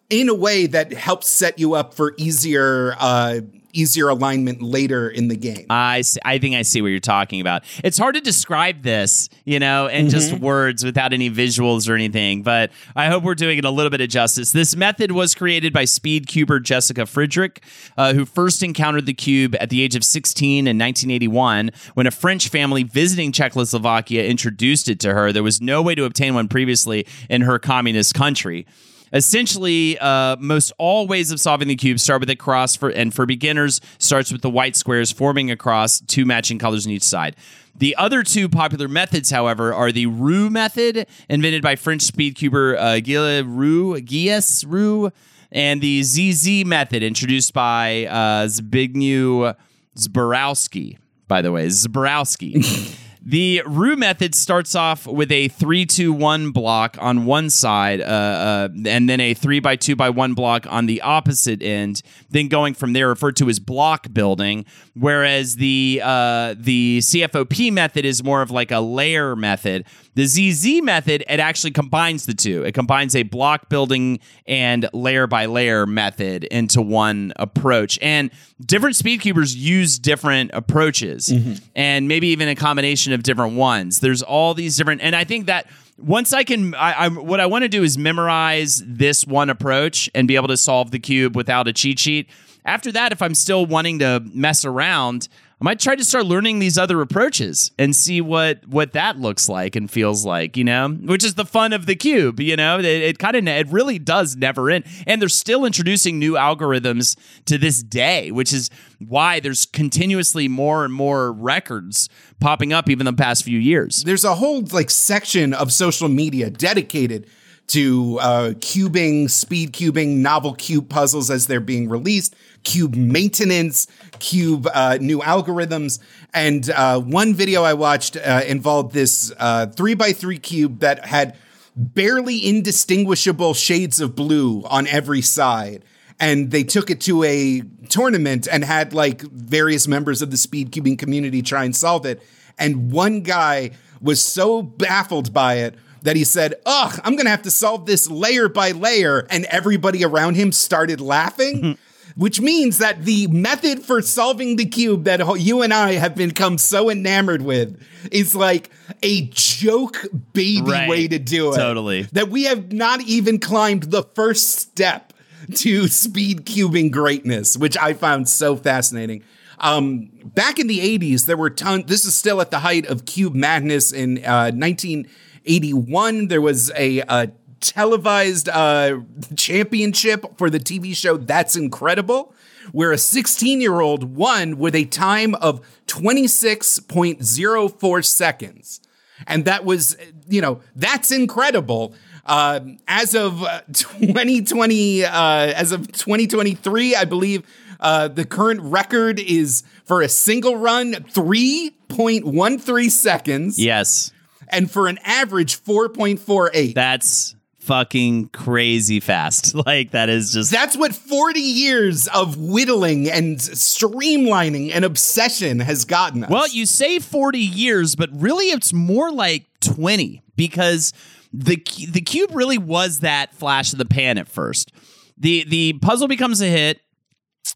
in 0.10 0.28
a 0.28 0.34
way 0.36 0.66
that 0.68 0.92
helps 0.94 1.28
set 1.28 1.60
you 1.60 1.74
up 1.76 1.94
for 1.94 2.14
easier 2.18 2.96
uh, 3.00 3.42
easier 3.74 4.08
alignment 4.08 4.62
later 4.62 5.10
in 5.10 5.28
the 5.28 5.36
game. 5.36 5.66
I 5.70 6.04
I 6.24 6.38
think 6.38 6.56
I 6.56 6.62
see 6.62 6.82
what 6.82 6.90
you're 6.90 7.00
talking 7.00 7.42
about. 7.42 7.64
It's 7.84 7.98
hard 7.98 8.16
to 8.16 8.22
describe 8.22 8.84
this, 8.84 9.30
you 9.46 9.60
know, 9.60 9.88
in 9.88 10.10
just 10.10 10.34
words 10.40 10.86
without 10.86 11.12
any 11.12 11.30
visuals 11.30 11.90
or 11.90 11.96
anything, 11.96 12.44
but 12.44 12.72
I 12.96 13.08
hope 13.08 13.24
we're 13.24 13.36
doing 13.36 13.58
it 13.58 13.66
a 13.66 13.72
little 13.72 13.90
bit 13.90 14.02
of 14.02 14.10
justice. 14.10 14.52
This 14.52 14.76
method 14.76 15.12
was 15.12 15.36
created 15.36 15.74
by 15.74 15.86
speed 15.86 16.28
cuber 16.28 16.60
Jessica 16.60 17.02
Fridrich, 17.02 17.58
uh, 17.98 18.14
who 18.14 18.26
first 18.26 18.64
encountered 18.64 19.06
the 19.06 19.14
cube 19.14 19.56
at 19.60 19.70
the 19.70 19.82
age 19.82 19.96
of 19.96 20.04
16 20.04 20.60
in 20.60 20.78
1981 20.78 21.72
when 21.96 22.08
a 22.08 22.12
French 22.12 22.50
family 22.50 22.84
visiting 22.84 23.32
Czechoslovakia 23.32 24.24
introduced 24.24 24.88
it 24.88 25.00
to 25.02 25.14
her. 25.14 25.32
There 25.32 25.44
was 25.44 25.62
no 25.62 25.82
way 25.82 25.96
to 25.96 26.06
obtain 26.06 26.36
one 26.36 26.48
previously 26.48 27.08
in 27.30 27.42
her 27.42 27.60
communist 27.60 28.14
country. 28.14 28.66
Essentially, 29.14 29.98
uh, 30.00 30.36
most 30.40 30.74
all 30.80 31.06
ways 31.08 31.32
of 31.32 31.40
solving 31.40 31.68
the 31.68 31.76
cube 31.76 32.00
start 32.00 32.20
with 32.20 32.30
a 32.32 32.36
cross, 32.36 32.76
for, 32.76 32.90
and 32.90 33.14
for 33.14 33.28
beginners, 33.28 33.80
starts 34.00 34.32
with 34.32 34.42
the 34.42 34.50
white 34.50 34.76
squares 34.76 35.12
forming 35.12 35.52
a 35.52 35.56
cross, 35.56 36.02
two 36.02 36.26
matching 36.26 36.58
colors 36.58 36.88
on 36.88 36.92
each 36.92 37.04
side. 37.04 37.36
The 37.76 37.96
other 37.96 38.24
two 38.24 38.50
popular 38.50 38.88
methods, 38.88 39.30
however, 39.30 39.74
are 39.74 39.92
the 39.92 40.08
Roux 40.08 40.50
method, 40.50 41.08
invented 41.30 41.62
by 41.62 41.76
French 41.76 42.02
speedcuber 42.02 42.78
uh, 42.78 43.00
Gilles 43.00 43.44
Roux, 43.44 44.00
Gilles 44.04 44.64
Roux, 44.66 45.12
and 45.52 45.80
the 45.82 46.02
ZZ 46.02 46.66
method, 46.66 47.04
introduced 47.04 47.54
by 47.54 48.06
uh, 48.06 48.48
Zbigniew 48.48 49.56
Zborowski. 49.96 50.98
By 51.28 51.42
the 51.42 51.52
way, 51.52 51.68
Zborowski. 51.68 53.00
The 53.26 53.64
Roux 53.66 53.96
method 53.96 54.36
starts 54.36 54.76
off 54.76 55.08
with 55.08 55.32
a 55.32 55.48
3 55.48 55.86
2 55.86 56.12
1 56.12 56.52
block 56.52 56.98
on 57.00 57.26
one 57.26 57.50
side, 57.50 58.02
uh, 58.02 58.04
uh, 58.04 58.70
and 58.86 59.08
then 59.08 59.22
a 59.22 59.34
3 59.34 59.62
by 59.62 59.78
2 59.78 59.96
by 59.96 60.10
1 60.10 60.34
block 60.34 60.68
on 60.70 60.88
the 60.88 61.02
opposite 61.02 61.64
end, 61.64 62.02
then 62.30 62.50
going 62.50 62.74
from 62.74 62.92
there, 62.92 63.08
referred 63.08 63.38
to 63.38 63.48
as 63.48 63.60
block 63.60 64.12
building. 64.12 64.66
Whereas 64.94 65.56
the, 65.56 66.02
uh, 66.04 66.56
the 66.58 67.00
CFOP 67.00 67.72
method 67.72 68.04
is 68.04 68.22
more 68.26 68.42
of 68.42 68.52
like 68.52 68.72
a 68.72 68.82
layer 68.82 69.38
method. 69.38 69.86
The 70.16 70.26
ZZ 70.26 70.82
method, 70.82 71.24
it 71.30 71.40
actually 71.40 71.72
combines 71.72 72.26
the 72.26 72.34
two. 72.34 72.64
It 72.64 72.74
combines 72.74 73.16
a 73.16 73.24
block 73.24 73.70
building 73.70 74.20
and 74.46 74.90
layer 74.94 75.28
by 75.28 75.46
layer 75.46 75.86
method 75.86 76.44
into 76.44 76.82
one 76.82 77.32
approach. 77.38 77.98
And 78.02 78.30
different 78.66 78.96
speed 78.96 79.14
speedcubers 79.14 79.56
use 79.56 80.00
different 80.00 80.52
approaches 80.54 81.30
mm-hmm. 81.30 81.54
and 81.76 82.08
maybe 82.08 82.28
even 82.28 82.48
a 82.48 82.56
combination 82.56 83.14
of 83.14 83.24
different 83.24 83.56
ones. 83.56 84.00
There's 84.00 84.22
all 84.22 84.54
these 84.54 84.78
different, 84.78 85.02
and 85.02 85.16
I 85.16 85.24
think 85.24 85.48
that 85.48 85.68
once 85.98 86.34
I 86.34 86.44
can, 86.44 86.74
I, 86.76 86.94
I 86.94 87.08
what 87.10 87.40
I 87.40 87.46
want 87.46 87.64
to 87.64 87.70
do 87.70 87.84
is 87.84 87.98
memorize 87.98 88.84
this 88.86 89.26
one 89.26 89.50
approach 89.50 90.10
and 90.16 90.28
be 90.28 90.36
able 90.36 90.48
to 90.48 90.58
solve 90.58 90.92
the 90.92 91.00
cube 91.00 91.36
without 91.36 91.68
a 91.68 91.74
cheat 91.74 92.00
sheet. 92.00 92.30
After 92.66 92.92
that, 92.94 93.12
if 93.12 93.22
I'm 93.22 93.36
still 93.36 93.66
wanting 93.66 94.00
to 94.00 94.24
mess 94.34 94.66
around, 94.66 95.28
I 95.64 95.66
might 95.66 95.80
try 95.80 95.96
to 95.96 96.04
start 96.04 96.26
learning 96.26 96.60
these 96.60 96.78
other 96.78 97.00
approaches 97.00 97.72
and 97.80 97.96
see 97.96 98.20
what 98.20 98.68
what 98.68 98.92
that 98.92 99.18
looks 99.18 99.48
like 99.48 99.78
and 99.78 99.90
feels 99.90 100.26
like, 100.26 100.58
you 100.58 100.66
know, 100.66 100.90
which 100.90 101.24
is 101.24 101.36
the 101.36 101.46
fun 101.46 101.72
of 101.72 101.86
the 101.86 101.96
cube, 101.96 102.42
you 102.42 102.58
know. 102.58 102.80
It, 102.80 102.86
it 102.86 103.18
kind 103.18 103.38
of 103.38 103.48
it 103.48 103.70
really 103.70 103.98
does 103.98 104.36
never 104.36 104.70
end, 104.70 104.84
and 105.08 105.22
they're 105.22 105.30
still 105.30 105.64
introducing 105.64 106.20
new 106.20 106.34
algorithms 106.34 107.16
to 107.46 107.58
this 107.58 107.82
day, 107.82 108.30
which 108.30 108.52
is 108.52 108.70
why 109.00 109.40
there's 109.40 109.66
continuously 109.66 110.50
more 110.50 110.84
and 110.84 110.94
more 110.94 111.32
records 111.32 112.10
popping 112.42 112.74
up 112.74 112.90
even 112.90 113.06
the 113.06 113.14
past 113.14 113.46
few 113.46 113.58
years. 113.58 114.04
There's 114.04 114.26
a 114.26 114.36
whole 114.36 114.64
like 114.74 114.90
section 114.90 115.54
of 115.54 115.72
social 115.72 116.10
media 116.10 116.50
dedicated 116.50 117.26
to 117.68 118.20
uh, 118.20 118.50
cubing, 118.60 119.30
speed 119.30 119.72
cubing, 119.72 120.18
novel 120.18 120.54
cube 120.54 120.90
puzzles 120.90 121.30
as 121.30 121.48
they're 121.48 121.62
being 121.62 121.88
released, 121.88 122.36
cube 122.64 122.96
maintenance, 122.96 123.88
cube 124.20 124.68
uh, 124.74 124.98
new 125.00 125.20
algorithms. 125.20 126.00
And 126.34 126.70
uh, 126.70 127.00
one 127.00 127.34
video 127.34 127.64
I 127.64 127.74
watched 127.74 128.18
uh, 128.18 128.42
involved 128.46 128.94
this 128.94 129.32
uh, 129.38 129.68
three 129.68 129.94
by 129.94 130.14
three 130.14 130.40
cube 130.40 130.80
that 130.80 131.06
had 131.06 131.38
barely 131.76 132.46
indistinguishable 132.46 133.54
shades 133.54 134.00
of 134.00 134.16
blue 134.16 134.64
on 134.66 134.88
every 134.88 135.22
side. 135.22 135.84
And 136.20 136.52
they 136.52 136.64
took 136.64 136.90
it 136.90 137.02
to 137.02 137.24
a 137.24 137.62
tournament 137.90 138.48
and 138.50 138.64
had 138.64 138.94
like 138.94 139.22
various 139.22 139.88
members 139.88 140.22
of 140.22 140.32
the 140.32 140.38
speed 140.38 140.72
cubing 140.72 140.98
community 140.98 141.42
try 141.42 141.64
and 141.66 141.76
solve 141.76 142.06
it. 142.06 142.22
And 142.58 142.92
one 142.92 143.22
guy 143.22 143.72
was 144.00 144.24
so 144.24 144.62
baffled 144.62 145.34
by 145.34 145.56
it 145.56 145.76
that 146.04 146.16
he 146.16 146.24
said, 146.24 146.56
Ugh, 146.66 147.00
I'm 147.04 147.16
gonna 147.16 147.30
have 147.30 147.42
to 147.44 147.52
solve 147.52 147.86
this 147.86 148.10
layer 148.10 148.48
by 148.48 148.72
layer. 148.72 149.26
And 149.30 149.46
everybody 149.46 150.04
around 150.04 150.36
him 150.36 150.52
started 150.52 151.02
laughing. 151.02 151.78
Which 152.16 152.40
means 152.40 152.78
that 152.78 153.06
the 153.06 153.26
method 153.28 153.82
for 153.84 154.02
solving 154.02 154.56
the 154.56 154.66
cube 154.66 155.06
that 155.06 155.20
you 155.40 155.64
and 155.64 155.74
I 155.74 155.94
have 155.94 156.16
become 156.16 156.58
so 156.60 156.92
enamored 156.92 157.42
with 157.42 157.82
is 158.12 158.36
like 158.36 158.70
a 159.02 159.28
joke 159.32 160.06
baby 160.34 160.62
Right. 160.62 160.88
way 160.90 161.08
to 161.08 161.18
do 161.18 161.54
it. 161.54 161.58
Totally. 161.58 162.04
That 162.12 162.30
we 162.30 162.44
have 162.44 162.72
not 162.72 163.02
even 163.02 163.40
climbed 163.40 163.84
the 163.84 164.04
first 164.14 164.52
step 164.60 165.14
to 165.56 165.88
speed 165.88 166.46
cubing 166.46 166.92
greatness, 166.92 167.58
which 167.58 167.76
I 167.78 167.94
found 167.94 168.30
so 168.30 168.56
fascinating. 168.56 169.24
Um, 169.60 170.10
back 170.24 170.60
in 170.60 170.68
the 170.68 170.80
80s, 171.00 171.26
there 171.26 171.38
were 171.38 171.50
tons. 171.50 171.86
This 171.88 172.06
is 172.06 172.14
still 172.14 172.42
at 172.42 172.52
the 172.52 172.60
height 172.60 172.86
of 172.86 173.06
cube 173.06 173.34
madness 173.34 173.92
in 173.92 174.24
uh, 174.26 174.52
1981. 174.52 176.28
There 176.28 176.42
was 176.42 176.72
a, 176.76 177.00
a 177.00 177.32
televised 177.64 178.50
uh, 178.50 179.00
championship 179.36 180.38
for 180.38 180.50
the 180.50 180.60
TV 180.60 180.96
show 180.96 181.18
That's 181.18 181.56
Incredible, 181.56 182.34
where 182.72 182.92
a 182.92 182.98
16 182.98 183.62
year 183.62 183.80
old 183.82 184.16
won 184.16 184.58
with 184.58 184.74
a 184.76 184.86
time 184.86 185.36
of 185.36 185.62
26.04 185.88 188.06
seconds. 188.06 188.80
And 189.28 189.46
that 189.46 189.64
was, 189.66 189.96
you 190.28 190.42
know, 190.42 190.62
that's 190.76 191.12
incredible. 191.12 191.94
Uh, 192.26 192.62
as 192.88 193.14
of 193.16 193.44
uh, 193.44 193.62
2020, 193.74 195.06
uh, 195.06 195.10
as 195.12 195.72
of 195.72 195.92
2023, 195.92 196.96
I 196.96 197.06
believe 197.06 197.44
uh, 197.80 198.08
the 198.08 198.26
current 198.26 198.62
record 198.62 199.20
is 199.20 199.64
for 199.86 200.02
a 200.02 200.10
single 200.10 200.56
run 200.56 200.94
3.13 200.94 202.90
seconds, 202.90 203.60
Yes. 203.60 204.12
and 204.48 204.72
for 204.72 204.88
an 204.88 204.98
average 205.04 205.62
4.48. 205.62 206.74
That's 206.76 207.36
fucking 207.64 208.30
crazy 208.30 209.00
fast. 209.00 209.56
Like 209.64 209.92
that 209.92 210.10
is 210.10 210.34
just 210.34 210.52
That's 210.52 210.76
what 210.76 210.94
40 210.94 211.40
years 211.40 212.08
of 212.08 212.36
whittling 212.38 213.10
and 213.10 213.38
streamlining 213.38 214.72
and 214.74 214.84
obsession 214.84 215.60
has 215.60 215.86
gotten 215.86 216.26
us. 216.26 216.30
Well, 216.30 216.48
you 216.50 216.66
say 216.66 217.00
40 217.00 217.40
years, 217.40 217.96
but 217.96 218.10
really 218.14 218.48
it's 218.48 218.74
more 218.74 219.10
like 219.10 219.46
20 219.62 220.22
because 220.36 220.92
the 221.32 221.56
the 221.92 222.02
cube 222.02 222.32
really 222.34 222.58
was 222.58 223.00
that 223.00 223.34
flash 223.34 223.72
of 223.72 223.80
the 223.80 223.86
pan 223.86 224.18
at 224.18 224.28
first. 224.28 224.72
The 225.18 225.46
the 225.48 225.74
puzzle 225.74 226.08
becomes 226.08 226.42
a 226.42 226.48
hit. 226.48 226.82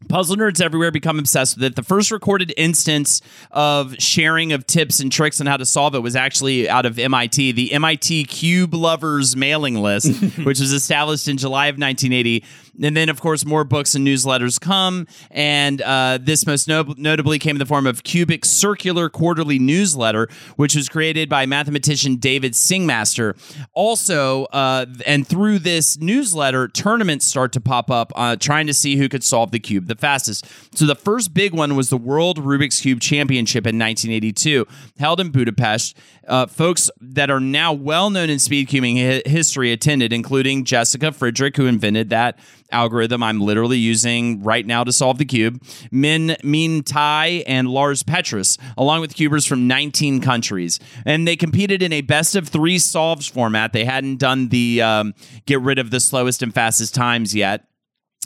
Puzzle 0.09 0.35
nerds 0.35 0.61
everywhere 0.61 0.91
become 0.91 1.17
obsessed 1.17 1.57
with 1.57 1.63
it. 1.63 1.75
The 1.75 1.83
first 1.83 2.11
recorded 2.11 2.53
instance 2.55 3.21
of 3.51 3.95
sharing 3.97 4.51
of 4.51 4.67
tips 4.67 4.99
and 4.99 5.11
tricks 5.11 5.41
on 5.41 5.47
how 5.47 5.57
to 5.57 5.65
solve 5.65 5.95
it 5.95 5.99
was 5.99 6.15
actually 6.15 6.69
out 6.69 6.85
of 6.85 6.99
MIT, 6.99 7.53
the 7.53 7.71
MIT 7.71 8.25
Cube 8.25 8.73
Lovers 8.73 9.35
mailing 9.35 9.75
list, 9.75 10.21
which 10.43 10.59
was 10.59 10.71
established 10.71 11.27
in 11.27 11.37
July 11.37 11.67
of 11.67 11.75
1980. 11.75 12.43
And 12.81 12.95
then, 12.95 13.09
of 13.09 13.19
course, 13.19 13.45
more 13.45 13.63
books 13.63 13.95
and 13.95 14.05
newsletters 14.05 14.59
come. 14.59 15.07
And 15.31 15.81
uh, 15.81 16.19
this 16.21 16.45
most 16.45 16.67
no- 16.67 16.93
notably 16.97 17.39
came 17.39 17.55
in 17.55 17.59
the 17.59 17.65
form 17.65 17.87
of 17.87 18.03
Cubic 18.03 18.45
Circular 18.45 19.09
Quarterly 19.09 19.59
Newsletter, 19.59 20.27
which 20.55 20.75
was 20.75 20.89
created 20.89 21.29
by 21.29 21.45
mathematician 21.45 22.17
David 22.17 22.53
Singmaster. 22.53 23.35
Also, 23.73 24.45
uh, 24.45 24.85
and 25.05 25.27
through 25.27 25.59
this 25.59 25.97
newsletter, 25.97 26.67
tournaments 26.67 27.25
start 27.25 27.51
to 27.53 27.61
pop 27.61 27.89
up 27.89 28.11
uh, 28.15 28.35
trying 28.35 28.67
to 28.67 28.73
see 28.73 28.97
who 28.97 29.09
could 29.09 29.23
solve 29.23 29.51
the 29.51 29.59
cube 29.59 29.87
the 29.87 29.95
fastest. 29.95 30.45
So 30.75 30.85
the 30.85 30.95
first 30.95 31.33
big 31.33 31.53
one 31.53 31.75
was 31.75 31.89
the 31.89 31.97
World 31.97 32.37
Rubik's 32.39 32.81
Cube 32.81 32.99
Championship 32.99 33.65
in 33.65 33.77
1982, 33.79 34.67
held 34.99 35.19
in 35.19 35.29
Budapest. 35.29 35.97
Uh, 36.27 36.45
folks 36.45 36.91
that 36.99 37.29
are 37.29 37.39
now 37.39 37.71
well 37.73 38.09
known 38.09 38.29
in 38.29 38.39
speed 38.39 38.67
cubing 38.67 38.97
hi- 38.97 39.29
history 39.29 39.71
attended, 39.71 40.11
including 40.11 40.65
Jessica 40.65 41.07
Fridrich, 41.07 41.55
who 41.55 41.65
invented 41.65 42.09
that 42.09 42.37
algorithm 42.71 43.23
I'm 43.23 43.39
literally 43.39 43.77
using 43.77 44.43
right 44.43 44.65
now 44.65 44.83
to 44.83 44.91
solve 44.91 45.17
the 45.17 45.25
cube, 45.25 45.61
Minh 45.91 46.37
Minh 46.41 46.85
Thai 46.85 47.43
and 47.47 47.69
Lars 47.69 48.03
Petrus, 48.03 48.57
along 48.77 49.01
with 49.01 49.15
cubers 49.15 49.45
from 49.45 49.67
19 49.67 50.21
countries. 50.21 50.79
And 51.05 51.27
they 51.27 51.35
competed 51.35 51.81
in 51.81 51.93
a 51.93 52.01
best 52.01 52.35
of 52.35 52.49
three 52.49 52.77
solves 52.77 53.27
format. 53.27 53.73
They 53.73 53.85
hadn't 53.85 54.17
done 54.17 54.49
the 54.49 54.81
um, 54.81 55.13
get 55.45 55.61
rid 55.61 55.79
of 55.79 55.91
the 55.91 55.99
slowest 55.99 56.43
and 56.43 56.53
fastest 56.53 56.93
times 56.93 57.33
yet. 57.33 57.63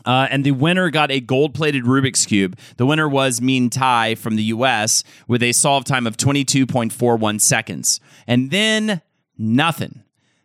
Uh, 0.06 0.28
and 0.30 0.44
the 0.44 0.52
winner 0.52 0.90
got 0.90 1.12
a 1.12 1.20
gold 1.20 1.54
plated 1.54 1.84
Rubik's 1.84 2.26
Cube. 2.26 2.58
The 2.78 2.86
winner 2.86 3.08
was 3.08 3.40
Minh 3.40 3.72
Thai 3.72 4.16
from 4.16 4.36
the 4.36 4.44
US 4.44 5.04
with 5.28 5.44
a 5.44 5.52
solve 5.52 5.86
time 5.86 6.08
of 6.08 6.18
22.41 6.18 7.42
seconds. 7.42 8.00
And 8.28 8.52
then 8.52 9.02
nothing. 9.38 10.04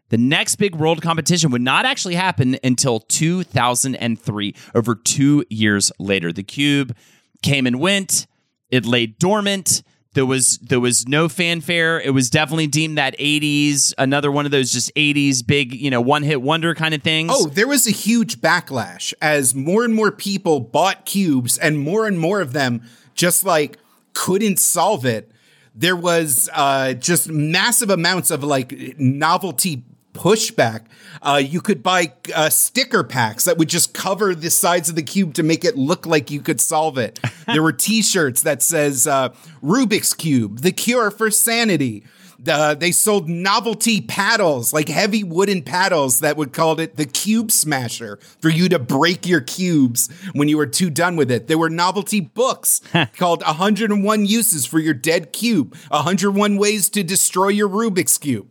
The 0.09 0.19
next 0.19 0.57
big 0.57 0.77
world 0.77 1.03
competition 1.03 1.51
would 1.51 1.63
not 1.63 1.85
actually 1.85 2.15
happen 2.15 2.59
until 2.63 3.01
2003, 3.01 4.55
over 4.75 4.95
two 4.95 5.45
years 5.51 5.91
later. 5.99 6.33
The 6.33 6.45
cube 6.45 6.97
came 7.43 7.67
and 7.67 7.81
went, 7.81 8.27
it 8.71 8.87
lay 8.87 9.07
dormant. 9.07 9.83
There 10.17 10.25
was 10.25 10.57
there 10.62 10.81
was 10.81 11.07
no 11.07 11.29
fanfare. 11.29 12.01
It 12.01 12.09
was 12.09 12.31
definitely 12.31 12.69
deemed 12.69 12.97
that 12.97 13.19
80s, 13.19 13.93
another 13.99 14.33
one 14.33 14.47
of 14.47 14.51
those 14.51 14.73
just 14.73 14.95
80s 14.95 15.47
big, 15.47 15.75
you 15.75 15.91
know, 15.91 16.01
one 16.01 16.23
hit 16.23 16.41
wonder 16.41 16.75
kind 16.75 16.95
of 16.95 17.03
things. 17.03 17.31
Oh, 17.35 17.49
there 17.49 17.69
was 17.69 17.87
a 17.87 17.91
huge 17.91 18.41
backlash 18.41 19.12
as 19.21 19.55
more 19.55 19.85
and 19.85 19.95
more 19.95 20.11
people 20.11 20.61
bought 20.61 21.05
cubes 21.05 21.59
and 21.59 21.79
more 21.79 22.07
and 22.07 22.19
more 22.19 22.41
of 22.41 22.55
them 22.55 22.81
just 23.14 23.45
like 23.45 23.77
couldn't 24.14 24.59
solve 24.59 25.05
it. 25.05 25.31
There 25.75 25.95
was 25.95 26.49
uh, 26.55 26.95
just 26.95 27.29
massive 27.29 27.91
amounts 27.91 28.31
of 28.31 28.43
like 28.43 28.99
novelty 28.99 29.85
pushback. 30.17 30.87
Uh, 31.23 31.41
you 31.45 31.61
could 31.61 31.83
buy 31.83 32.12
uh, 32.35 32.49
sticker 32.49 33.05
packs 33.05 33.45
that 33.45 33.59
would 33.59 33.69
just 33.69 33.95
cover 33.95 34.35
the 34.35 34.51
sides 34.51 34.89
of 34.89 34.97
the 34.97 35.03
cube 35.03 35.35
to 35.35 35.43
make 35.43 35.64
it 35.64 35.77
look 35.77 36.07
like 36.07 36.31
you 36.31 36.41
could 36.41 36.61
solve 36.61 36.99
it. 36.99 37.21
there 37.47 37.62
were 37.62 37.73
T-shirts 37.73 38.43
that 38.43 38.62
says 38.62 39.07
uh, 39.07 39.31
"Rubik's 39.62 40.14
Cube: 40.14 40.61
The 40.61 40.73
Cure 40.73 41.11
for 41.11 41.31
Sanity." 41.31 42.05
Uh, 42.47 42.75
they 42.75 42.93
sold 42.93 43.29
novelty 43.29 44.01
paddles, 44.01 44.73
like 44.73 44.89
heavy 44.89 45.25
wooden 45.25 45.62
paddles 45.62 46.21
that 46.21 46.37
would 46.37 46.53
call 46.53 46.79
it 46.79 46.97
the 46.97 47.07
cube 47.07 47.51
smasher 47.51 48.19
for 48.41 48.51
you 48.51 48.69
to 48.69 48.79
break 48.79 49.27
your 49.27 49.41
cubes 49.41 50.09
when 50.35 50.49
you 50.49 50.57
were 50.57 50.67
too 50.67 50.91
done 50.91 51.17
with 51.17 51.31
it. 51.31 51.49
There 51.49 51.59
were 51.59 51.71
novelty 51.71 52.21
books 52.21 52.83
called 53.17 53.43
101 53.43 54.27
Uses 54.27 54.67
for 54.67 54.79
Your 54.79 54.95
Dead 54.95 55.33
Cube, 55.33 55.75
101 55.89 56.57
Ways 56.57 56.91
to 56.91 57.03
Destroy 57.03 57.49
Your 57.49 57.69
Rubik's 57.69 58.19
Cube. 58.19 58.49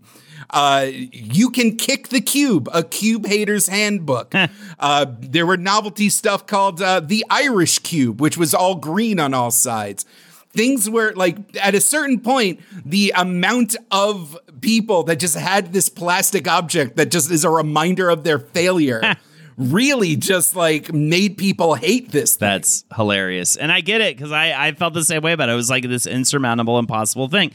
Uh, 0.49 0.87
you 0.91 1.49
can 1.49 1.75
kick 1.75 2.09
the 2.09 2.21
cube, 2.21 2.69
a 2.73 2.83
cube 2.83 3.25
hater's 3.25 3.67
handbook. 3.67 4.33
uh, 4.79 5.05
there 5.19 5.45
were 5.45 5.57
novelty 5.57 6.09
stuff 6.09 6.45
called 6.47 6.81
uh, 6.81 6.99
the 6.99 7.25
Irish 7.29 7.79
cube, 7.79 8.21
which 8.21 8.37
was 8.37 8.53
all 8.53 8.75
green 8.75 9.19
on 9.19 9.33
all 9.33 9.51
sides. 9.51 10.05
Things 10.51 10.89
were 10.89 11.11
like 11.15 11.37
at 11.57 11.75
a 11.75 11.81
certain 11.81 12.19
point 12.21 12.61
the 12.85 13.11
amount 13.15 13.75
of 13.91 14.37
people 14.61 15.03
that 15.03 15.19
just 15.19 15.35
had 15.35 15.73
this 15.73 15.89
plastic 15.89 16.47
object 16.47 16.95
that 16.95 17.11
just 17.11 17.29
is 17.29 17.43
a 17.43 17.49
reminder 17.49 18.09
of 18.09 18.23
their 18.23 18.39
failure 18.39 19.15
really 19.57 20.15
just 20.15 20.55
like 20.55 20.93
made 20.93 21.37
people 21.37 21.75
hate 21.75 22.11
this 22.11 22.35
thing. 22.35 22.47
That's 22.47 22.83
hilarious. 22.95 23.55
And 23.55 23.71
I 23.71 23.81
get 23.81 24.01
it 24.01 24.17
because 24.17 24.31
I, 24.31 24.67
I 24.67 24.71
felt 24.73 24.93
the 24.93 25.03
same 25.03 25.21
way 25.21 25.33
about 25.33 25.49
it. 25.49 25.53
It 25.53 25.55
was 25.55 25.69
like 25.69 25.87
this 25.87 26.07
insurmountable, 26.07 26.77
impossible 26.77 27.27
thing. 27.27 27.53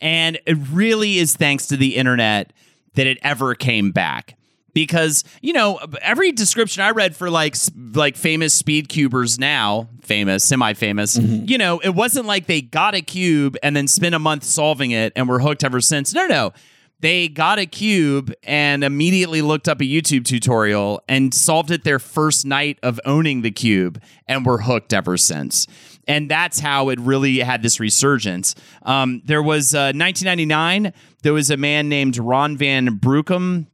And 0.00 0.38
it 0.46 0.56
really 0.70 1.18
is 1.18 1.36
thanks 1.36 1.66
to 1.68 1.76
the 1.76 1.96
internet 1.96 2.52
that 2.94 3.06
it 3.06 3.18
ever 3.22 3.54
came 3.54 3.90
back. 3.90 4.36
Because 4.74 5.22
you 5.42 5.52
know 5.52 5.78
every 6.00 6.32
description 6.32 6.82
I 6.82 6.92
read 6.92 7.14
for 7.14 7.28
like 7.28 7.56
like 7.92 8.16
famous 8.16 8.54
speed 8.54 8.88
cubers 8.88 9.38
now 9.38 9.90
famous 10.00 10.44
semi 10.44 10.72
famous 10.72 11.18
mm-hmm. 11.18 11.44
you 11.46 11.58
know 11.58 11.78
it 11.80 11.90
wasn't 11.90 12.24
like 12.24 12.46
they 12.46 12.62
got 12.62 12.94
a 12.94 13.02
cube 13.02 13.58
and 13.62 13.76
then 13.76 13.86
spent 13.86 14.14
a 14.14 14.18
month 14.18 14.44
solving 14.44 14.90
it 14.90 15.12
and 15.14 15.28
were 15.28 15.40
hooked 15.40 15.62
ever 15.62 15.82
since 15.82 16.14
no 16.14 16.26
no 16.26 16.54
they 17.02 17.28
got 17.28 17.58
a 17.58 17.66
cube 17.66 18.32
and 18.44 18.84
immediately 18.84 19.42
looked 19.42 19.68
up 19.68 19.80
a 19.80 19.84
YouTube 19.84 20.24
tutorial 20.24 21.02
and 21.08 21.34
solved 21.34 21.72
it 21.72 21.82
their 21.82 21.98
first 21.98 22.46
night 22.46 22.78
of 22.82 23.00
owning 23.04 23.42
the 23.42 23.50
cube 23.50 24.00
and 24.28 24.46
were 24.46 24.62
hooked 24.62 24.92
ever 24.92 25.16
since. 25.16 25.66
And 26.06 26.30
that's 26.30 26.60
how 26.60 26.88
it 26.90 27.00
really 27.00 27.40
had 27.40 27.62
this 27.62 27.80
resurgence. 27.80 28.54
Um, 28.82 29.20
there 29.24 29.42
was 29.42 29.74
uh, 29.74 29.92
1999. 29.94 30.92
There 31.22 31.32
was 31.32 31.50
a 31.50 31.56
man 31.56 31.88
named 31.88 32.18
Ron 32.18 32.56
van 32.56 33.00
Bruchem 33.00 33.66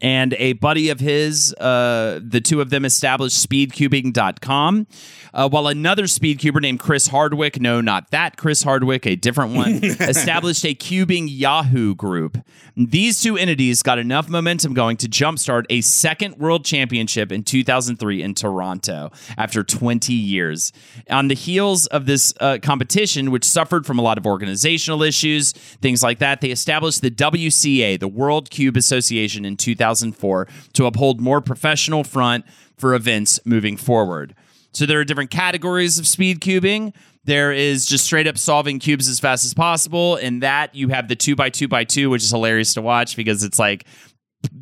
and 0.00 0.34
a 0.34 0.54
buddy 0.54 0.90
of 0.90 1.00
his, 1.00 1.54
uh, 1.54 2.20
the 2.22 2.40
two 2.40 2.60
of 2.60 2.70
them 2.70 2.84
established 2.84 3.48
speedcubing.com. 3.48 4.86
Uh, 5.32 5.48
while 5.48 5.66
another 5.66 6.04
speedcuber 6.04 6.60
named 6.60 6.78
Chris 6.78 7.08
Hardwick, 7.08 7.60
no, 7.60 7.80
not 7.80 8.10
that 8.12 8.36
Chris 8.36 8.62
Hardwick, 8.62 9.04
a 9.04 9.16
different 9.16 9.54
one, 9.54 9.72
established 9.82 10.64
a 10.64 10.74
cubing 10.74 11.26
Yahoo 11.28 11.94
group. 11.96 12.38
These 12.76 13.20
two 13.20 13.36
entities 13.36 13.82
got 13.82 13.98
enough 13.98 14.28
momentum 14.28 14.74
going 14.74 14.96
to 14.98 15.08
jumpstart 15.08 15.64
a 15.70 15.80
second 15.80 16.38
world 16.38 16.64
championship 16.64 17.32
in 17.32 17.42
2003 17.42 18.22
in 18.22 18.34
Toronto 18.34 19.10
after 19.36 19.64
20 19.64 20.12
years. 20.12 20.72
On 21.10 21.28
the 21.28 21.34
heels 21.34 21.86
of 21.86 22.06
this 22.06 22.32
uh, 22.40 22.58
competition, 22.62 23.30
which 23.30 23.44
suffered 23.44 23.86
from 23.86 23.98
a 23.98 24.02
lot 24.02 24.18
of 24.18 24.26
organizational 24.26 25.02
issues, 25.02 25.52
things 25.52 26.02
like 26.02 26.18
that, 26.20 26.40
they 26.40 26.50
established 26.50 27.02
the 27.02 27.10
WCA, 27.10 27.98
the 27.98 28.08
World 28.08 28.50
Cube 28.50 28.76
Association, 28.76 29.44
in 29.44 29.56
2004 29.84 30.48
to 30.74 30.86
uphold 30.86 31.20
more 31.20 31.40
professional 31.40 32.04
front 32.04 32.44
for 32.76 32.94
events 32.94 33.40
moving 33.44 33.76
forward. 33.76 34.34
So 34.72 34.86
there 34.86 34.98
are 34.98 35.04
different 35.04 35.30
categories 35.30 35.98
of 35.98 36.06
speed 36.06 36.40
cubing. 36.40 36.94
There 37.24 37.52
is 37.52 37.86
just 37.86 38.04
straight 38.04 38.26
up 38.26 38.36
solving 38.36 38.78
cubes 38.78 39.08
as 39.08 39.20
fast 39.20 39.44
as 39.44 39.54
possible. 39.54 40.16
In 40.16 40.40
that, 40.40 40.74
you 40.74 40.88
have 40.88 41.08
the 41.08 41.16
two 41.16 41.36
by 41.36 41.48
two 41.50 41.68
by 41.68 41.84
two, 41.84 42.10
which 42.10 42.22
is 42.22 42.30
hilarious 42.30 42.74
to 42.74 42.82
watch 42.82 43.16
because 43.16 43.44
it's 43.44 43.58
like 43.58 43.84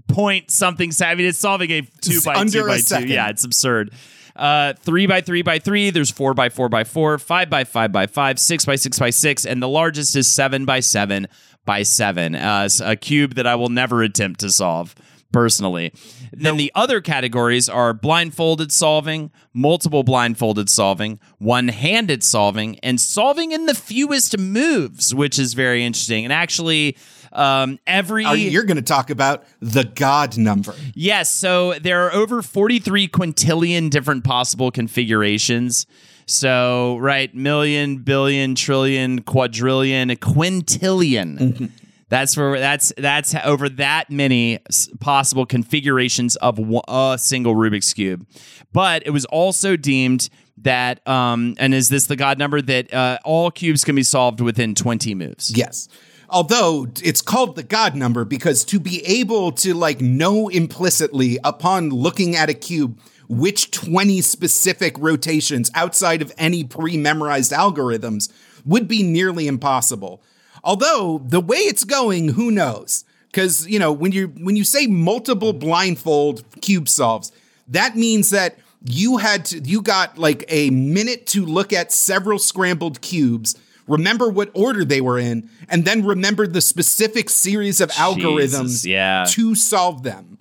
point 0.08 0.50
something. 0.50 0.92
I 1.02 1.14
mean, 1.14 1.26
it's 1.26 1.38
solving 1.38 1.70
a 1.70 1.80
two 1.80 2.12
It's 2.12 2.24
by 2.24 2.44
two 2.44 2.66
by 2.66 2.78
two. 2.78 3.06
Yeah, 3.06 3.30
it's 3.30 3.44
absurd. 3.44 3.92
Uh, 4.36 4.74
three 4.74 5.06
by 5.06 5.20
three 5.20 5.42
by 5.42 5.58
three. 5.58 5.90
There's 5.90 6.10
four 6.10 6.34
by 6.34 6.50
four 6.50 6.68
by 6.68 6.84
four, 6.84 7.18
five 7.18 7.50
by 7.50 7.64
five 7.64 7.90
by 7.90 8.06
five, 8.06 8.38
six 8.38 8.64
by 8.64 8.76
six 8.76 8.98
by 8.98 9.10
six, 9.10 9.44
and 9.44 9.62
the 9.62 9.68
largest 9.68 10.14
is 10.14 10.28
seven 10.28 10.64
by 10.64 10.80
seven 10.80 11.28
by 11.64 11.82
seven. 11.82 12.34
Uh, 12.34 12.68
a 12.82 12.96
cube 12.96 13.34
that 13.34 13.46
I 13.46 13.56
will 13.56 13.68
never 13.68 14.02
attempt 14.02 14.40
to 14.40 14.50
solve 14.50 14.94
personally. 15.32 15.92
Then 16.32 16.56
the 16.56 16.72
other 16.74 17.00
categories 17.00 17.68
are 17.68 17.92
blindfolded 17.92 18.72
solving, 18.72 19.30
multiple 19.52 20.02
blindfolded 20.02 20.68
solving, 20.68 21.18
one 21.38 21.68
handed 21.68 22.22
solving, 22.22 22.78
and 22.80 23.00
solving 23.00 23.52
in 23.52 23.66
the 23.66 23.74
fewest 23.74 24.38
moves, 24.38 25.14
which 25.14 25.38
is 25.38 25.54
very 25.54 25.84
interesting. 25.84 26.24
And 26.24 26.32
actually, 26.32 26.96
um, 27.32 27.78
every 27.86 28.24
Are, 28.24 28.36
you're 28.36 28.64
going 28.64 28.76
to 28.76 28.82
talk 28.82 29.10
about 29.10 29.44
the 29.60 29.84
God 29.84 30.36
number. 30.38 30.74
Yes, 30.94 31.34
so 31.34 31.74
there 31.74 32.06
are 32.06 32.12
over 32.12 32.42
43 32.42 33.08
quintillion 33.08 33.90
different 33.90 34.24
possible 34.24 34.70
configurations. 34.70 35.86
So, 36.26 36.98
right, 36.98 37.34
million, 37.34 37.98
billion, 37.98 38.54
trillion, 38.54 39.22
quadrillion, 39.22 40.10
quintillion. 40.10 41.70
That's 42.12 42.36
where 42.36 42.58
that's 42.58 42.92
that's 42.98 43.34
over 43.42 43.70
that 43.70 44.10
many 44.10 44.58
possible 45.00 45.46
configurations 45.46 46.36
of 46.36 46.60
a 46.86 47.16
single 47.18 47.54
Rubik's 47.54 47.94
cube. 47.94 48.26
But 48.70 49.06
it 49.06 49.10
was 49.12 49.24
also 49.24 49.76
deemed 49.76 50.28
that 50.58 51.08
um 51.08 51.54
and 51.58 51.72
is 51.72 51.88
this 51.88 52.08
the 52.08 52.16
god 52.16 52.38
number 52.38 52.60
that 52.60 52.92
uh, 52.92 53.16
all 53.24 53.50
cubes 53.50 53.82
can 53.82 53.94
be 53.94 54.02
solved 54.02 54.42
within 54.42 54.74
20 54.74 55.14
moves. 55.14 55.56
Yes. 55.56 55.88
Although 56.28 56.88
it's 57.02 57.22
called 57.22 57.56
the 57.56 57.62
God 57.62 57.94
number 57.94 58.26
because 58.26 58.62
to 58.66 58.78
be 58.78 59.02
able 59.06 59.50
to 59.52 59.72
like 59.72 60.02
know 60.02 60.48
implicitly 60.48 61.38
upon 61.42 61.88
looking 61.88 62.36
at 62.36 62.50
a 62.50 62.54
cube 62.54 63.00
which 63.30 63.70
20 63.70 64.20
specific 64.20 64.98
rotations 64.98 65.70
outside 65.74 66.20
of 66.20 66.30
any 66.36 66.62
pre-memorized 66.62 67.52
algorithms 67.52 68.30
would 68.66 68.86
be 68.86 69.02
nearly 69.02 69.46
impossible. 69.46 70.22
Although 70.64 71.22
the 71.24 71.40
way 71.40 71.58
it's 71.58 71.84
going, 71.84 72.28
who 72.30 72.50
knows? 72.50 73.04
Cuz 73.32 73.66
you 73.66 73.78
know, 73.78 73.92
when 73.92 74.12
you 74.12 74.28
when 74.40 74.56
you 74.56 74.64
say 74.64 74.86
multiple 74.86 75.52
blindfold 75.52 76.44
cube 76.60 76.88
solves, 76.88 77.32
that 77.68 77.96
means 77.96 78.30
that 78.30 78.58
you 78.84 79.18
had 79.18 79.44
to 79.46 79.58
you 79.60 79.80
got 79.80 80.18
like 80.18 80.44
a 80.48 80.70
minute 80.70 81.26
to 81.28 81.44
look 81.44 81.72
at 81.72 81.92
several 81.92 82.38
scrambled 82.38 83.00
cubes 83.00 83.56
remember 83.86 84.28
what 84.28 84.50
order 84.54 84.84
they 84.84 85.00
were 85.00 85.18
in, 85.18 85.48
and 85.68 85.84
then 85.84 86.04
remember 86.04 86.46
the 86.46 86.60
specific 86.60 87.30
series 87.30 87.80
of 87.80 87.90
algorithms 87.90 88.84
yeah. 88.84 89.24
to 89.28 89.54
solve 89.54 90.02
them. 90.02 90.38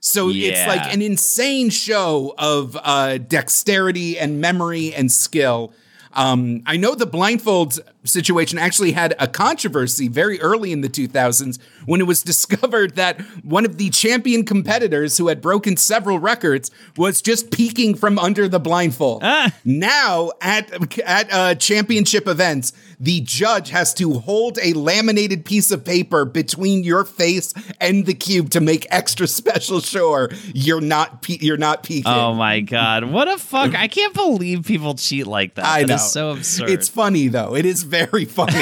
So 0.00 0.30
it's 0.30 0.66
like 0.68 0.94
an 0.94 1.02
insane 1.02 1.68
show 1.68 2.34
of 2.38 2.78
uh, 2.80 3.18
dexterity 3.18 4.18
and 4.18 4.40
memory 4.40 4.94
and 4.94 5.10
skill. 5.10 5.72
Um, 6.16 6.62
I 6.64 6.78
know 6.78 6.94
the 6.94 7.06
blindfolds 7.06 7.78
situation 8.04 8.58
actually 8.58 8.92
had 8.92 9.14
a 9.18 9.28
controversy 9.28 10.08
very 10.08 10.40
early 10.40 10.72
in 10.72 10.80
the 10.80 10.88
2000s 10.88 11.58
when 11.84 12.00
it 12.00 12.04
was 12.04 12.22
discovered 12.32 12.96
that 12.96 13.20
one 13.44 13.64
of 13.66 13.76
the 13.76 13.90
champion 13.90 14.44
competitors 14.44 15.18
who 15.18 15.28
had 15.28 15.42
broken 15.42 15.76
several 15.76 16.18
records 16.18 16.70
was 16.96 17.20
just 17.20 17.50
peeking 17.50 17.94
from 17.94 18.18
under 18.18 18.48
the 18.48 18.58
blindfold. 18.58 19.22
Now 19.64 20.32
at 20.40 20.72
at 21.00 21.32
uh, 21.32 21.54
championship 21.56 22.26
events, 22.26 22.72
the 22.98 23.20
judge 23.20 23.70
has 23.70 23.92
to 23.94 24.14
hold 24.14 24.58
a 24.62 24.72
laminated 24.72 25.44
piece 25.44 25.70
of 25.70 25.84
paper 25.84 26.24
between 26.24 26.82
your 26.84 27.04
face 27.04 27.52
and 27.80 28.06
the 28.06 28.14
cube 28.14 28.50
to 28.50 28.60
make 28.60 28.86
extra 28.90 29.26
special 29.26 29.80
sure 29.80 30.30
you're 30.54 30.80
not 30.80 31.22
pe- 31.22 31.38
you're 31.40 31.56
not 31.56 31.82
peeking. 31.82 32.10
Oh 32.12 32.34
my 32.34 32.60
god, 32.60 33.04
what 33.04 33.28
a 33.28 33.38
fuck! 33.38 33.74
I 33.74 33.88
can't 33.88 34.14
believe 34.14 34.64
people 34.64 34.94
cheat 34.94 35.26
like 35.26 35.54
that. 35.56 35.64
I 35.64 35.82
That 35.82 35.88
know. 35.88 35.94
is 35.96 36.10
so 36.12 36.30
absurd. 36.30 36.70
It's 36.70 36.88
funny 36.88 37.28
though. 37.28 37.54
It 37.54 37.66
is 37.66 37.82
very 37.82 38.24
funny. 38.24 38.52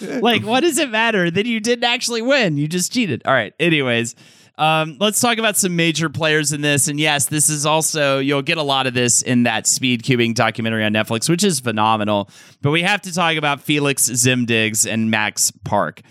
like, 0.00 0.42
what 0.44 0.60
does 0.60 0.78
it 0.78 0.90
matter? 0.90 1.30
Then 1.30 1.46
you 1.46 1.60
didn't 1.60 1.84
actually 1.84 2.22
win. 2.22 2.56
You 2.56 2.68
just 2.68 2.92
cheated. 2.92 3.22
All 3.24 3.32
right. 3.32 3.54
Anyways, 3.60 4.14
um, 4.62 4.96
let's 5.00 5.20
talk 5.20 5.38
about 5.38 5.56
some 5.56 5.74
major 5.74 6.08
players 6.08 6.52
in 6.52 6.60
this. 6.60 6.86
And 6.86 7.00
yes, 7.00 7.26
this 7.26 7.48
is 7.48 7.66
also, 7.66 8.20
you'll 8.20 8.42
get 8.42 8.58
a 8.58 8.62
lot 8.62 8.86
of 8.86 8.94
this 8.94 9.20
in 9.20 9.42
that 9.42 9.66
speed 9.66 10.04
cubing 10.04 10.36
documentary 10.36 10.84
on 10.84 10.92
Netflix, 10.92 11.28
which 11.28 11.42
is 11.42 11.58
phenomenal. 11.58 12.30
But 12.60 12.70
we 12.70 12.82
have 12.82 13.02
to 13.02 13.12
talk 13.12 13.34
about 13.34 13.66
Feliks 13.66 14.08
Zemdegs 14.08 14.88
and 14.88 15.10
Max 15.10 15.50
Park. 15.64 16.02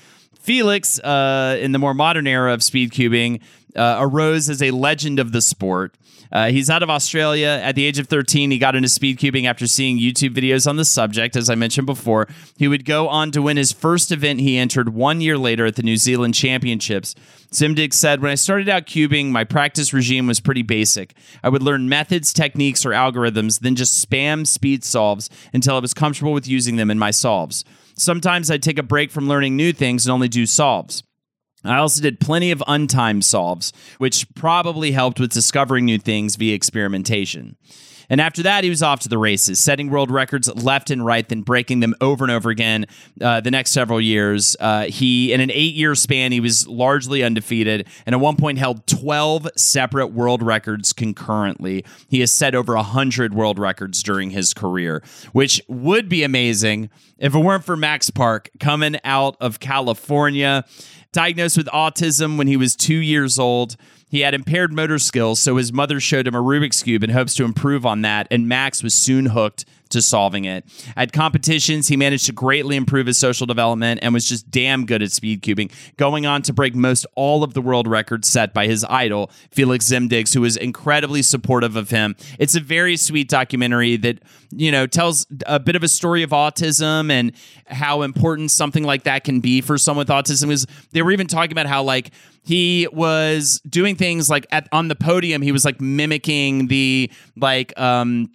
Feliks, 0.45 0.99
uh, 1.01 1.57
in 1.59 1.71
the 1.71 1.79
more 1.79 1.93
modern 1.93 2.27
era 2.27 2.53
of 2.53 2.61
speed 2.61 2.91
cubing, 2.91 3.41
uh, 3.73 3.95
arose 3.99 4.49
as 4.49 4.61
a 4.61 4.71
legend 4.71 5.17
of 5.19 5.31
the 5.31 5.41
sport. 5.41 5.95
Uh, 6.31 6.49
he's 6.49 6.69
out 6.69 6.81
of 6.81 6.89
Australia. 6.89 7.59
At 7.63 7.75
the 7.75 7.85
age 7.85 7.99
of 7.99 8.07
13, 8.07 8.51
he 8.51 8.57
got 8.57 8.75
into 8.75 8.87
speed 8.87 9.19
cubing 9.19 9.45
after 9.45 9.67
seeing 9.67 9.99
YouTube 9.99 10.33
videos 10.33 10.67
on 10.67 10.77
the 10.77 10.85
subject, 10.85 11.35
as 11.35 11.49
I 11.49 11.55
mentioned 11.55 11.87
before. 11.87 12.27
He 12.57 12.67
would 12.67 12.85
go 12.85 13.09
on 13.09 13.31
to 13.31 13.41
win 13.41 13.57
his 13.57 13.71
first 13.71 14.11
event 14.11 14.39
he 14.39 14.57
entered 14.57 14.89
one 14.89 15.19
year 15.21 15.37
later 15.37 15.65
at 15.65 15.75
the 15.75 15.83
New 15.83 15.97
Zealand 15.97 16.35
Championships. 16.35 17.15
Simdig 17.51 17.93
said, 17.93 18.21
When 18.21 18.31
I 18.31 18.35
started 18.35 18.69
out 18.69 18.85
cubing, 18.85 19.31
my 19.31 19.43
practice 19.43 19.93
regime 19.93 20.27
was 20.27 20.39
pretty 20.39 20.63
basic. 20.63 21.13
I 21.43 21.49
would 21.49 21.63
learn 21.63 21.89
methods, 21.89 22.31
techniques, 22.31 22.85
or 22.85 22.91
algorithms, 22.91 23.59
then 23.59 23.75
just 23.75 24.09
spam 24.09 24.47
speed 24.47 24.83
solves 24.85 25.29
until 25.53 25.75
I 25.75 25.79
was 25.79 25.93
comfortable 25.93 26.33
with 26.33 26.47
using 26.47 26.77
them 26.77 26.89
in 26.89 26.97
my 26.97 27.11
solves. 27.11 27.65
Sometimes 27.95 28.49
I'd 28.49 28.63
take 28.63 28.79
a 28.79 28.83
break 28.83 29.11
from 29.11 29.27
learning 29.27 29.57
new 29.57 29.73
things 29.73 30.05
and 30.05 30.13
only 30.13 30.29
do 30.29 30.45
solves. 30.45 31.03
I 31.63 31.77
also 31.77 32.01
did 32.01 32.19
plenty 32.19 32.51
of 32.51 32.63
untimed 32.67 33.23
solves, 33.23 33.71
which 33.97 34.33
probably 34.33 34.91
helped 34.91 35.19
with 35.19 35.31
discovering 35.31 35.85
new 35.85 35.99
things 35.99 36.35
via 36.35 36.55
experimentation. 36.55 37.55
And 38.11 38.19
after 38.19 38.43
that, 38.43 38.65
he 38.65 38.69
was 38.69 38.83
off 38.83 38.99
to 39.01 39.09
the 39.09 39.17
races, 39.17 39.57
setting 39.57 39.89
world 39.89 40.11
records 40.11 40.53
left 40.53 40.91
and 40.91 41.05
right, 41.05 41.27
then 41.27 41.43
breaking 41.43 41.79
them 41.79 41.95
over 42.01 42.25
and 42.25 42.31
over 42.31 42.49
again 42.49 42.85
uh, 43.21 43.39
the 43.39 43.51
next 43.51 43.71
several 43.71 44.01
years. 44.01 44.57
Uh, 44.59 44.83
he, 44.87 45.31
in 45.31 45.39
an 45.39 45.49
eight 45.49 45.75
year 45.75 45.95
span, 45.95 46.33
he 46.33 46.41
was 46.41 46.67
largely 46.67 47.23
undefeated 47.23 47.87
and 48.05 48.13
at 48.13 48.19
one 48.19 48.35
point 48.35 48.57
held 48.57 48.85
12 48.85 49.47
separate 49.55 50.07
world 50.07 50.43
records 50.43 50.91
concurrently. 50.91 51.85
He 52.09 52.19
has 52.19 52.33
set 52.33 52.53
over 52.53 52.75
100 52.75 53.33
world 53.33 53.57
records 53.57 54.03
during 54.03 54.31
his 54.31 54.53
career, 54.53 55.01
which 55.31 55.61
would 55.69 56.09
be 56.09 56.23
amazing 56.23 56.89
if 57.17 57.33
it 57.33 57.39
weren't 57.39 57.63
for 57.63 57.77
Max 57.77 58.09
Park 58.09 58.49
coming 58.59 58.97
out 59.05 59.37
of 59.39 59.61
California 59.61 60.65
diagnosed 61.13 61.57
with 61.57 61.67
autism 61.67 62.37
when 62.37 62.47
he 62.47 62.57
was 62.57 62.75
two 62.75 62.97
years 62.97 63.37
old. 63.37 63.75
He 64.09 64.21
had 64.21 64.33
impaired 64.33 64.73
motor 64.73 64.99
skills, 64.99 65.39
so 65.39 65.57
his 65.57 65.71
mother 65.71 65.99
showed 65.99 66.27
him 66.27 66.35
a 66.35 66.41
Rubik's 66.41 66.83
Cube 66.83 67.03
in 67.03 67.11
hopes 67.11 67.33
to 67.35 67.45
improve 67.45 67.85
on 67.85 68.01
that, 68.01 68.27
and 68.29 68.47
Max 68.47 68.83
was 68.83 68.93
soon 68.93 69.27
hooked 69.27 69.65
to 69.91 70.01
solving 70.01 70.45
it. 70.45 70.65
At 70.95 71.13
competitions, 71.13 71.87
he 71.87 71.97
managed 71.97 72.25
to 72.27 72.31
greatly 72.31 72.75
improve 72.75 73.07
his 73.07 73.17
social 73.17 73.45
development 73.45 73.99
and 74.03 74.13
was 74.13 74.27
just 74.27 74.49
damn 74.49 74.85
good 74.85 75.01
at 75.01 75.11
speed 75.11 75.41
cubing, 75.41 75.71
going 75.97 76.25
on 76.25 76.41
to 76.43 76.53
break 76.53 76.75
most 76.75 77.05
all 77.15 77.43
of 77.43 77.53
the 77.53 77.61
world 77.61 77.87
records 77.87 78.27
set 78.27 78.53
by 78.53 78.67
his 78.67 78.85
idol, 78.89 79.31
Feliks 79.55 79.91
Zemdegs, 79.91 80.33
who 80.33 80.41
was 80.41 80.57
incredibly 80.57 81.21
supportive 81.21 81.75
of 81.75 81.89
him. 81.89 82.15
It's 82.39 82.55
a 82.55 82.59
very 82.59 82.97
sweet 82.97 83.29
documentary 83.29 83.97
that, 83.97 84.19
you 84.51 84.71
know, 84.71 84.87
tells 84.87 85.25
a 85.45 85.59
bit 85.59 85.75
of 85.75 85.83
a 85.83 85.87
story 85.87 86.23
of 86.23 86.31
autism 86.31 87.11
and 87.11 87.33
how 87.67 88.01
important 88.01 88.51
something 88.51 88.83
like 88.83 89.03
that 89.03 89.23
can 89.23 89.39
be 89.39 89.61
for 89.61 89.77
someone 89.77 90.01
with 90.01 90.09
autism. 90.09 90.51
Is 90.51 90.65
they 90.91 91.01
were 91.01 91.11
even 91.11 91.27
talking 91.27 91.51
about 91.51 91.67
how 91.67 91.83
like 91.83 92.11
he 92.43 92.87
was 92.91 93.61
doing 93.69 93.95
things 93.95 94.29
like 94.29 94.47
at 94.51 94.67
on 94.71 94.87
the 94.87 94.95
podium 94.95 95.41
he 95.41 95.51
was 95.51 95.63
like 95.63 95.79
mimicking 95.79 96.67
the 96.67 97.11
like 97.37 97.77
um 97.79 98.29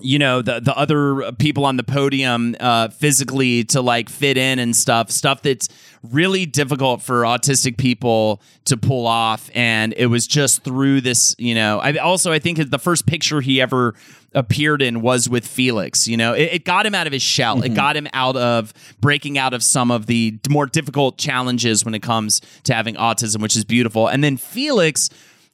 you 0.00 0.18
know 0.18 0.42
the 0.42 0.60
the 0.60 0.76
other 0.76 1.32
people 1.32 1.64
on 1.64 1.76
the 1.76 1.82
podium 1.82 2.56
uh, 2.60 2.88
physically 2.88 3.64
to 3.64 3.80
like 3.80 4.08
fit 4.08 4.36
in 4.36 4.58
and 4.58 4.74
stuff 4.74 5.10
stuff 5.10 5.42
that's 5.42 5.68
really 6.02 6.46
difficult 6.46 7.02
for 7.02 7.22
autistic 7.22 7.76
people 7.76 8.40
to 8.64 8.76
pull 8.76 9.06
off. 9.06 9.50
And 9.54 9.92
it 9.96 10.06
was 10.06 10.26
just 10.26 10.64
through 10.64 11.02
this 11.02 11.34
you 11.38 11.54
know 11.54 11.78
I 11.78 11.96
also 11.96 12.32
I 12.32 12.38
think 12.38 12.70
the 12.70 12.78
first 12.78 13.06
picture 13.06 13.40
he 13.40 13.60
ever 13.60 13.94
appeared 14.32 14.80
in 14.80 15.00
was 15.00 15.28
with 15.28 15.44
Feliks 15.44 16.06
you 16.06 16.16
know? 16.16 16.32
It, 16.34 16.52
it 16.52 16.64
got 16.64 16.86
him 16.86 16.94
out 16.94 17.06
of 17.06 17.12
his 17.12 17.22
shell. 17.22 17.62
It 17.62 17.74
got 17.74 17.96
him 17.96 18.08
out 18.12 18.36
of 18.36 18.72
breaking 19.00 19.38
out 19.38 19.54
of 19.54 19.62
some 19.62 19.90
of 19.90 20.06
the 20.06 20.38
more 20.48 20.66
difficult 20.66 21.18
challenges 21.18 21.84
when 21.84 21.94
it 21.94 22.02
comes 22.02 22.40
to 22.64 22.74
having 22.74 22.94
autism 22.94 23.42
which 23.42 23.56
is 23.56 23.64
beautiful. 23.64 24.08
And 24.08 24.22
then 24.22 24.36
Feliks 24.36 25.10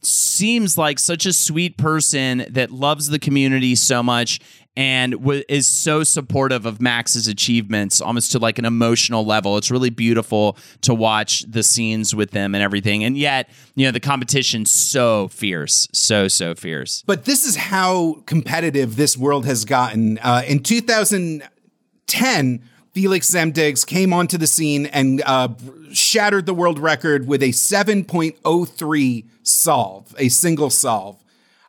seems 0.07 0.79
like 0.79 0.99
such 0.99 1.27
a 1.27 1.33
sweet 1.33 1.77
person 1.77 2.47
that 2.51 2.71
loves 2.71 3.09
the 3.09 3.19
community 3.19 3.75
so 3.75 4.03
much 4.03 4.41
and 4.77 5.13
w- 5.13 5.43
is 5.49 5.67
so 5.67 6.05
supportive 6.05 6.67
of 6.67 6.81
Max's 6.81 7.29
achievements 7.29 8.01
almost 8.01 8.33
to 8.33 8.39
like 8.39 8.59
an 8.59 8.67
emotional 8.67 9.25
level. 9.25 9.57
It's 9.57 9.71
really 9.71 9.91
beautiful 9.91 10.59
to 10.83 10.95
watch 10.95 11.51
the 11.51 11.63
scenes 11.63 12.15
with 12.15 12.33
them 12.33 12.55
and 12.55 12.63
everything. 12.63 13.03
And 13.03 13.17
yet, 13.17 13.49
you 13.75 13.87
know, 13.87 13.93
the 13.93 14.01
competition's 14.01 14.71
so 14.71 15.29
fierce, 15.29 15.89
so 15.93 16.29
so 16.29 16.55
fierce. 16.55 17.03
but 17.07 17.25
this 17.25 17.45
is 17.45 17.57
how 17.57 18.23
competitive 18.27 18.97
this 18.97 19.17
world 19.17 19.47
has 19.47 19.65
gotten. 19.65 20.19
Uh, 20.19 20.43
in 20.47 20.63
2010, 20.63 22.63
Feliks 22.97 23.31
Zemdegs 23.31 23.87
came 23.87 24.15
onto 24.15 24.39
the 24.39 24.47
scene 24.47 24.87
and 24.87 25.23
uh, 25.27 25.49
shattered 25.93 26.47
the 26.47 26.55
world 26.55 26.79
record 26.79 27.29
with 27.29 27.43
a 27.43 27.51
7.03 27.51 29.25
solve, 29.43 30.15
a 30.17 30.31
single 30.31 30.71
solve. 30.71 31.23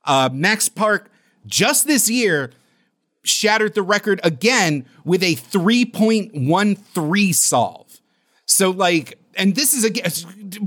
Uh, 0.05 0.29
Max 0.31 0.69
Park 0.69 1.11
just 1.45 1.85
this 1.85 2.09
year 2.09 2.51
shattered 3.23 3.75
the 3.75 3.81
record 3.81 4.21
again 4.23 4.85
with 5.03 5.21
a 5.21 5.35
3.13 5.35 7.35
solve. 7.35 7.99
So, 8.45 8.69
like, 8.69 9.19
and 9.35 9.53
this 9.53 9.73
is 9.73 9.83
again, 9.83 10.09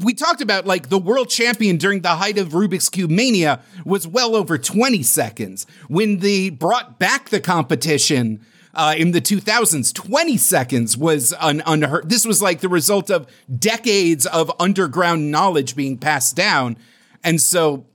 we 0.05 0.13
talked 0.13 0.43
about 0.43 0.67
like 0.67 0.91
the 0.91 0.99
world 0.99 1.31
champion 1.31 1.79
during 1.79 2.03
the 2.03 2.11
height 2.11 2.37
of 2.37 2.49
Rubik's 2.49 2.91
Cube 2.91 3.11
mania 3.11 3.63
was 3.87 4.07
well 4.07 4.37
over 4.37 4.59
20 4.59 5.03
seconds. 5.05 5.65
When 5.89 6.19
they 6.19 6.51
brought 6.51 6.99
back 6.99 7.31
the 7.31 7.41
competition 7.41 8.45
uh, 8.75 8.95
in 8.97 9.11
the 9.11 9.21
2000s, 9.21 9.93
20 9.93 10.37
seconds 10.37 10.97
was 10.97 11.33
un- 11.41 11.63
unheard. 11.67 12.09
This 12.09 12.25
was 12.25 12.41
like 12.41 12.61
the 12.61 12.69
result 12.69 13.11
of 13.11 13.27
decades 13.59 14.27
of 14.27 14.53
underground 14.61 15.31
knowledge 15.31 15.75
being 15.75 15.99
passed 15.99 16.37
down. 16.37 16.77
And 17.25 17.41
so 17.41 17.87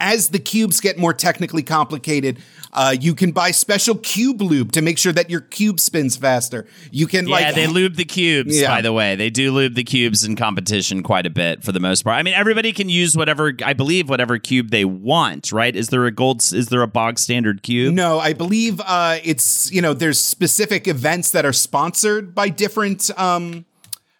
as 0.00 0.30
the 0.30 0.38
cubes 0.38 0.80
get 0.80 0.98
more 0.98 1.12
technically 1.12 1.62
complicated, 1.62 2.38
uh, 2.72 2.94
you 2.98 3.14
can 3.14 3.32
buy 3.32 3.50
special 3.50 3.94
cube 3.96 4.40
lube 4.42 4.72
to 4.72 4.82
make 4.82 4.98
sure 4.98 5.12
that 5.12 5.30
your 5.30 5.40
cube 5.40 5.80
spins 5.80 6.16
faster. 6.16 6.66
You 6.90 7.06
can 7.06 7.26
Yeah, 7.26 7.34
like 7.34 7.54
they 7.54 7.66
lube 7.66 7.96
the 7.96 8.04
cubes, 8.04 8.60
Yeah. 8.60 8.68
by 8.68 8.82
the 8.82 8.92
way. 8.92 9.16
They 9.16 9.30
do 9.30 9.52
lube 9.52 9.74
the 9.74 9.84
cubes 9.84 10.24
in 10.24 10.36
competition 10.36 11.02
quite 11.02 11.26
a 11.26 11.30
bit 11.30 11.64
for 11.64 11.72
the 11.72 11.80
most 11.80 12.02
part. 12.02 12.16
I 12.16 12.22
mean, 12.22 12.34
everybody 12.34 12.72
can 12.72 12.88
use 12.88 13.16
whatever, 13.16 13.52
I 13.64 13.72
believe, 13.72 14.08
whatever 14.08 14.38
cube 14.38 14.70
they 14.70 14.84
want, 14.84 15.50
right? 15.52 15.74
Is 15.74 15.88
there 15.88 16.04
a 16.06 16.10
gold, 16.12 16.40
is 16.52 16.68
there 16.68 16.82
a 16.82 16.86
bog 16.88 17.18
standard 17.18 17.62
cube? 17.62 17.94
No, 17.94 18.18
I 18.18 18.32
believe 18.32 18.80
uh, 18.84 19.18
it's 19.24 19.70
you 19.72 19.80
know 19.82 19.94
there's 19.94 20.20
specific 20.20 20.86
events 20.86 21.30
that 21.30 21.44
are 21.46 21.52
sponsored 21.52 22.34
by 22.34 22.48
different 22.48 23.10
um, 23.18 23.64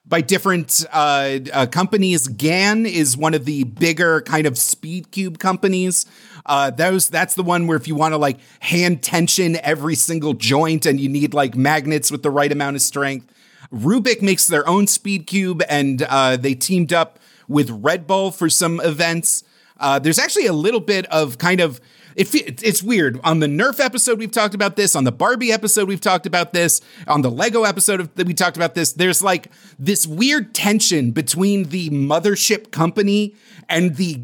by 0.07 0.21
different 0.23 0.87
uh, 0.93 1.39
uh, 1.53 1.67
companies. 1.67 2.29
GAN 2.29 2.87
is 2.87 3.17
one 3.17 3.35
of 3.35 3.45
the 3.45 3.65
bigger 3.65 4.23
kind 4.23 4.47
of 4.47 4.57
speed 4.57 5.11
cube 5.11 5.39
companies. 5.39 6.07
Uh, 6.47 6.71
those 6.71 7.09
that's 7.09 7.35
the 7.35 7.43
one 7.43 7.67
where 7.67 7.77
if 7.77 7.89
you 7.89 7.95
want 7.95 8.13
to 8.13 8.19
like 8.19 8.39
hand 8.61 9.03
tension 9.03 9.57
every 9.63 9.95
single 9.95 10.35
joint 10.35 10.87
and 10.87 11.01
you 11.01 11.09
need 11.09 11.35
like 11.35 11.55
magnets 11.55 12.11
with 12.11 12.23
the 12.23 12.31
right 12.31 12.53
amount 12.53 12.77
of 12.77 12.83
strength. 12.83 13.33
Rubik 13.73 14.23
makes 14.23 14.47
their 14.47 14.67
own 14.67 14.87
speed 14.87 15.27
cube 15.27 15.63
and 15.69 16.03
uh, 16.03 16.37
they 16.37 16.55
teamed 16.55 16.93
up 16.93 17.19
with 17.49 17.71
Red 17.71 18.07
Bull 18.07 18.31
for 18.31 18.49
some 18.49 18.81
events. 18.81 19.45
Uh, 19.79 19.99
there's 19.99 20.19
actually 20.19 20.47
a 20.47 20.53
little 20.53 20.81
bit 20.81 21.07
of 21.07 21.39
kind 21.39 21.61
of 21.61 21.81
it, 22.19 22.65
it's 22.65 22.83
weird. 22.83 23.21
On 23.23 23.39
the 23.39 23.47
Nerf 23.47 23.79
episode, 23.79 24.19
we've 24.19 24.33
talked 24.33 24.55
about 24.55 24.75
this. 24.75 24.97
On 24.97 25.05
the 25.05 25.13
Barbie 25.13 25.53
episode, 25.53 25.87
we've 25.87 26.01
talked 26.01 26.27
about 26.27 26.53
this. 26.53 26.81
On 27.07 27.23
the 27.23 27.31
Lego 27.31 27.63
episode, 27.63 28.15
that 28.17 28.27
we 28.27 28.35
talked 28.35 28.57
about 28.57 28.75
this. 28.75 28.93
There's 28.93 29.23
like 29.23 29.53
this 29.79 30.05
weird 30.05 30.53
tension 30.53 31.13
between 31.13 31.69
the 31.69 31.91
mothership 31.91 32.73
company 32.73 33.37
and 33.69 33.95
the 33.95 34.21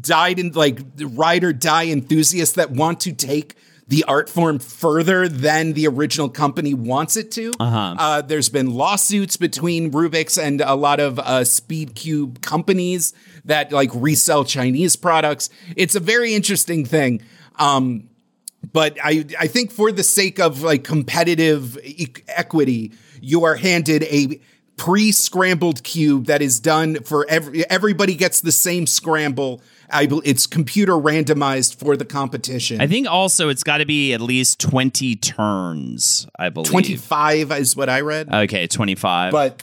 died 0.00 0.38
in 0.38 0.52
like 0.52 0.80
ride 0.98 1.44
or 1.44 1.52
die 1.52 1.86
enthusiasts 1.86 2.54
that 2.56 2.70
want 2.70 3.00
to 3.00 3.12
take 3.12 3.56
the 3.86 4.04
art 4.04 4.30
form 4.30 4.58
further 4.58 5.28
than 5.28 5.74
the 5.74 5.86
original 5.86 6.28
company 6.28 6.72
wants 6.72 7.16
it 7.16 7.30
to. 7.32 7.52
Uh-huh. 7.60 8.22
there's 8.22 8.48
been 8.48 8.72
lawsuits 8.72 9.36
between 9.36 9.92
Rubik's 9.92 10.38
and 10.38 10.60
a 10.60 10.74
lot 10.74 11.00
of 11.00 11.18
uh, 11.18 11.44
Speed 11.44 11.94
Cube 11.94 12.40
companies 12.40 13.12
that 13.44 13.72
like 13.72 13.90
resell 13.94 14.44
Chinese 14.44 14.96
products. 14.96 15.50
It's 15.76 15.94
a 15.94 16.00
very 16.00 16.34
interesting 16.34 16.86
thing. 16.86 17.22
Um, 17.56 18.08
but 18.72 18.96
I, 19.02 19.26
I 19.38 19.46
think 19.46 19.70
for 19.70 19.92
the 19.92 20.02
sake 20.02 20.40
of 20.40 20.62
like 20.62 20.84
competitive 20.84 21.78
e- 21.84 22.14
equity, 22.28 22.92
you 23.20 23.44
are 23.44 23.54
handed 23.54 24.04
a 24.04 24.40
pre-scrambled 24.76 25.82
cube 25.84 26.26
that 26.26 26.42
is 26.42 26.58
done 26.60 26.96
for 27.02 27.26
every 27.28 27.68
everybody 27.70 28.14
gets 28.14 28.40
the 28.40 28.52
same 28.52 28.86
scramble. 28.86 29.62
I, 29.90 30.08
it's 30.24 30.46
computer 30.46 30.92
randomized 30.92 31.76
for 31.76 31.96
the 31.96 32.04
competition. 32.04 32.80
I 32.80 32.86
think 32.86 33.06
also 33.06 33.48
it's 33.48 33.62
got 33.62 33.78
to 33.78 33.86
be 33.86 34.12
at 34.12 34.20
least 34.20 34.58
20 34.58 35.14
turns, 35.16 36.26
I 36.36 36.48
believe. 36.48 36.70
25 36.70 37.52
is 37.52 37.76
what 37.76 37.88
I 37.88 38.00
read. 38.00 38.32
Okay, 38.32 38.66
25. 38.66 39.30
but 39.30 39.62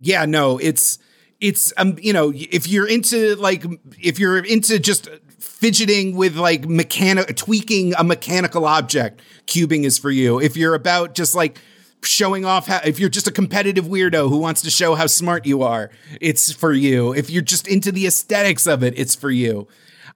yeah, 0.00 0.24
no, 0.26 0.58
it's 0.58 0.98
it's 1.40 1.72
um 1.76 1.96
you 2.00 2.12
know 2.12 2.32
if 2.34 2.68
you're 2.68 2.88
into 2.88 3.34
like 3.36 3.64
if 3.98 4.18
you're 4.18 4.44
into 4.44 4.78
just 4.78 5.08
fidgeting 5.38 6.16
with 6.16 6.36
like 6.36 6.68
mechanic 6.68 7.34
tweaking 7.36 7.94
a 7.94 8.04
mechanical 8.04 8.66
object, 8.66 9.20
cubing 9.46 9.84
is 9.84 9.98
for 9.98 10.10
you. 10.10 10.40
If 10.40 10.56
you're 10.56 10.74
about 10.74 11.14
just 11.14 11.34
like 11.34 11.58
showing 12.02 12.44
off 12.44 12.66
how 12.66 12.80
if 12.84 12.98
you're 12.98 13.08
just 13.08 13.26
a 13.26 13.32
competitive 13.32 13.86
weirdo 13.86 14.28
who 14.28 14.38
wants 14.38 14.62
to 14.62 14.70
show 14.70 14.94
how 14.94 15.06
smart 15.06 15.46
you 15.46 15.62
are, 15.62 15.90
it's 16.20 16.52
for 16.52 16.72
you. 16.72 17.12
If 17.12 17.30
you're 17.30 17.42
just 17.42 17.68
into 17.68 17.92
the 17.92 18.06
aesthetics 18.06 18.66
of 18.66 18.82
it, 18.82 18.98
it's 18.98 19.14
for 19.14 19.30
you. 19.30 19.68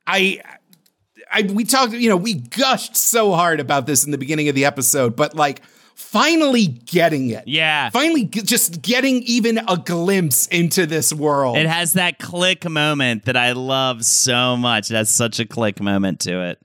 I 0.06 0.40
I 1.32 1.42
we 1.42 1.64
talked, 1.64 1.92
you 1.92 2.08
know, 2.08 2.16
we 2.16 2.34
gushed 2.34 2.96
so 2.96 3.32
hard 3.32 3.60
about 3.60 3.86
this 3.86 4.04
in 4.04 4.10
the 4.10 4.18
beginning 4.18 4.48
of 4.48 4.54
the 4.54 4.64
episode, 4.64 5.16
but 5.16 5.34
like 5.34 5.62
finally 5.94 6.66
getting 6.66 7.30
it. 7.30 7.46
Yeah. 7.46 7.90
Finally 7.90 8.24
g- 8.26 8.42
just 8.42 8.82
getting 8.82 9.22
even 9.22 9.58
a 9.58 9.76
glimpse 9.76 10.46
into 10.48 10.86
this 10.86 11.12
world. 11.12 11.56
It 11.56 11.66
has 11.66 11.94
that 11.94 12.18
click 12.18 12.68
moment 12.68 13.24
that 13.24 13.36
I 13.36 13.52
love 13.52 14.04
so 14.04 14.56
much. 14.56 14.90
It 14.90 14.94
has 14.94 15.10
such 15.10 15.40
a 15.40 15.46
click 15.46 15.80
moment 15.80 16.20
to 16.20 16.40
it 16.42 16.60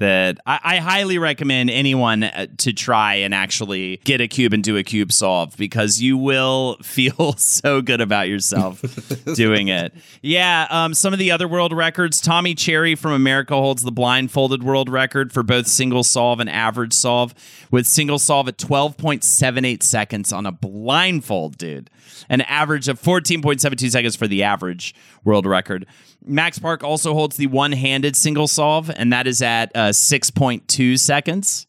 that 0.00 0.38
I, 0.46 0.58
I 0.62 0.76
highly 0.78 1.18
recommend 1.18 1.68
anyone 1.68 2.24
uh, 2.24 2.46
to 2.58 2.72
try 2.72 3.16
and 3.16 3.34
actually 3.34 3.98
get 3.98 4.22
a 4.22 4.26
cube 4.26 4.54
and 4.54 4.64
do 4.64 4.78
a 4.78 4.82
cube 4.82 5.12
solve 5.12 5.56
because 5.58 6.00
you 6.00 6.16
will 6.16 6.78
feel 6.82 7.34
so 7.34 7.82
good 7.82 8.00
about 8.00 8.26
yourself 8.26 8.82
doing 9.34 9.68
it. 9.68 9.92
Yeah, 10.22 10.66
um, 10.70 10.94
some 10.94 11.12
of 11.12 11.18
the 11.18 11.30
other 11.30 11.46
world 11.46 11.74
records. 11.74 12.20
Tommy 12.20 12.54
Cherry 12.54 12.94
from 12.94 13.12
America 13.12 13.54
holds 13.54 13.82
the 13.82 13.92
blindfolded 13.92 14.62
world 14.62 14.88
record 14.88 15.32
for 15.32 15.42
both 15.42 15.66
single 15.66 16.02
solve 16.02 16.40
and 16.40 16.48
average 16.48 16.94
solve, 16.94 17.34
with 17.70 17.86
single 17.86 18.18
solve 18.18 18.48
at 18.48 18.56
12.78 18.56 19.82
seconds 19.82 20.32
on 20.32 20.46
a 20.46 20.52
blindfold, 20.52 21.58
dude. 21.58 21.90
An 22.30 22.40
average 22.42 22.88
of 22.88 23.00
14.72 23.00 23.90
seconds 23.90 24.16
for 24.16 24.26
the 24.26 24.42
average 24.42 24.94
world 25.24 25.44
record. 25.44 25.86
Max 26.24 26.58
Park 26.58 26.84
also 26.84 27.14
holds 27.14 27.36
the 27.36 27.46
one 27.46 27.72
handed 27.72 28.16
single 28.16 28.48
solve, 28.48 28.90
and 28.90 29.12
that 29.12 29.26
is 29.26 29.42
at 29.42 29.70
uh, 29.74 29.88
6.2 29.88 30.98
seconds. 30.98 31.66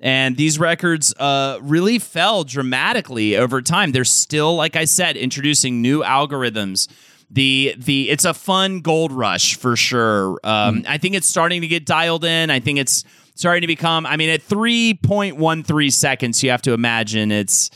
And 0.00 0.36
these 0.36 0.58
records 0.58 1.14
uh, 1.14 1.58
really 1.62 1.98
fell 1.98 2.44
dramatically 2.44 3.36
over 3.36 3.62
time. 3.62 3.92
They're 3.92 4.04
still, 4.04 4.54
like 4.54 4.76
I 4.76 4.84
said, 4.84 5.16
introducing 5.16 5.80
new 5.80 6.02
algorithms. 6.02 6.88
The 7.30 7.74
the 7.78 8.10
it's 8.10 8.24
a 8.24 8.34
fun 8.34 8.80
gold 8.80 9.12
rush 9.12 9.56
for 9.56 9.76
sure. 9.76 10.38
Um, 10.44 10.84
I 10.86 10.98
think 10.98 11.14
it's 11.14 11.26
starting 11.26 11.62
to 11.62 11.68
get 11.68 11.86
dialed 11.86 12.24
in. 12.24 12.50
I 12.50 12.60
think 12.60 12.78
it's 12.78 13.02
starting 13.34 13.62
to 13.62 13.66
become. 13.66 14.04
I 14.04 14.16
mean, 14.16 14.28
at 14.28 14.42
three 14.42 14.94
point 14.94 15.36
one 15.36 15.62
three 15.62 15.90
seconds, 15.90 16.42
you 16.42 16.50
have 16.50 16.62
to 16.62 16.72
imagine 16.72 17.32
it's 17.32 17.70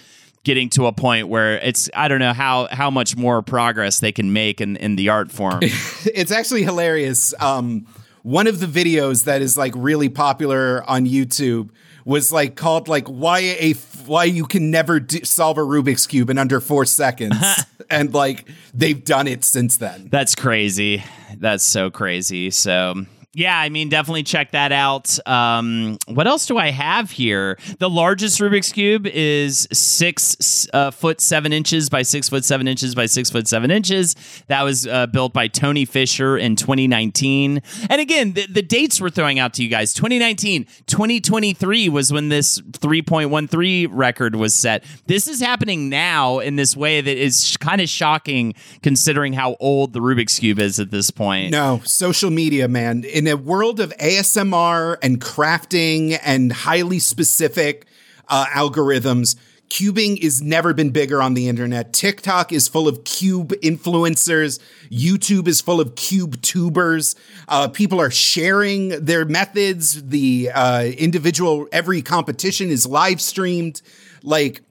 getting 0.48 0.70
to 0.70 0.86
a 0.86 0.92
point 0.92 1.28
where 1.28 1.58
it's 1.58 1.90
I 1.92 2.08
don't 2.08 2.20
know 2.20 2.32
how 2.32 2.68
how 2.70 2.88
much 2.90 3.18
more 3.18 3.42
progress 3.42 4.00
they 4.00 4.12
can 4.12 4.32
make 4.32 4.62
in 4.62 4.76
in 4.76 4.96
the 4.96 5.10
art 5.10 5.30
form. 5.30 5.58
it's 5.62 6.32
actually 6.32 6.62
hilarious. 6.62 7.34
Um, 7.38 7.86
one 8.22 8.46
of 8.46 8.58
the 8.58 8.64
videos 8.64 9.24
that 9.24 9.42
is 9.42 9.58
like 9.58 9.74
really 9.76 10.08
popular 10.08 10.82
on 10.88 11.04
YouTube 11.04 11.68
was 12.06 12.32
like 12.32 12.56
called 12.56 12.88
like 12.88 13.06
why 13.08 13.40
a 13.40 13.74
why 14.06 14.24
you 14.24 14.46
can 14.46 14.70
never 14.70 15.00
do, 15.00 15.22
solve 15.22 15.58
a 15.58 15.60
Rubik's 15.60 16.06
cube 16.06 16.30
in 16.30 16.38
under 16.38 16.62
four 16.62 16.86
seconds, 16.86 17.36
and 17.90 18.14
like 18.14 18.48
they've 18.72 19.04
done 19.04 19.28
it 19.28 19.44
since 19.44 19.76
then. 19.76 20.08
That's 20.10 20.34
crazy. 20.34 21.04
That's 21.36 21.62
so 21.62 21.90
crazy. 21.90 22.48
So 22.50 23.04
yeah, 23.34 23.58
I 23.58 23.68
mean, 23.68 23.90
definitely 23.90 24.22
check 24.22 24.52
that 24.52 24.72
out. 24.72 25.18
Um, 25.28 25.98
what 26.06 26.26
else 26.26 26.46
do 26.46 26.56
I 26.56 26.70
have 26.70 27.10
here? 27.10 27.58
The 27.78 27.90
largest 27.90 28.40
Rubik's 28.40 28.72
cube 28.72 29.06
is 29.06 29.68
six 29.70 30.66
uh, 30.72 30.90
foot 30.90 31.20
seven 31.20 31.52
inches 31.52 31.90
by 31.90 32.02
six 32.02 32.30
foot 32.30 32.42
seven 32.46 32.66
inches 32.66 32.94
by 32.94 33.04
six 33.04 33.28
foot 33.28 33.46
seven 33.46 33.70
inches. 33.70 34.16
That 34.46 34.62
was 34.62 34.86
uh, 34.86 35.08
built 35.08 35.34
by 35.34 35.46
Tony 35.46 35.84
Fisher 35.84 36.38
in 36.38 36.56
2019. 36.56 37.60
And 37.90 38.00
again, 38.00 38.32
the, 38.32 38.46
the 38.46 38.62
dates 38.62 38.98
we're 38.98 39.10
throwing 39.10 39.38
out 39.38 39.52
to 39.54 39.62
you 39.62 39.68
guys: 39.68 39.92
2019, 39.92 40.66
2023 40.86 41.90
was 41.90 42.10
when 42.10 42.30
this 42.30 42.58
3.13 42.58 43.88
record 43.90 44.36
was 44.36 44.54
set. 44.54 44.84
This 45.06 45.28
is 45.28 45.40
happening 45.40 45.90
now 45.90 46.38
in 46.38 46.56
this 46.56 46.74
way 46.74 47.02
that 47.02 47.18
is 47.18 47.58
kind 47.58 47.82
of 47.82 47.90
shocking, 47.90 48.54
considering 48.82 49.34
how 49.34 49.56
old 49.60 49.92
the 49.92 50.00
Rubik's 50.00 50.38
cube 50.38 50.58
is 50.58 50.80
at 50.80 50.90
this 50.90 51.10
point. 51.10 51.52
No, 51.52 51.82
social 51.84 52.30
media, 52.30 52.68
man. 52.68 53.04
In 53.18 53.26
a 53.26 53.36
world 53.36 53.80
of 53.80 53.92
ASMR 53.96 54.96
and 55.02 55.20
crafting 55.20 56.16
and 56.22 56.52
highly 56.52 57.00
specific 57.00 57.84
uh, 58.28 58.46
algorithms, 58.54 59.34
cubing 59.68 60.16
is 60.18 60.40
never 60.40 60.72
been 60.72 60.90
bigger 60.90 61.20
on 61.20 61.34
the 61.34 61.48
internet. 61.48 61.92
TikTok 61.92 62.52
is 62.52 62.68
full 62.68 62.86
of 62.86 63.02
cube 63.02 63.54
influencers. 63.60 64.60
YouTube 64.88 65.48
is 65.48 65.60
full 65.60 65.80
of 65.80 65.96
cube 65.96 66.40
tubers. 66.42 67.16
Uh, 67.48 67.66
people 67.66 68.00
are 68.00 68.12
sharing 68.12 68.90
their 69.04 69.24
methods. 69.24 70.00
The 70.00 70.52
uh, 70.54 70.84
individual, 70.84 71.66
every 71.72 72.02
competition 72.02 72.70
is 72.70 72.86
live 72.86 73.20
streamed. 73.20 73.82
Like, 74.22 74.62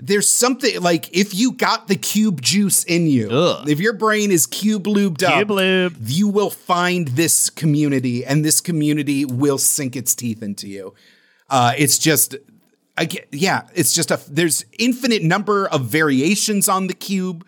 there's 0.00 0.30
something 0.30 0.80
like 0.80 1.14
if 1.16 1.34
you 1.34 1.52
got 1.52 1.88
the 1.88 1.96
cube 1.96 2.42
juice 2.42 2.84
in 2.84 3.06
you, 3.06 3.30
Ugh. 3.30 3.68
if 3.68 3.80
your 3.80 3.92
brain 3.92 4.30
is 4.30 4.46
cube 4.46 4.84
lubed 4.84 5.22
up, 5.22 5.48
lube. 5.48 5.96
you 6.00 6.28
will 6.28 6.50
find 6.50 7.08
this 7.08 7.48
community, 7.50 8.24
and 8.24 8.44
this 8.44 8.60
community 8.60 9.24
will 9.24 9.58
sink 9.58 9.96
its 9.96 10.14
teeth 10.14 10.42
into 10.42 10.68
you. 10.68 10.94
Uh, 11.48 11.72
it's 11.78 11.98
just, 11.98 12.36
I 12.98 13.04
get, 13.04 13.28
yeah, 13.30 13.62
it's 13.74 13.92
just 13.92 14.10
a. 14.10 14.20
There's 14.28 14.64
infinite 14.78 15.22
number 15.22 15.68
of 15.68 15.82
variations 15.82 16.68
on 16.68 16.88
the 16.88 16.94
cube. 16.94 17.46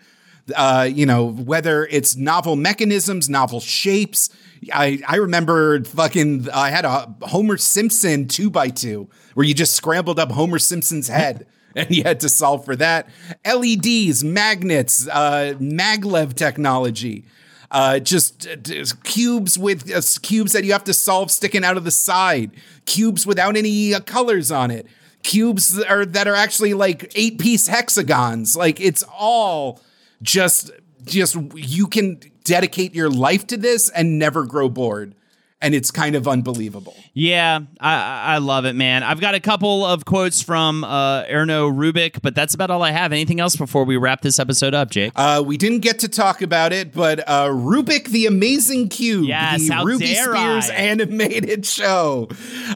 Uh, 0.55 0.87
you 0.89 1.05
know, 1.05 1.29
whether 1.31 1.85
it's 1.87 2.15
novel 2.15 2.55
mechanisms, 2.55 3.29
novel 3.29 3.59
shapes. 3.59 4.29
I, 4.73 5.01
I 5.05 5.17
remember 5.17 5.83
fucking, 5.83 6.47
I 6.51 6.69
had 6.69 6.85
a 6.85 7.13
Homer 7.23 7.57
Simpson 7.57 8.29
two 8.29 8.49
by 8.49 8.69
two 8.69 9.09
where 9.33 9.45
you 9.45 9.53
just 9.53 9.73
scrambled 9.73 10.19
up 10.19 10.31
Homer 10.31 10.57
Simpson's 10.57 11.09
head 11.09 11.45
and 11.87 11.95
you 11.95 12.03
had 12.03 12.19
to 12.21 12.29
solve 12.29 12.65
for 12.65 12.75
that. 12.75 13.07
LEDs, 13.45 14.23
magnets, 14.23 15.07
uh, 15.07 15.53
maglev 15.59 16.33
technology. 16.33 17.23
Uh, 17.69 17.99
just, 17.99 18.47
uh, 18.47 18.55
just 18.55 19.03
cubes 19.03 19.59
with 19.59 19.93
uh, 19.93 20.01
cubes 20.21 20.53
that 20.53 20.63
you 20.63 20.71
have 20.71 20.85
to 20.85 20.93
solve 20.93 21.29
sticking 21.29 21.63
out 21.63 21.77
of 21.77 21.83
the 21.83 21.91
side, 21.91 22.51
cubes 22.85 23.27
without 23.27 23.55
any 23.55 23.93
uh, 23.93 23.99
colors 23.99 24.51
on 24.51 24.71
it, 24.71 24.87
cubes 25.21 25.75
that 25.75 25.89
are 25.89 26.05
that 26.05 26.27
are 26.27 26.35
actually 26.35 26.73
like 26.73 27.11
eight 27.15 27.37
piece 27.37 27.67
hexagons. 27.67 28.55
Like 28.55 28.79
it's 28.79 29.03
all 29.13 29.81
just 30.21 30.71
just 31.03 31.35
you 31.55 31.87
can 31.87 32.21
dedicate 32.45 32.95
your 32.95 33.09
life 33.09 33.45
to 33.47 33.57
this 33.57 33.89
and 33.89 34.17
never 34.17 34.45
grow 34.45 34.69
bored 34.69 35.13
and 35.61 35.73
it's 35.73 35.89
kind 35.89 36.15
of 36.15 36.27
unbelievable. 36.27 36.95
Yeah, 37.13 37.61
I, 37.79 38.35
I 38.35 38.37
love 38.37 38.65
it, 38.65 38.73
man. 38.73 39.01
I've 39.01 39.19
got 39.19 39.33
a 39.33 39.39
couple 39.39 39.83
of 39.83 40.05
quotes 40.05 40.41
from 40.41 40.83
uh, 40.83 41.23
Erno 41.23 41.71
Rubik, 41.73 42.21
but 42.21 42.35
that's 42.35 42.53
about 42.53 42.69
all 42.69 42.83
I 42.83 42.91
have. 42.91 43.11
Anything 43.11 43.39
else 43.39 43.55
before 43.55 43.83
we 43.83 43.97
wrap 43.97 44.21
this 44.21 44.37
episode 44.37 44.75
up, 44.75 44.91
Jake? 44.91 45.13
Uh, 45.15 45.41
we 45.45 45.57
didn't 45.57 45.79
get 45.79 45.99
to 45.99 46.07
talk 46.07 46.41
about 46.43 46.73
it, 46.73 46.93
but 46.93 47.19
uh, 47.27 47.47
Rubik 47.47 48.05
the 48.09 48.27
Amazing 48.27 48.89
Cube, 48.89 49.25
Yes, 49.25 49.67
the 49.67 49.81
Ruby 49.83 50.13
Spears 50.13 50.69
I. 50.69 50.73
animated 50.73 51.65
show, 51.65 52.27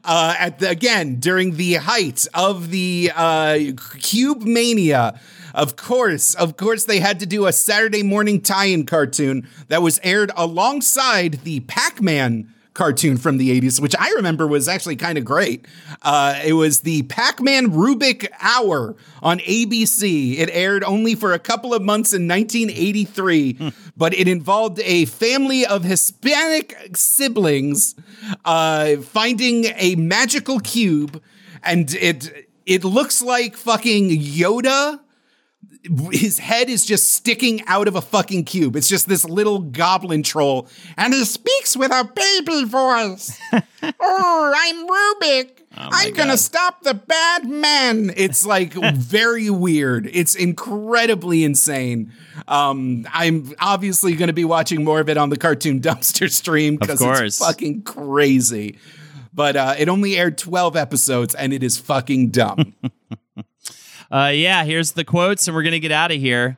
uh, 0.04 0.36
at 0.40 0.58
the, 0.60 0.70
again 0.70 1.20
during 1.20 1.58
the 1.58 1.76
height 1.76 2.28
of 2.34 2.72
the 2.72 3.12
uh, 3.16 3.60
Cube 4.00 4.42
Mania. 4.42 5.20
Of 5.54 5.76
course, 5.76 6.34
of 6.34 6.56
course, 6.56 6.86
they 6.86 7.00
had 7.00 7.20
to 7.20 7.26
do 7.26 7.46
a 7.46 7.52
Saturday 7.52 8.04
morning 8.04 8.40
tie-in 8.42 8.86
cartoon 8.86 9.48
that 9.68 9.82
was 9.82 10.00
aired 10.02 10.32
alongside 10.38 11.42
the 11.44 11.60
Pac-Man 11.60 12.54
cartoon 12.82 13.16
from 13.16 13.38
the 13.38 13.62
80s, 13.62 13.80
which 13.80 13.96
I 14.00 14.10
remember 14.16 14.48
was 14.48 14.68
actually 14.68 14.96
kind 14.96 15.16
of 15.20 15.24
great. 15.24 15.68
Uh, 16.02 16.42
it 16.44 16.54
was 16.54 16.80
the 16.80 17.04
Pac 17.04 17.40
Man 17.40 17.70
Rubik 17.70 18.28
Hour 18.40 18.96
on 19.22 19.38
ABC. 19.38 20.40
It 20.40 20.50
aired 20.52 20.84
only 20.84 21.14
for 21.14 21.32
a 21.32 21.38
couple 21.38 21.76
of 21.76 21.84
months 21.84 22.12
in 22.12 22.28
1983, 22.28 23.72
but 23.96 24.16
it 24.16 24.28
involved 24.28 24.80
a 24.80 25.06
family 25.06 25.64
of 25.64 25.84
Hispanic 25.84 26.76
siblings 26.96 27.94
uh, 28.46 28.96
finding 28.96 29.66
a 29.76 29.94
magical 29.96 30.60
cube, 30.60 31.22
and 31.64 31.94
it. 31.94 32.48
It 32.64 32.84
looks 32.84 33.24
like 33.24 33.58
fucking 33.58 34.10
Yoda 34.12 35.00
his 36.12 36.38
head 36.38 36.70
is 36.70 36.86
just 36.86 37.10
sticking 37.10 37.66
out 37.66 37.88
of 37.88 37.96
a 37.96 38.02
fucking 38.02 38.46
cube. 38.46 38.76
It's 38.76 38.88
just 38.88 39.08
this 39.08 39.26
little 39.26 39.60
goblin 39.60 40.24
troll, 40.24 40.68
and 40.98 41.14
he 41.14 41.26
speaks 41.26 41.76
with 41.76 41.92
a 41.92 42.04
baby 42.04 42.66
voice. 42.66 43.40
oh, 44.00 44.54
I'm 44.56 44.88
Rubik. 44.88 45.58
I'm 45.74 46.14
gonna 46.14 46.38
stop 46.38 46.84
the 46.84 46.94
bad 46.94 47.50
man. 47.50 48.12
It's 48.16 48.46
like 48.46 48.74
very 48.94 49.50
weird. 49.50 50.10
It's 50.12 50.36
incredibly 50.36 51.44
insane. 51.44 52.12
Um, 52.48 53.08
I'm 53.12 53.54
obviously 53.60 54.16
gonna 54.16 54.34
be 54.34 54.46
watching 54.46 54.84
more 54.84 55.00
of 55.00 55.10
it 55.10 55.18
on 55.18 55.30
the 55.30 55.38
cartoon 55.38 55.80
dumpster 55.82 56.30
stream 56.30 56.76
because 56.76 57.02
it's 57.02 57.40
fucking 57.40 57.84
crazy. 57.84 58.78
But 59.34 59.56
uh, 59.56 59.76
it 59.78 59.88
only 59.88 60.18
aired 60.18 60.38
12 60.38 60.76
episodes, 60.76 61.34
and 61.36 61.54
it 61.54 61.64
is 61.64 61.78
fucking 61.78 62.32
dumb. 62.32 62.76
Uh, 64.12 64.32
yeah, 64.34 64.64
here's 64.64 64.92
the 64.92 65.04
quotes, 65.06 65.48
and 65.48 65.56
we're 65.56 65.64
going 65.64 65.72
to 65.72 65.80
get 65.80 65.92
out 65.92 66.12
of 66.12 66.20
here. 66.20 66.58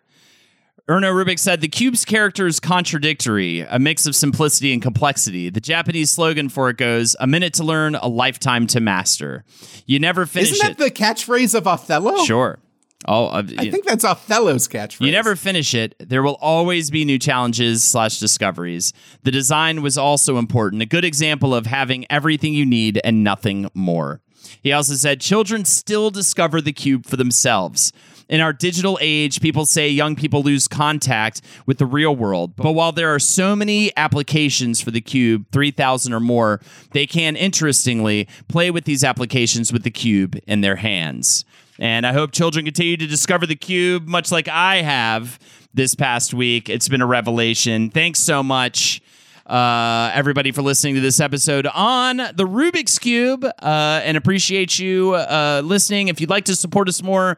Erno 0.89 1.13
Rubik 1.13 1.39
said, 1.39 1.61
The 1.61 1.69
Cube's 1.69 2.03
character 2.03 2.45
is 2.45 2.59
contradictory, 2.59 3.61
a 3.61 3.79
mix 3.79 4.05
of 4.05 4.15
simplicity 4.15 4.73
and 4.73 4.81
complexity. 4.81 5.49
The 5.49 5.61
Japanese 5.61 6.11
slogan 6.11 6.49
for 6.49 6.69
it 6.69 6.77
goes, 6.77 7.15
A 7.21 7.27
minute 7.27 7.53
to 7.55 7.63
learn, 7.63 7.95
a 7.95 8.07
lifetime 8.07 8.67
to 8.67 8.81
master. 8.81 9.45
You 9.85 9.99
never 9.99 10.25
finish 10.25 10.51
Isn't 10.51 10.77
that 10.77 10.83
it. 10.83 10.83
the 10.83 10.91
catchphrase 10.91 11.55
of 11.55 11.67
Othello? 11.67 12.25
sure. 12.25 12.59
Oh, 13.05 13.27
uh, 13.27 13.43
I 13.57 13.69
think 13.69 13.85
that's 13.85 14.03
Othello's 14.05 14.67
catchphrase. 14.67 15.05
You 15.05 15.11
never 15.11 15.35
finish 15.35 15.73
it. 15.73 15.95
There 15.99 16.23
will 16.23 16.37
always 16.41 16.89
be 16.89 17.03
new 17.05 17.19
challenges 17.19 17.83
slash 17.83 18.17
discoveries. 18.19 18.93
The 19.23 19.31
design 19.31 19.81
was 19.81 19.97
also 19.97 20.37
important, 20.37 20.81
a 20.81 20.85
good 20.85 21.03
example 21.05 21.53
of 21.53 21.65
having 21.65 22.05
everything 22.09 22.53
you 22.53 22.65
need 22.65 22.99
and 23.03 23.23
nothing 23.23 23.69
more. 23.73 24.21
He 24.61 24.71
also 24.71 24.93
said 24.93 25.21
children 25.21 25.65
still 25.65 26.09
discover 26.09 26.61
the 26.61 26.73
cube 26.73 27.05
for 27.05 27.17
themselves. 27.17 27.91
In 28.29 28.39
our 28.39 28.53
digital 28.53 28.97
age, 29.01 29.41
people 29.41 29.65
say 29.65 29.89
young 29.89 30.15
people 30.15 30.41
lose 30.41 30.67
contact 30.67 31.41
with 31.65 31.77
the 31.77 31.85
real 31.85 32.15
world. 32.15 32.55
But 32.55 32.71
while 32.71 32.91
there 32.91 33.13
are 33.13 33.19
so 33.19 33.55
many 33.55 33.91
applications 33.97 34.81
for 34.81 34.91
the 34.91 35.01
cube, 35.01 35.45
3,000 35.51 36.13
or 36.13 36.19
more, 36.19 36.61
they 36.93 37.05
can, 37.05 37.35
interestingly, 37.35 38.27
play 38.47 38.71
with 38.71 38.85
these 38.85 39.03
applications 39.03 39.71
with 39.71 39.83
the 39.83 39.91
cube 39.91 40.39
in 40.47 40.61
their 40.61 40.77
hands. 40.77 41.45
And 41.79 42.07
I 42.07 42.13
hope 42.13 42.31
children 42.31 42.65
continue 42.65 42.97
to 42.97 43.07
discover 43.07 43.45
the 43.45 43.55
cube, 43.55 44.07
much 44.07 44.31
like 44.31 44.47
I 44.47 44.77
have 44.77 45.37
this 45.73 45.93
past 45.93 46.33
week. 46.33 46.69
It's 46.69 46.87
been 46.87 47.01
a 47.01 47.05
revelation. 47.05 47.89
Thanks 47.89 48.19
so 48.19 48.41
much, 48.41 49.01
uh, 49.45 50.11
everybody, 50.13 50.51
for 50.51 50.61
listening 50.61 50.95
to 50.95 51.01
this 51.01 51.19
episode 51.19 51.67
on 51.67 52.17
the 52.17 52.45
Rubik's 52.45 52.97
Cube 52.97 53.43
uh, 53.43 54.01
and 54.03 54.15
appreciate 54.15 54.79
you 54.79 55.13
uh, 55.13 55.61
listening. 55.63 56.07
If 56.07 56.21
you'd 56.21 56.29
like 56.29 56.45
to 56.45 56.55
support 56.55 56.87
us 56.87 57.03
more, 57.03 57.37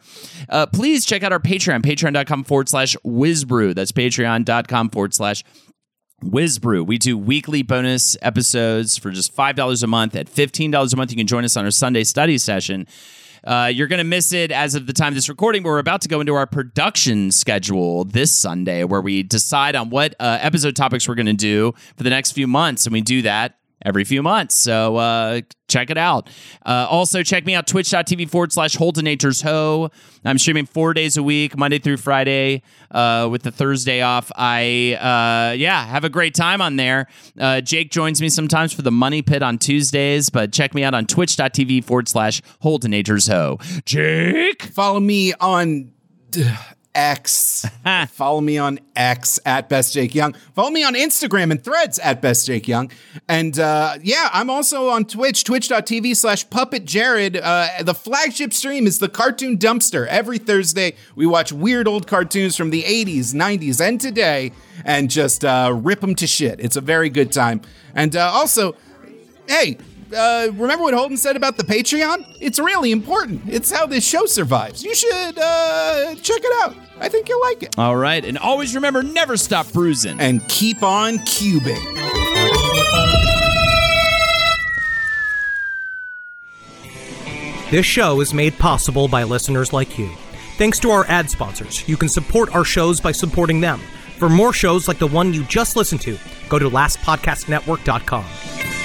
uh, 0.49 0.67
please 0.67 1.05
check 1.05 1.23
out 1.23 1.31
our 1.31 1.39
Patreon, 1.39 1.81
patreon.com 1.81 2.43
forward 2.43 2.69
slash 2.69 2.95
WizBru. 3.05 3.73
That's 3.73 3.91
patreon.com 3.91 4.89
forward 4.89 5.13
slash 5.13 5.43
WizBru. 6.23 6.85
We 6.85 6.97
do 6.97 7.17
weekly 7.17 7.63
bonus 7.63 8.15
episodes 8.21 8.97
for 8.97 9.11
just 9.11 9.35
$5 9.35 9.83
a 9.83 9.87
month. 9.87 10.15
At 10.15 10.27
$15 10.27 10.93
a 10.93 10.95
month, 10.95 11.11
you 11.11 11.17
can 11.17 11.27
join 11.27 11.43
us 11.43 11.57
on 11.57 11.65
our 11.65 11.71
Sunday 11.71 12.03
study 12.03 12.37
session. 12.37 12.87
Uh, 13.45 13.71
you're 13.73 13.87
going 13.87 13.99
to 13.99 14.03
miss 14.03 14.33
it 14.33 14.51
as 14.51 14.75
of 14.75 14.87
the 14.87 14.93
time 14.93 15.09
of 15.09 15.15
this 15.15 15.29
recording, 15.29 15.61
but 15.61 15.69
we're 15.69 15.79
about 15.79 16.01
to 16.01 16.07
go 16.07 16.19
into 16.19 16.33
our 16.33 16.47
production 16.47 17.31
schedule 17.31 18.03
this 18.03 18.31
Sunday 18.31 18.83
where 18.83 19.01
we 19.01 19.21
decide 19.21 19.75
on 19.75 19.89
what 19.89 20.15
uh, 20.19 20.39
episode 20.41 20.75
topics 20.75 21.07
we're 21.07 21.15
going 21.15 21.25
to 21.27 21.33
do 21.33 21.73
for 21.95 22.03
the 22.03 22.09
next 22.09 22.31
few 22.31 22.47
months. 22.47 22.85
And 22.85 22.93
we 22.93 23.01
do 23.01 23.21
that 23.21 23.59
every 23.83 24.03
few 24.03 24.23
months. 24.23 24.55
So 24.55 24.97
uh, 24.97 25.41
check 25.67 25.89
it 25.89 25.97
out. 25.97 26.29
Uh, 26.65 26.87
also, 26.89 27.23
check 27.23 27.45
me 27.45 27.55
out 27.55 27.67
twitch.tv 27.67 28.29
forward 28.29 28.51
slash 28.51 28.75
Holdenators 28.75 29.43
Ho. 29.43 29.89
I'm 30.23 30.37
streaming 30.37 30.65
four 30.65 30.93
days 30.93 31.17
a 31.17 31.23
week, 31.23 31.57
Monday 31.57 31.79
through 31.79 31.97
Friday, 31.97 32.63
uh, 32.91 33.27
with 33.31 33.43
the 33.43 33.51
Thursday 33.51 34.01
off. 34.01 34.31
I, 34.35 34.97
uh, 34.99 35.53
yeah, 35.53 35.85
have 35.85 36.03
a 36.03 36.09
great 36.09 36.33
time 36.33 36.61
on 36.61 36.75
there. 36.75 37.07
Uh, 37.39 37.61
Jake 37.61 37.91
joins 37.91 38.21
me 38.21 38.29
sometimes 38.29 38.73
for 38.73 38.81
the 38.81 38.91
Money 38.91 39.21
Pit 39.21 39.43
on 39.43 39.57
Tuesdays, 39.57 40.29
but 40.29 40.51
check 40.51 40.73
me 40.73 40.83
out 40.83 40.93
on 40.93 41.05
twitch.tv 41.05 41.83
forward 41.83 42.07
slash 42.07 42.41
Holdenators 42.63 43.29
Ho. 43.29 43.59
Jake? 43.85 44.63
Follow 44.63 44.99
me 44.99 45.33
on 45.39 45.91
X. 46.95 47.65
Follow 48.09 48.41
me 48.41 48.57
on 48.57 48.79
X 48.95 49.39
at 49.45 49.69
Best 49.69 49.93
Jake 49.93 50.15
Young. 50.15 50.33
Follow 50.53 50.71
me 50.71 50.83
on 50.83 50.95
Instagram 50.95 51.51
and 51.51 51.63
threads 51.63 51.99
at 51.99 52.21
Best 52.21 52.47
Jake 52.47 52.67
Young. 52.67 52.89
And 53.27 53.59
uh, 53.59 53.97
yeah, 54.01 54.29
I'm 54.33 54.49
also 54.49 54.89
on 54.89 55.05
Twitch, 55.05 55.43
twitch.tv 55.43 56.15
slash 56.15 56.49
puppet 56.49 56.85
Jared. 56.85 57.37
Uh, 57.37 57.67
the 57.81 57.93
flagship 57.93 58.53
stream 58.53 58.87
is 58.87 58.99
the 58.99 59.09
Cartoon 59.09 59.57
Dumpster. 59.57 60.07
Every 60.07 60.37
Thursday, 60.37 60.95
we 61.15 61.25
watch 61.25 61.51
weird 61.51 61.87
old 61.87 62.07
cartoons 62.07 62.55
from 62.55 62.69
the 62.69 62.83
80s, 62.83 63.33
90s, 63.33 63.85
and 63.85 63.99
today 63.99 64.51
and 64.83 65.09
just 65.09 65.45
uh, 65.45 65.71
rip 65.75 66.01
them 66.01 66.15
to 66.15 66.27
shit. 66.27 66.59
It's 66.59 66.75
a 66.75 66.81
very 66.81 67.09
good 67.09 67.31
time. 67.31 67.61
And 67.93 68.15
uh, 68.15 68.31
also, 68.33 68.75
hey, 69.47 69.77
uh, 70.15 70.49
remember 70.53 70.83
what 70.83 70.93
Holden 70.93 71.17
said 71.17 71.35
about 71.35 71.57
the 71.57 71.63
Patreon? 71.63 72.25
It's 72.39 72.59
really 72.59 72.91
important. 72.91 73.41
It's 73.47 73.71
how 73.71 73.85
this 73.85 74.05
show 74.05 74.25
survives. 74.25 74.83
You 74.83 74.95
should 74.95 75.37
uh, 75.37 76.15
check 76.15 76.41
it 76.43 76.63
out. 76.63 76.75
I 76.99 77.09
think 77.09 77.29
you'll 77.29 77.41
like 77.41 77.63
it. 77.63 77.77
All 77.77 77.95
right. 77.95 78.23
And 78.23 78.37
always 78.37 78.75
remember 78.75 79.03
never 79.03 79.37
stop 79.37 79.71
bruising. 79.71 80.19
And 80.19 80.47
keep 80.47 80.83
on 80.83 81.17
cubing. 81.19 81.81
This 87.71 87.85
show 87.85 88.21
is 88.21 88.33
made 88.33 88.57
possible 88.59 89.07
by 89.07 89.23
listeners 89.23 89.73
like 89.73 89.97
you. 89.97 90.09
Thanks 90.57 90.79
to 90.79 90.91
our 90.91 91.05
ad 91.07 91.29
sponsors, 91.29 91.87
you 91.89 91.97
can 91.97 92.07
support 92.07 92.55
our 92.55 92.63
shows 92.63 93.01
by 93.01 93.11
supporting 93.11 93.59
them. 93.59 93.79
For 94.17 94.29
more 94.29 94.53
shows 94.53 94.87
like 94.87 94.99
the 94.99 95.07
one 95.07 95.33
you 95.33 95.43
just 95.45 95.75
listened 95.75 96.01
to, 96.01 96.17
go 96.47 96.59
to 96.59 96.69
lastpodcastnetwork.com. 96.69 98.84